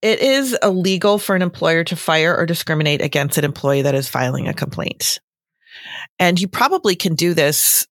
It 0.00 0.20
is 0.20 0.56
illegal 0.62 1.18
for 1.18 1.34
an 1.34 1.42
employer 1.42 1.84
to 1.84 1.96
fire 1.96 2.36
or 2.36 2.46
discriminate 2.46 3.02
against 3.02 3.38
an 3.38 3.44
employee 3.44 3.82
that 3.82 3.94
is 3.94 4.08
filing 4.08 4.46
a 4.46 4.54
complaint. 4.54 5.18
And 6.18 6.40
you 6.40 6.48
probably 6.48 6.94
can 6.94 7.14
do 7.14 7.34
this 7.34 7.86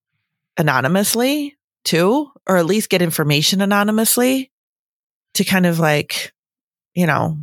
anonymously 0.58 1.58
too, 1.84 2.32
or 2.48 2.58
at 2.58 2.66
least 2.66 2.90
get 2.90 3.02
information 3.02 3.62
anonymously 3.62 4.52
to 5.36 5.44
kind 5.44 5.66
of 5.66 5.80
like, 5.80 6.34
you 6.94 7.06
know, 7.06 7.38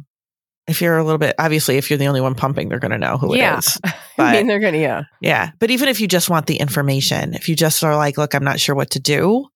if 0.66 0.80
you're 0.80 0.96
a 0.96 1.04
little 1.04 1.18
bit, 1.18 1.34
obviously, 1.38 1.76
if 1.76 1.90
you're 1.90 1.98
the 1.98 2.06
only 2.06 2.20
one 2.20 2.34
pumping, 2.34 2.68
they're 2.68 2.78
going 2.78 2.90
to 2.92 2.98
know 2.98 3.18
who 3.18 3.36
Yeah. 3.36 3.54
it 3.54 3.58
is. 3.58 3.78
I 4.18 4.32
mean, 4.32 4.46
they're 4.46 4.60
gonna 4.60 4.78
yeah. 4.78 5.02
yeah. 5.20 5.50
But 5.58 5.70
even 5.70 5.88
if 5.88 6.00
you 6.00 6.06
just 6.08 6.30
want 6.30 6.46
the 6.46 6.56
information, 6.56 7.34
if 7.34 7.48
you 7.48 7.56
just 7.56 7.82
are 7.84 7.96
like, 7.96 8.16
look, 8.16 8.34
I'm 8.34 8.44
not 8.44 8.60
sure 8.60 8.74
what 8.74 8.90
to 8.92 9.00
do, 9.00 9.46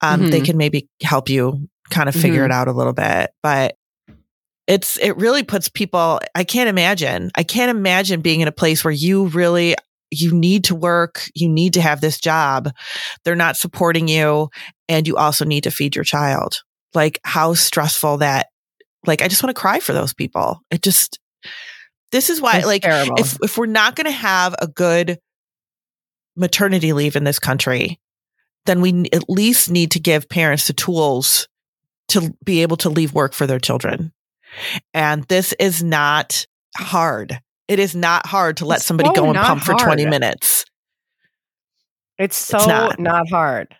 um, 0.00 0.30
they 0.30 0.40
Mhm. 0.40 0.44
can 0.46 0.56
maybe 0.56 0.88
help 1.02 1.28
you 1.28 1.68
kind 1.90 2.08
of 2.08 2.14
figure 2.14 2.44
it 2.44 2.50
out 2.50 2.68
a 2.68 2.72
little 2.72 2.92
bit. 2.94 3.30
But 3.42 3.76
it's, 4.66 4.96
it 4.98 5.16
really 5.16 5.42
puts 5.42 5.68
people, 5.68 6.20
I 6.34 6.44
can't 6.44 6.68
imagine, 6.68 7.30
I 7.34 7.42
can't 7.42 7.76
imagine 7.76 8.20
being 8.20 8.40
in 8.40 8.48
a 8.48 8.52
place 8.52 8.84
where 8.84 8.92
you 8.92 9.26
really, 9.26 9.74
you 10.10 10.32
need 10.32 10.64
to 10.64 10.74
work, 10.74 11.22
you 11.34 11.48
need 11.48 11.74
to 11.74 11.80
have 11.82 12.00
this 12.00 12.18
job. 12.18 12.70
They're 13.24 13.34
not 13.36 13.56
supporting 13.56 14.08
you 14.08 14.48
and 14.88 15.06
you 15.06 15.16
also 15.16 15.44
need 15.44 15.64
to 15.64 15.70
feed 15.70 15.94
your 15.96 16.04
child. 16.04 16.62
Like 16.94 17.18
how 17.24 17.54
stressful 17.54 18.18
that, 18.18 18.46
like, 19.06 19.22
I 19.22 19.28
just 19.28 19.42
want 19.42 19.54
to 19.54 19.60
cry 19.60 19.80
for 19.80 19.92
those 19.92 20.12
people. 20.14 20.60
It 20.70 20.82
just, 20.82 21.18
This 22.12 22.30
is 22.30 22.40
why, 22.40 22.58
It's 22.58 22.66
like, 22.66 22.82
terrible. 22.82 23.14
if 23.18 23.38
if 23.42 23.56
we're 23.58 23.66
not 23.66 23.96
going 23.96 24.06
to 24.06 24.10
have 24.10 24.54
a 24.60 24.66
good 24.66 25.18
maternity 26.36 26.92
leave 26.92 27.16
in 27.16 27.24
this 27.24 27.38
country, 27.38 28.00
then 28.66 28.80
we 28.80 29.06
at 29.12 29.28
least 29.28 29.70
need 29.70 29.92
to 29.92 30.00
give 30.00 30.28
parents 30.28 30.66
the 30.66 30.72
tools 30.72 31.48
to 32.08 32.34
be 32.44 32.62
able 32.62 32.76
to 32.78 32.88
leave 32.90 33.14
work 33.14 33.32
for 33.32 33.46
their 33.46 33.58
children. 33.60 34.12
And 34.92 35.24
this 35.24 35.52
is 35.58 35.82
not 35.82 36.44
hard. 36.76 37.40
It 37.68 37.78
is 37.78 37.94
not 37.94 38.26
hard 38.26 38.56
to 38.58 38.64
let 38.64 38.76
It's 38.78 38.84
somebody 38.86 39.08
so 39.10 39.14
go 39.14 39.30
and 39.30 39.38
pump 39.38 39.62
for 39.62 39.74
20 39.74 40.06
minutes. 40.06 40.64
It's 42.18 42.36
so 42.36 42.58
not. 42.58 42.98
not. 42.98 43.28
hard. 43.28 43.74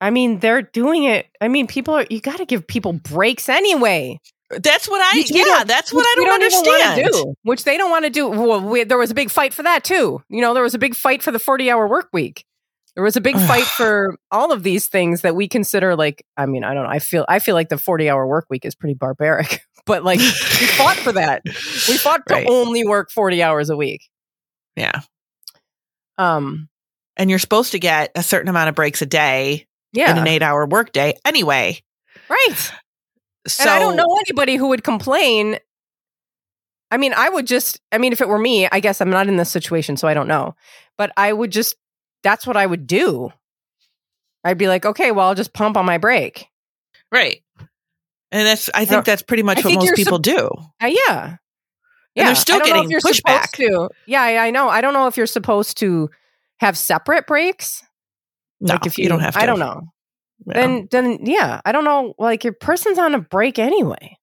I 0.00 0.10
mean, 0.10 0.38
they're 0.38 0.62
doing 0.62 1.04
it. 1.04 1.26
I 1.40 1.48
mean, 1.48 1.66
people 1.66 1.94
are. 1.94 2.06
You 2.08 2.20
got 2.20 2.38
to 2.38 2.44
give 2.46 2.66
people 2.66 2.92
breaks 2.92 3.48
anyway. 3.48 4.20
That's 4.50 4.88
what 4.88 5.02
I, 5.02 5.24
yeah, 5.26 5.64
that's 5.64 5.92
what 5.92 6.06
I 6.08 6.14
don't, 6.16 6.26
wanna 6.28 6.44
understand. 6.44 7.10
do, 7.12 7.34
which 7.42 7.64
they 7.64 7.76
don't 7.76 7.90
want 7.90 8.06
to 8.06 8.10
do. 8.10 8.28
Well, 8.30 8.62
we, 8.62 8.84
there 8.84 8.96
was 8.96 9.10
a 9.10 9.14
big 9.14 9.28
fight 9.30 9.52
for 9.52 9.62
that 9.62 9.84
too. 9.84 10.22
You 10.30 10.40
know, 10.40 10.54
there 10.54 10.62
was 10.62 10.72
a 10.72 10.78
big 10.78 10.94
fight 10.94 11.22
for 11.22 11.30
the 11.32 11.38
forty-hour 11.38 11.86
work 11.86 12.08
week. 12.14 12.46
There 12.94 13.04
was 13.04 13.14
a 13.14 13.20
big 13.20 13.36
fight 13.36 13.64
for 13.64 14.16
all 14.30 14.50
of 14.50 14.62
these 14.62 14.86
things 14.86 15.20
that 15.20 15.36
we 15.36 15.48
consider 15.48 15.94
like. 15.96 16.24
I 16.38 16.46
mean, 16.46 16.64
I 16.64 16.72
don't 16.72 16.84
know. 16.84 16.88
I 16.88 16.98
feel 16.98 17.26
I 17.28 17.40
feel 17.40 17.54
like 17.54 17.68
the 17.68 17.76
forty-hour 17.76 18.26
work 18.26 18.46
week 18.48 18.64
is 18.64 18.74
pretty 18.74 18.94
barbaric, 18.94 19.60
but 19.84 20.02
like 20.02 20.18
we 20.18 20.26
fought 20.30 20.96
for 20.96 21.12
that. 21.12 21.42
We 21.44 21.50
fought 21.98 22.26
to 22.28 22.34
Right. 22.34 22.46
only 22.48 22.86
work 22.86 23.10
forty 23.10 23.42
hours 23.42 23.68
a 23.68 23.76
week. 23.76 24.00
Yeah. 24.76 25.02
Um. 26.16 26.68
And 27.18 27.28
you're 27.28 27.38
supposed 27.38 27.72
to 27.72 27.78
get 27.78 28.12
a 28.14 28.22
certain 28.22 28.48
amount 28.48 28.68
of 28.70 28.74
breaks 28.76 29.02
a 29.02 29.06
day 29.06 29.66
Yeah. 29.92 30.12
in 30.12 30.18
an 30.18 30.26
eight 30.26 30.42
hour 30.42 30.66
workday 30.66 31.14
anyway. 31.24 31.80
right. 32.28 32.72
So 33.46 33.62
and 33.62 33.70
I 33.70 33.78
don't 33.78 33.96
know 33.96 34.18
anybody 34.26 34.56
who 34.56 34.68
would 34.68 34.84
complain. 34.84 35.58
I 36.90 36.96
mean, 36.96 37.14
I 37.14 37.28
would 37.28 37.46
just, 37.46 37.80
I 37.92 37.98
mean, 37.98 38.12
if 38.12 38.20
it 38.20 38.28
were 38.28 38.38
me, 38.38 38.68
I 38.70 38.80
guess 38.80 39.00
I'm 39.00 39.10
not 39.10 39.28
in 39.28 39.36
this 39.36 39.50
situation, 39.50 39.96
so 39.96 40.08
I 40.08 40.14
don't 40.14 40.28
know. 40.28 40.54
But 40.96 41.12
I 41.16 41.32
would 41.32 41.52
just, 41.52 41.76
that's 42.22 42.46
what 42.46 42.56
I 42.56 42.66
would 42.66 42.86
do. 42.86 43.30
I'd 44.44 44.58
be 44.58 44.68
like, 44.68 44.84
okay, 44.84 45.12
well, 45.12 45.28
I'll 45.28 45.34
just 45.34 45.52
pump 45.52 45.76
on 45.76 45.84
my 45.86 45.98
break. 45.98 46.46
Right. 47.10 47.42
And 48.30 48.46
that's 48.46 48.68
I 48.74 48.84
think 48.84 49.04
that's 49.04 49.22
pretty 49.22 49.42
much 49.42 49.64
I 49.64 49.68
what 49.68 49.74
most 49.76 49.94
people 49.96 50.18
do. 50.18 50.50
Uh, 50.82 50.86
yeah. 50.86 51.36
Yeah. 52.14 52.24
they're 52.26 52.34
still 52.34 52.60
getting 52.60 52.90
pushback. 52.90 53.88
Yeah, 54.06 54.22
I 54.22 54.50
know. 54.50 54.68
I 54.68 54.80
don't 54.80 54.92
know 54.92 55.06
if 55.06 55.16
you're 55.16 55.26
supposed 55.26 55.78
to 55.78 56.10
have 56.58 56.76
separate 56.76 57.26
breaks. 57.26 57.82
No, 58.60 58.74
like 58.74 58.86
if 58.86 58.98
you, 58.98 59.08
don't 59.08 59.20
have 59.20 59.34
to. 59.34 59.40
I 59.40 59.46
don't 59.46 59.58
know. 59.58 59.82
Yeah. 60.46 60.52
Then, 60.54 60.88
then, 60.90 61.18
yeah, 61.26 61.60
I 61.64 61.72
don't 61.72 61.84
know. 61.84 62.14
Like 62.18 62.44
your 62.44 62.52
person's 62.52 62.98
on 62.98 63.14
a 63.14 63.18
break 63.20 63.58
anyway. 63.58 64.16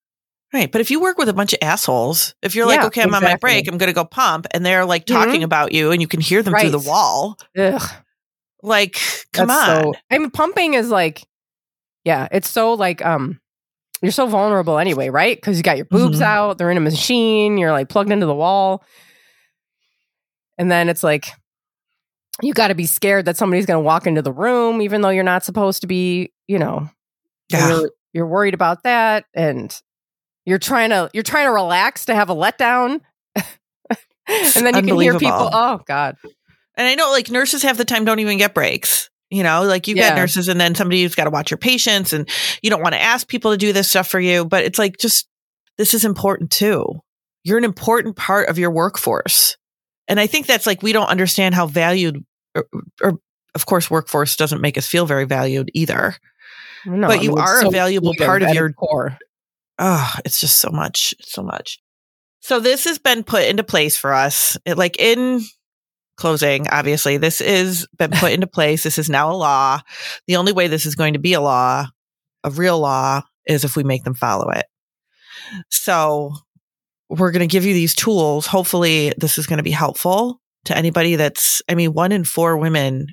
right. 0.54 0.72
But 0.72 0.82
if 0.82 0.90
you 0.92 1.00
work 1.02 1.18
with 1.18 1.30
a 1.30 1.34
bunch 1.34 1.54
of 1.54 1.60
assholes, 1.62 2.36
if 2.42 2.56
you're 2.56 2.66
like, 2.66 2.84
okay, 2.86 3.02
I'm 3.02 3.14
on 3.14 3.24
my 3.24 3.36
break, 3.36 3.68
I'm 3.68 3.78
gonna 3.78 3.94
go 3.94 4.06
pump, 4.06 4.48
and 4.52 4.66
they're 4.66 4.86
like 4.86 5.06
talking 5.06 5.44
about 5.44 5.72
you 5.74 5.92
and 5.92 6.02
you 6.02 6.08
can 6.08 6.22
hear 6.22 6.42
them 6.42 6.54
through 6.58 6.70
the 6.70 6.80
wall, 6.80 7.38
Ugh. 7.58 7.82
like, 8.64 8.98
come 9.34 9.48
That's 9.48 9.70
on. 9.70 9.94
So, 9.94 10.00
I 10.10 10.18
mean, 10.18 10.32
pumping 10.32 10.74
is 10.74 10.90
like, 10.90 11.26
yeah, 12.06 12.28
it's 12.32 12.50
so 12.50 12.74
like, 12.74 13.04
um, 13.06 13.40
you're 14.02 14.12
so 14.12 14.28
vulnerable 14.28 14.78
anyway, 14.78 15.10
right? 15.10 15.36
Because 15.36 15.58
you 15.58 15.64
got 15.64 15.78
your 15.78 15.86
boobs 15.88 16.20
Mhm. 16.20 16.24
out, 16.26 16.58
they're 16.58 16.70
in 16.72 16.78
a 16.78 16.82
machine, 16.82 17.58
you're 17.58 17.72
like 17.72 17.90
plugged 17.90 18.12
into 18.12 18.26
the 18.26 18.36
wall. 18.36 18.84
And 20.58 20.70
then 20.72 20.88
it's 20.90 21.04
like, 21.04 21.28
you 22.42 22.54
got 22.54 22.68
to 22.68 22.76
be 22.76 22.86
scared 22.86 23.26
that 23.26 23.38
somebody's 23.38 23.66
going 23.66 23.82
to 23.82 23.86
walk 23.86 24.08
into 24.08 24.22
the 24.22 24.34
room, 24.34 24.82
even 24.82 25.02
though 25.02 25.10
you're 25.10 25.24
not 25.24 25.44
supposed 25.44 25.82
to 25.82 25.88
be, 25.88 26.32
you 26.48 26.60
know, 26.60 26.90
yeah. 27.50 27.70
you're, 27.70 27.92
you're 28.14 28.28
worried 28.28 28.54
about 28.54 28.84
that. 28.84 29.26
And 29.34 29.74
you're 30.46 30.60
trying 30.60 30.90
to, 30.90 31.10
you're 31.14 31.24
trying 31.24 31.46
to 31.48 31.52
relax 31.52 32.06
to 32.06 32.16
have 32.16 32.30
a 32.30 32.36
letdown. 32.36 33.02
and 33.36 33.46
then 34.28 34.76
you 34.76 34.82
can 34.84 35.00
hear 35.00 35.18
people, 35.18 35.50
oh 35.52 35.82
God. 35.86 36.18
And 36.78 36.88
I 36.88 36.96
know 36.96 37.12
like 37.12 37.32
nurses 37.32 37.64
half 37.64 37.78
the 37.78 37.86
time 37.86 38.06
don't 38.06 38.20
even 38.20 38.38
get 38.38 38.54
breaks. 38.54 39.10
You 39.32 39.44
know, 39.44 39.64
like 39.64 39.88
you 39.88 39.96
Yeah. 39.96 40.10
get 40.10 40.18
nurses 40.18 40.48
and 40.50 40.60
then 40.60 40.76
somebody 40.76 41.02
who's 41.02 41.16
got 41.16 41.24
to 41.24 41.30
watch 41.30 41.50
your 41.50 41.58
patients 41.58 42.14
and 42.14 42.30
you 42.62 42.70
don't 42.70 42.82
want 42.82 42.94
to 42.94 43.02
ask 43.02 43.28
people 43.28 43.52
to 43.52 43.58
do 43.58 43.74
this 43.74 43.90
stuff 43.90 44.08
for 44.08 44.20
you, 44.20 44.46
but 44.46 44.64
it's 44.64 44.78
like 44.78 44.98
just 44.98 45.28
this 45.78 45.94
is 45.94 46.06
important 46.06 46.52
too. 46.52 46.86
You're 47.44 47.58
an 47.58 47.64
important 47.64 48.16
part 48.16 48.50
of 48.50 48.60
your 48.60 48.72
workforce. 48.72 49.58
And 50.08 50.20
I 50.20 50.28
think 50.28 50.46
that's 50.48 50.66
like 50.66 50.84
we 50.84 50.94
don't 50.94 51.08
understand 51.08 51.56
how 51.56 51.68
valued 51.68 52.24
or, 52.56 52.66
or 53.02 53.20
of 53.56 53.66
course 53.66 53.90
workforce 53.90 54.36
doesn't 54.36 54.62
make 54.62 54.78
us 54.78 54.88
feel 54.88 55.06
very 55.06 55.26
valued 55.26 55.72
either. 55.74 56.16
No, 56.86 57.08
But 57.08 57.20
I 57.20 57.22
you 57.22 57.30
mean, 57.30 57.40
are 57.40 57.66
a 57.66 57.70
valuable 57.72 58.14
part 58.18 58.44
of 58.44 58.54
your- 58.54 58.72
core. 58.74 59.18
Oh, 59.80 60.14
it's 60.24 60.40
just 60.40 60.60
so 60.60 60.70
much, 60.70 61.14
so 61.22 61.44
much. 61.44 61.80
So 62.42 62.60
this 62.60 62.86
has 62.86 62.98
been 63.00 63.24
put 63.24 63.44
into 63.44 63.64
place 63.64 63.98
for 63.98 64.14
us. 64.14 64.56
It, 64.66 64.78
like 64.78 65.00
in 65.00 65.42
closing, 66.16 66.68
obviously, 66.70 67.18
this 67.18 67.42
is 67.42 67.88
been 67.98 68.12
put 68.12 68.32
into 68.32 68.48
place. 68.48 68.84
This 68.84 68.98
is 68.98 69.10
now 69.10 69.32
a 69.32 69.36
law. 69.36 69.82
The 70.28 70.36
only 70.38 70.54
way 70.54 70.68
this 70.68 70.86
is 70.86 70.96
going 70.96 71.14
to 71.14 71.20
be 71.20 71.34
a 71.34 71.42
law, 71.42 71.88
a 72.44 72.52
real 72.52 72.80
law, 72.80 73.24
is 73.48 73.64
if 73.66 73.76
we 73.76 73.84
make 73.84 74.04
them 74.04 74.14
follow 74.14 74.50
it. 74.52 74.66
So 75.70 76.34
we're 77.10 77.32
going 77.32 77.48
to 77.48 77.52
give 77.52 77.66
you 77.66 77.74
these 77.74 77.94
tools. 77.96 78.48
Hopefully, 78.48 79.14
this 79.18 79.38
is 79.38 79.48
going 79.48 79.58
to 79.58 79.64
be 79.64 79.72
helpful 79.72 80.40
to 80.66 80.76
anybody 80.78 81.16
that's, 81.16 81.62
I 81.70 81.76
mean, 81.76 81.94
one 81.94 82.12
in 82.12 82.24
four 82.24 82.58
women 82.58 83.08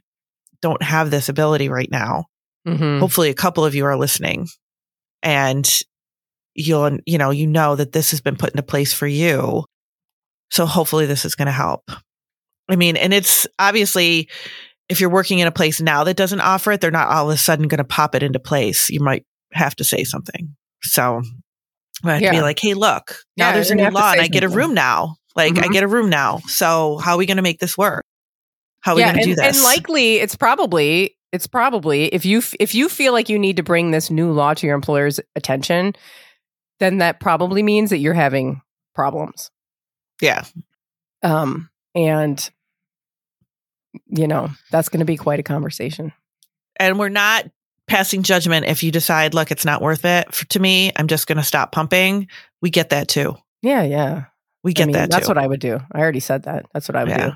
don't 0.63 0.83
have 0.83 1.11
this 1.11 1.29
ability 1.29 1.69
right 1.69 1.91
now. 1.91 2.25
Mhm. 2.67 3.01
hopefully 3.01 3.29
a 3.29 3.35
couple 3.35 3.65
of 3.65 3.75
you 3.75 3.85
are 3.87 3.99
listening. 3.99 4.47
And 5.23 5.69
you'll 6.55 6.99
you 7.07 7.19
know 7.19 7.31
you 7.31 7.47
know 7.47 7.75
that 7.75 7.91
this 7.93 8.11
has 8.13 8.21
been 8.21 8.37
put 8.37 8.51
into 8.51 8.63
place 8.63 8.93
for 8.93 9.07
you. 9.07 9.65
So 10.51 10.67
hopefully 10.67 11.07
this 11.07 11.25
is 11.25 11.35
going 11.35 11.47
to 11.47 11.53
help. 11.53 11.91
I 12.69 12.77
mean 12.77 12.97
and 12.97 13.13
it's 13.13 13.49
obviously 13.59 14.29
if 14.89 15.01
you're 15.01 15.11
working 15.11 15.41
in 15.41 15.49
a 15.49 15.53
place 15.53 15.81
now 15.81 16.05
that 16.05 16.17
doesn't 16.17 16.41
offer 16.41 16.71
it 16.71 16.81
they're 16.81 16.93
not 16.93 17.09
all 17.09 17.29
of 17.29 17.35
a 17.35 17.39
sudden 17.39 17.67
going 17.67 17.79
to 17.79 17.85
pop 17.85 18.15
it 18.15 18.23
into 18.23 18.39
place. 18.39 18.91
You 18.91 19.01
might 19.01 19.25
have 19.53 19.75
to 19.77 19.85
say 19.85 20.05
something. 20.05 20.55
So 20.83 21.23
I 22.05 22.15
have 22.15 22.23
to 22.23 22.31
be 22.31 22.41
like 22.43 22.59
hey 22.59 22.75
look 22.75 23.17
now 23.37 23.49
Yeah, 23.49 23.53
there's 23.55 23.71
a 23.71 23.75
new 23.75 23.83
gonna 23.83 23.85
have 23.85 23.93
to 23.95 23.99
law 24.01 24.13
and 24.13 24.21
i 24.21 24.29
get 24.29 24.45
a 24.45 24.49
room 24.49 24.75
now. 24.75 25.17
Like 25.37 25.57
i 25.59 25.63
Mhm. 25.69 25.73
get 25.73 25.83
a 25.83 25.89
room 25.89 26.11
now. 26.11 26.39
So 26.47 26.99
how 26.99 27.13
are 27.13 27.19
we 27.19 27.27
going 27.27 27.37
to 27.39 27.43
make 27.43 27.59
this 27.61 27.77
work? 27.79 28.05
How 28.81 28.93
are 28.93 28.97
we 28.97 29.03
going 29.03 29.15
to 29.17 29.23
do 29.25 29.35
this 29.35 29.57
and 29.57 29.65
likely 29.65 30.17
it's 30.17 30.35
probably 30.37 31.17
it's 31.33 31.47
probably 31.47 32.07
if 32.07 32.27
you 32.27 32.39
f- 32.39 32.55
if 32.61 32.75
you 32.75 32.89
feel 32.91 33.13
like 33.13 33.29
you 33.31 33.39
need 33.39 33.57
to 33.57 33.63
bring 33.63 33.91
this 33.93 34.11
new 34.11 34.31
law 34.33 34.53
to 34.55 34.67
your 34.67 34.75
employer's 34.75 35.21
attention, 35.37 35.95
then 36.81 36.99
that 36.99 37.21
probably 37.21 37.63
means 37.63 37.91
that 37.91 37.99
you're 37.99 38.13
having 38.15 38.61
problems. 38.95 39.51
yeah. 40.21 40.45
Um, 41.23 41.71
and 41.95 42.51
you 44.07 44.27
know 44.27 44.51
that's 44.71 44.89
going 44.89 44.99
to 45.01 45.05
be 45.07 45.17
quite 45.17 45.41
a 45.41 45.43
conversation. 45.45 46.13
and 46.77 46.99
we're 46.99 47.09
not 47.09 47.47
passing 47.93 48.23
judgment 48.23 48.67
if 48.67 48.83
you 48.83 48.91
decide 48.91 49.35
look 49.35 49.51
it's 49.51 49.65
not 49.65 49.83
worth 49.83 50.05
it 50.05 50.27
f 50.29 50.45
to 50.49 50.59
me 50.59 50.91
i'm 50.97 51.07
just 51.07 51.27
going 51.27 51.39
to 51.39 51.45
stop 51.45 51.73
pumping 51.73 52.27
we 52.63 52.71
get 52.71 52.91
that 52.91 53.07
too 53.09 53.37
Yeah, 53.63 53.83
yeah. 53.83 54.25
we 54.65 54.73
get 54.73 54.85
I 54.85 54.87
mean, 54.87 54.93
that 54.95 55.11
That's 55.11 55.27
too 55.27 55.31
what 55.31 55.39
I 55.39 55.47
would 55.47 55.61
do. 55.61 55.79
I 55.93 55.99
already 56.01 56.21
said 56.21 56.45
that. 56.45 56.67
That's 56.73 56.89
what 56.89 56.97
I 56.97 57.05
would 57.05 57.11
Yeah. 57.11 57.27
do. 57.31 57.33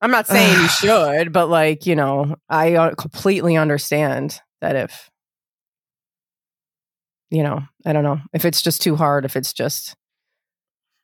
I'm 0.00 0.10
not 0.10 0.26
saying 0.26 0.60
you 0.60 0.68
should, 0.80 1.32
but 1.32 1.48
like 1.48 1.86
you 1.86 1.96
know, 1.96 2.36
I 2.48 2.74
uh, 2.74 2.94
completely 2.94 3.56
understand 3.56 4.40
that 4.60 4.76
if 4.76 5.10
you 7.30 7.42
know, 7.42 7.62
I 7.84 7.92
don't 7.92 8.04
know 8.04 8.20
if 8.32 8.44
it's 8.44 8.62
just 8.62 8.82
too 8.82 8.96
hard, 8.96 9.24
if 9.24 9.36
it's 9.36 9.52
just 9.52 9.94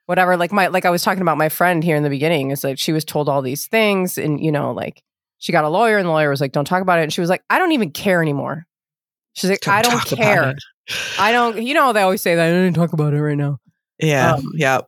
whatever. 0.06 0.36
Like 0.36 0.52
my 0.52 0.68
like 0.68 0.84
I 0.84 0.90
was 0.90 1.02
talking 1.02 1.22
about 1.22 1.38
my 1.38 1.48
friend 1.48 1.82
here 1.84 1.96
in 1.96 2.02
the 2.02 2.10
beginning 2.10 2.50
is 2.50 2.64
like 2.64 2.78
she 2.78 2.92
was 2.92 3.04
told 3.04 3.28
all 3.28 3.42
these 3.42 3.66
things, 3.66 4.18
and 4.18 4.42
you 4.42 4.52
know, 4.52 4.72
like 4.72 5.02
she 5.44 5.52
got 5.52 5.64
a 5.64 5.68
lawyer, 5.68 5.98
and 5.98 6.06
the 6.06 6.10
lawyer 6.10 6.30
was 6.30 6.40
like, 6.40 6.52
"Don't 6.52 6.64
talk 6.64 6.80
about 6.80 6.98
it," 6.98 7.02
and 7.02 7.12
she 7.12 7.20
was 7.20 7.28
like, 7.28 7.42
"I 7.50 7.58
don't 7.58 7.72
even 7.72 7.90
care 7.90 8.22
anymore." 8.22 8.64
She's 9.34 9.50
like, 9.50 9.68
"I 9.68 9.82
don't 9.82 10.00
care. 10.06 10.54
I 11.18 11.32
don't." 11.32 11.62
You 11.62 11.74
know, 11.74 11.92
they 11.92 12.00
always 12.00 12.22
say 12.22 12.34
that. 12.34 12.46
I 12.46 12.50
don't 12.50 12.72
talk 12.72 12.94
about 12.94 13.12
it 13.12 13.20
right 13.20 13.36
now. 13.36 13.58
yeah 13.98 14.36
Um, 14.36 14.52
yep 14.54 14.86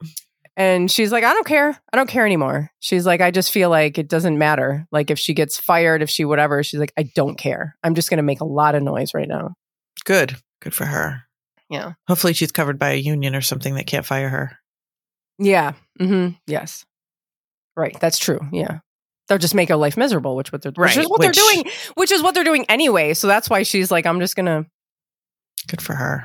And 0.57 0.90
she's 0.90 1.12
like, 1.12 1.24
I 1.24 1.34
don't 1.34 1.46
care. 1.46 1.78
I 1.92 1.96
don't 1.98 2.09
care 2.09 2.24
anymore. 2.24 2.70
She's 2.80 3.04
like, 3.04 3.20
I 3.20 3.30
just 3.30 3.52
feel 3.52 3.68
like 3.68 3.98
it 3.98 4.09
doesn't 4.09 4.38
matter. 4.38 4.86
Like 4.90 5.11
if 5.11 5.18
she 5.18 5.34
gets 5.34 5.59
fired, 5.59 6.00
if 6.00 6.09
she 6.09 6.24
whatever, 6.24 6.62
she's 6.64 6.80
like, 6.80 6.94
I 6.96 7.02
don't 7.14 7.36
care. 7.36 7.76
I'm 7.84 7.94
just 7.94 8.09
going 8.09 8.16
to 8.16 8.22
make 8.22 8.40
a 8.40 8.46
lot 8.46 8.74
of 8.74 8.82
noise 8.82 9.12
right 9.12 9.28
now. 9.28 9.54
good 10.07 10.36
good 10.62 10.72
for 10.74 10.86
her 10.86 11.24
Yeah. 11.68 11.92
hopefully 12.09 12.32
she's 12.32 12.52
covered 12.52 12.78
by 12.78 12.92
a 12.92 12.96
union 12.96 13.34
or 13.36 13.42
something 13.42 13.74
that 13.74 13.86
can't 13.86 14.07
fire 14.07 14.30
her 14.30 14.59
Yeah. 15.38 15.72
Mm-hmm. 16.00 16.36
Yes. 16.46 16.86
Right. 17.76 17.94
That's 18.00 18.18
true. 18.18 18.40
Yeah. 18.52 18.78
They'll 19.29 19.39
just 19.39 19.55
make 19.55 19.68
her 19.70 19.77
life 19.77 19.97
miserable, 19.97 20.37
which 20.37 20.53
what 20.53 20.62
they're 20.62 20.72
which 20.72 20.97
is 20.97 21.09
what 21.09 21.18
which- 21.20 21.35
they're 21.37 21.45
doing, 21.62 21.64
which 21.95 22.12
is 22.12 22.22
what 22.22 22.35
they're 22.35 22.45
doing 22.45 22.64
anyway. 22.68 23.14
So 23.14 23.27
that's 23.27 23.51
why 23.51 23.62
she's 23.64 23.91
like, 23.91 24.07
I'm 24.07 24.20
just 24.20 24.37
gonna. 24.37 24.66
good 25.68 25.83
for 25.83 25.95
her 25.95 26.24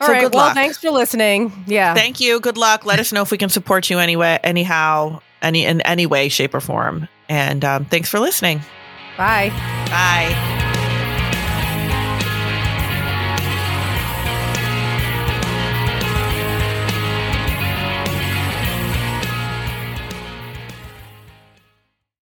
All 0.00 0.06
So 0.06 0.12
right. 0.14 0.22
good 0.22 0.32
well, 0.34 0.46
luck. 0.46 0.54
thanks 0.54 0.78
for 0.78 0.90
listening. 0.90 1.52
Yeah. 1.66 1.92
thank 1.94 2.20
you 2.20 2.40
good 2.40 2.56
luck 2.56 2.86
let 2.86 2.98
us 2.98 3.12
know 3.12 3.20
if 3.22 3.30
we 3.30 3.36
can 3.38 3.50
support 3.50 3.90
you 3.90 3.98
anyway 3.98 4.38
anyhow 4.42 5.20
any 5.42 5.66
in 5.66 5.80
any 5.82 6.06
way 6.06 6.28
shape 6.30 6.54
or 6.54 6.60
form 6.60 7.08
and 7.28 7.62
um, 7.64 7.84
thanks 7.84 8.08
for 8.08 8.18
listening 8.20 8.60
Bye. 9.18 9.50
bye 9.90 10.56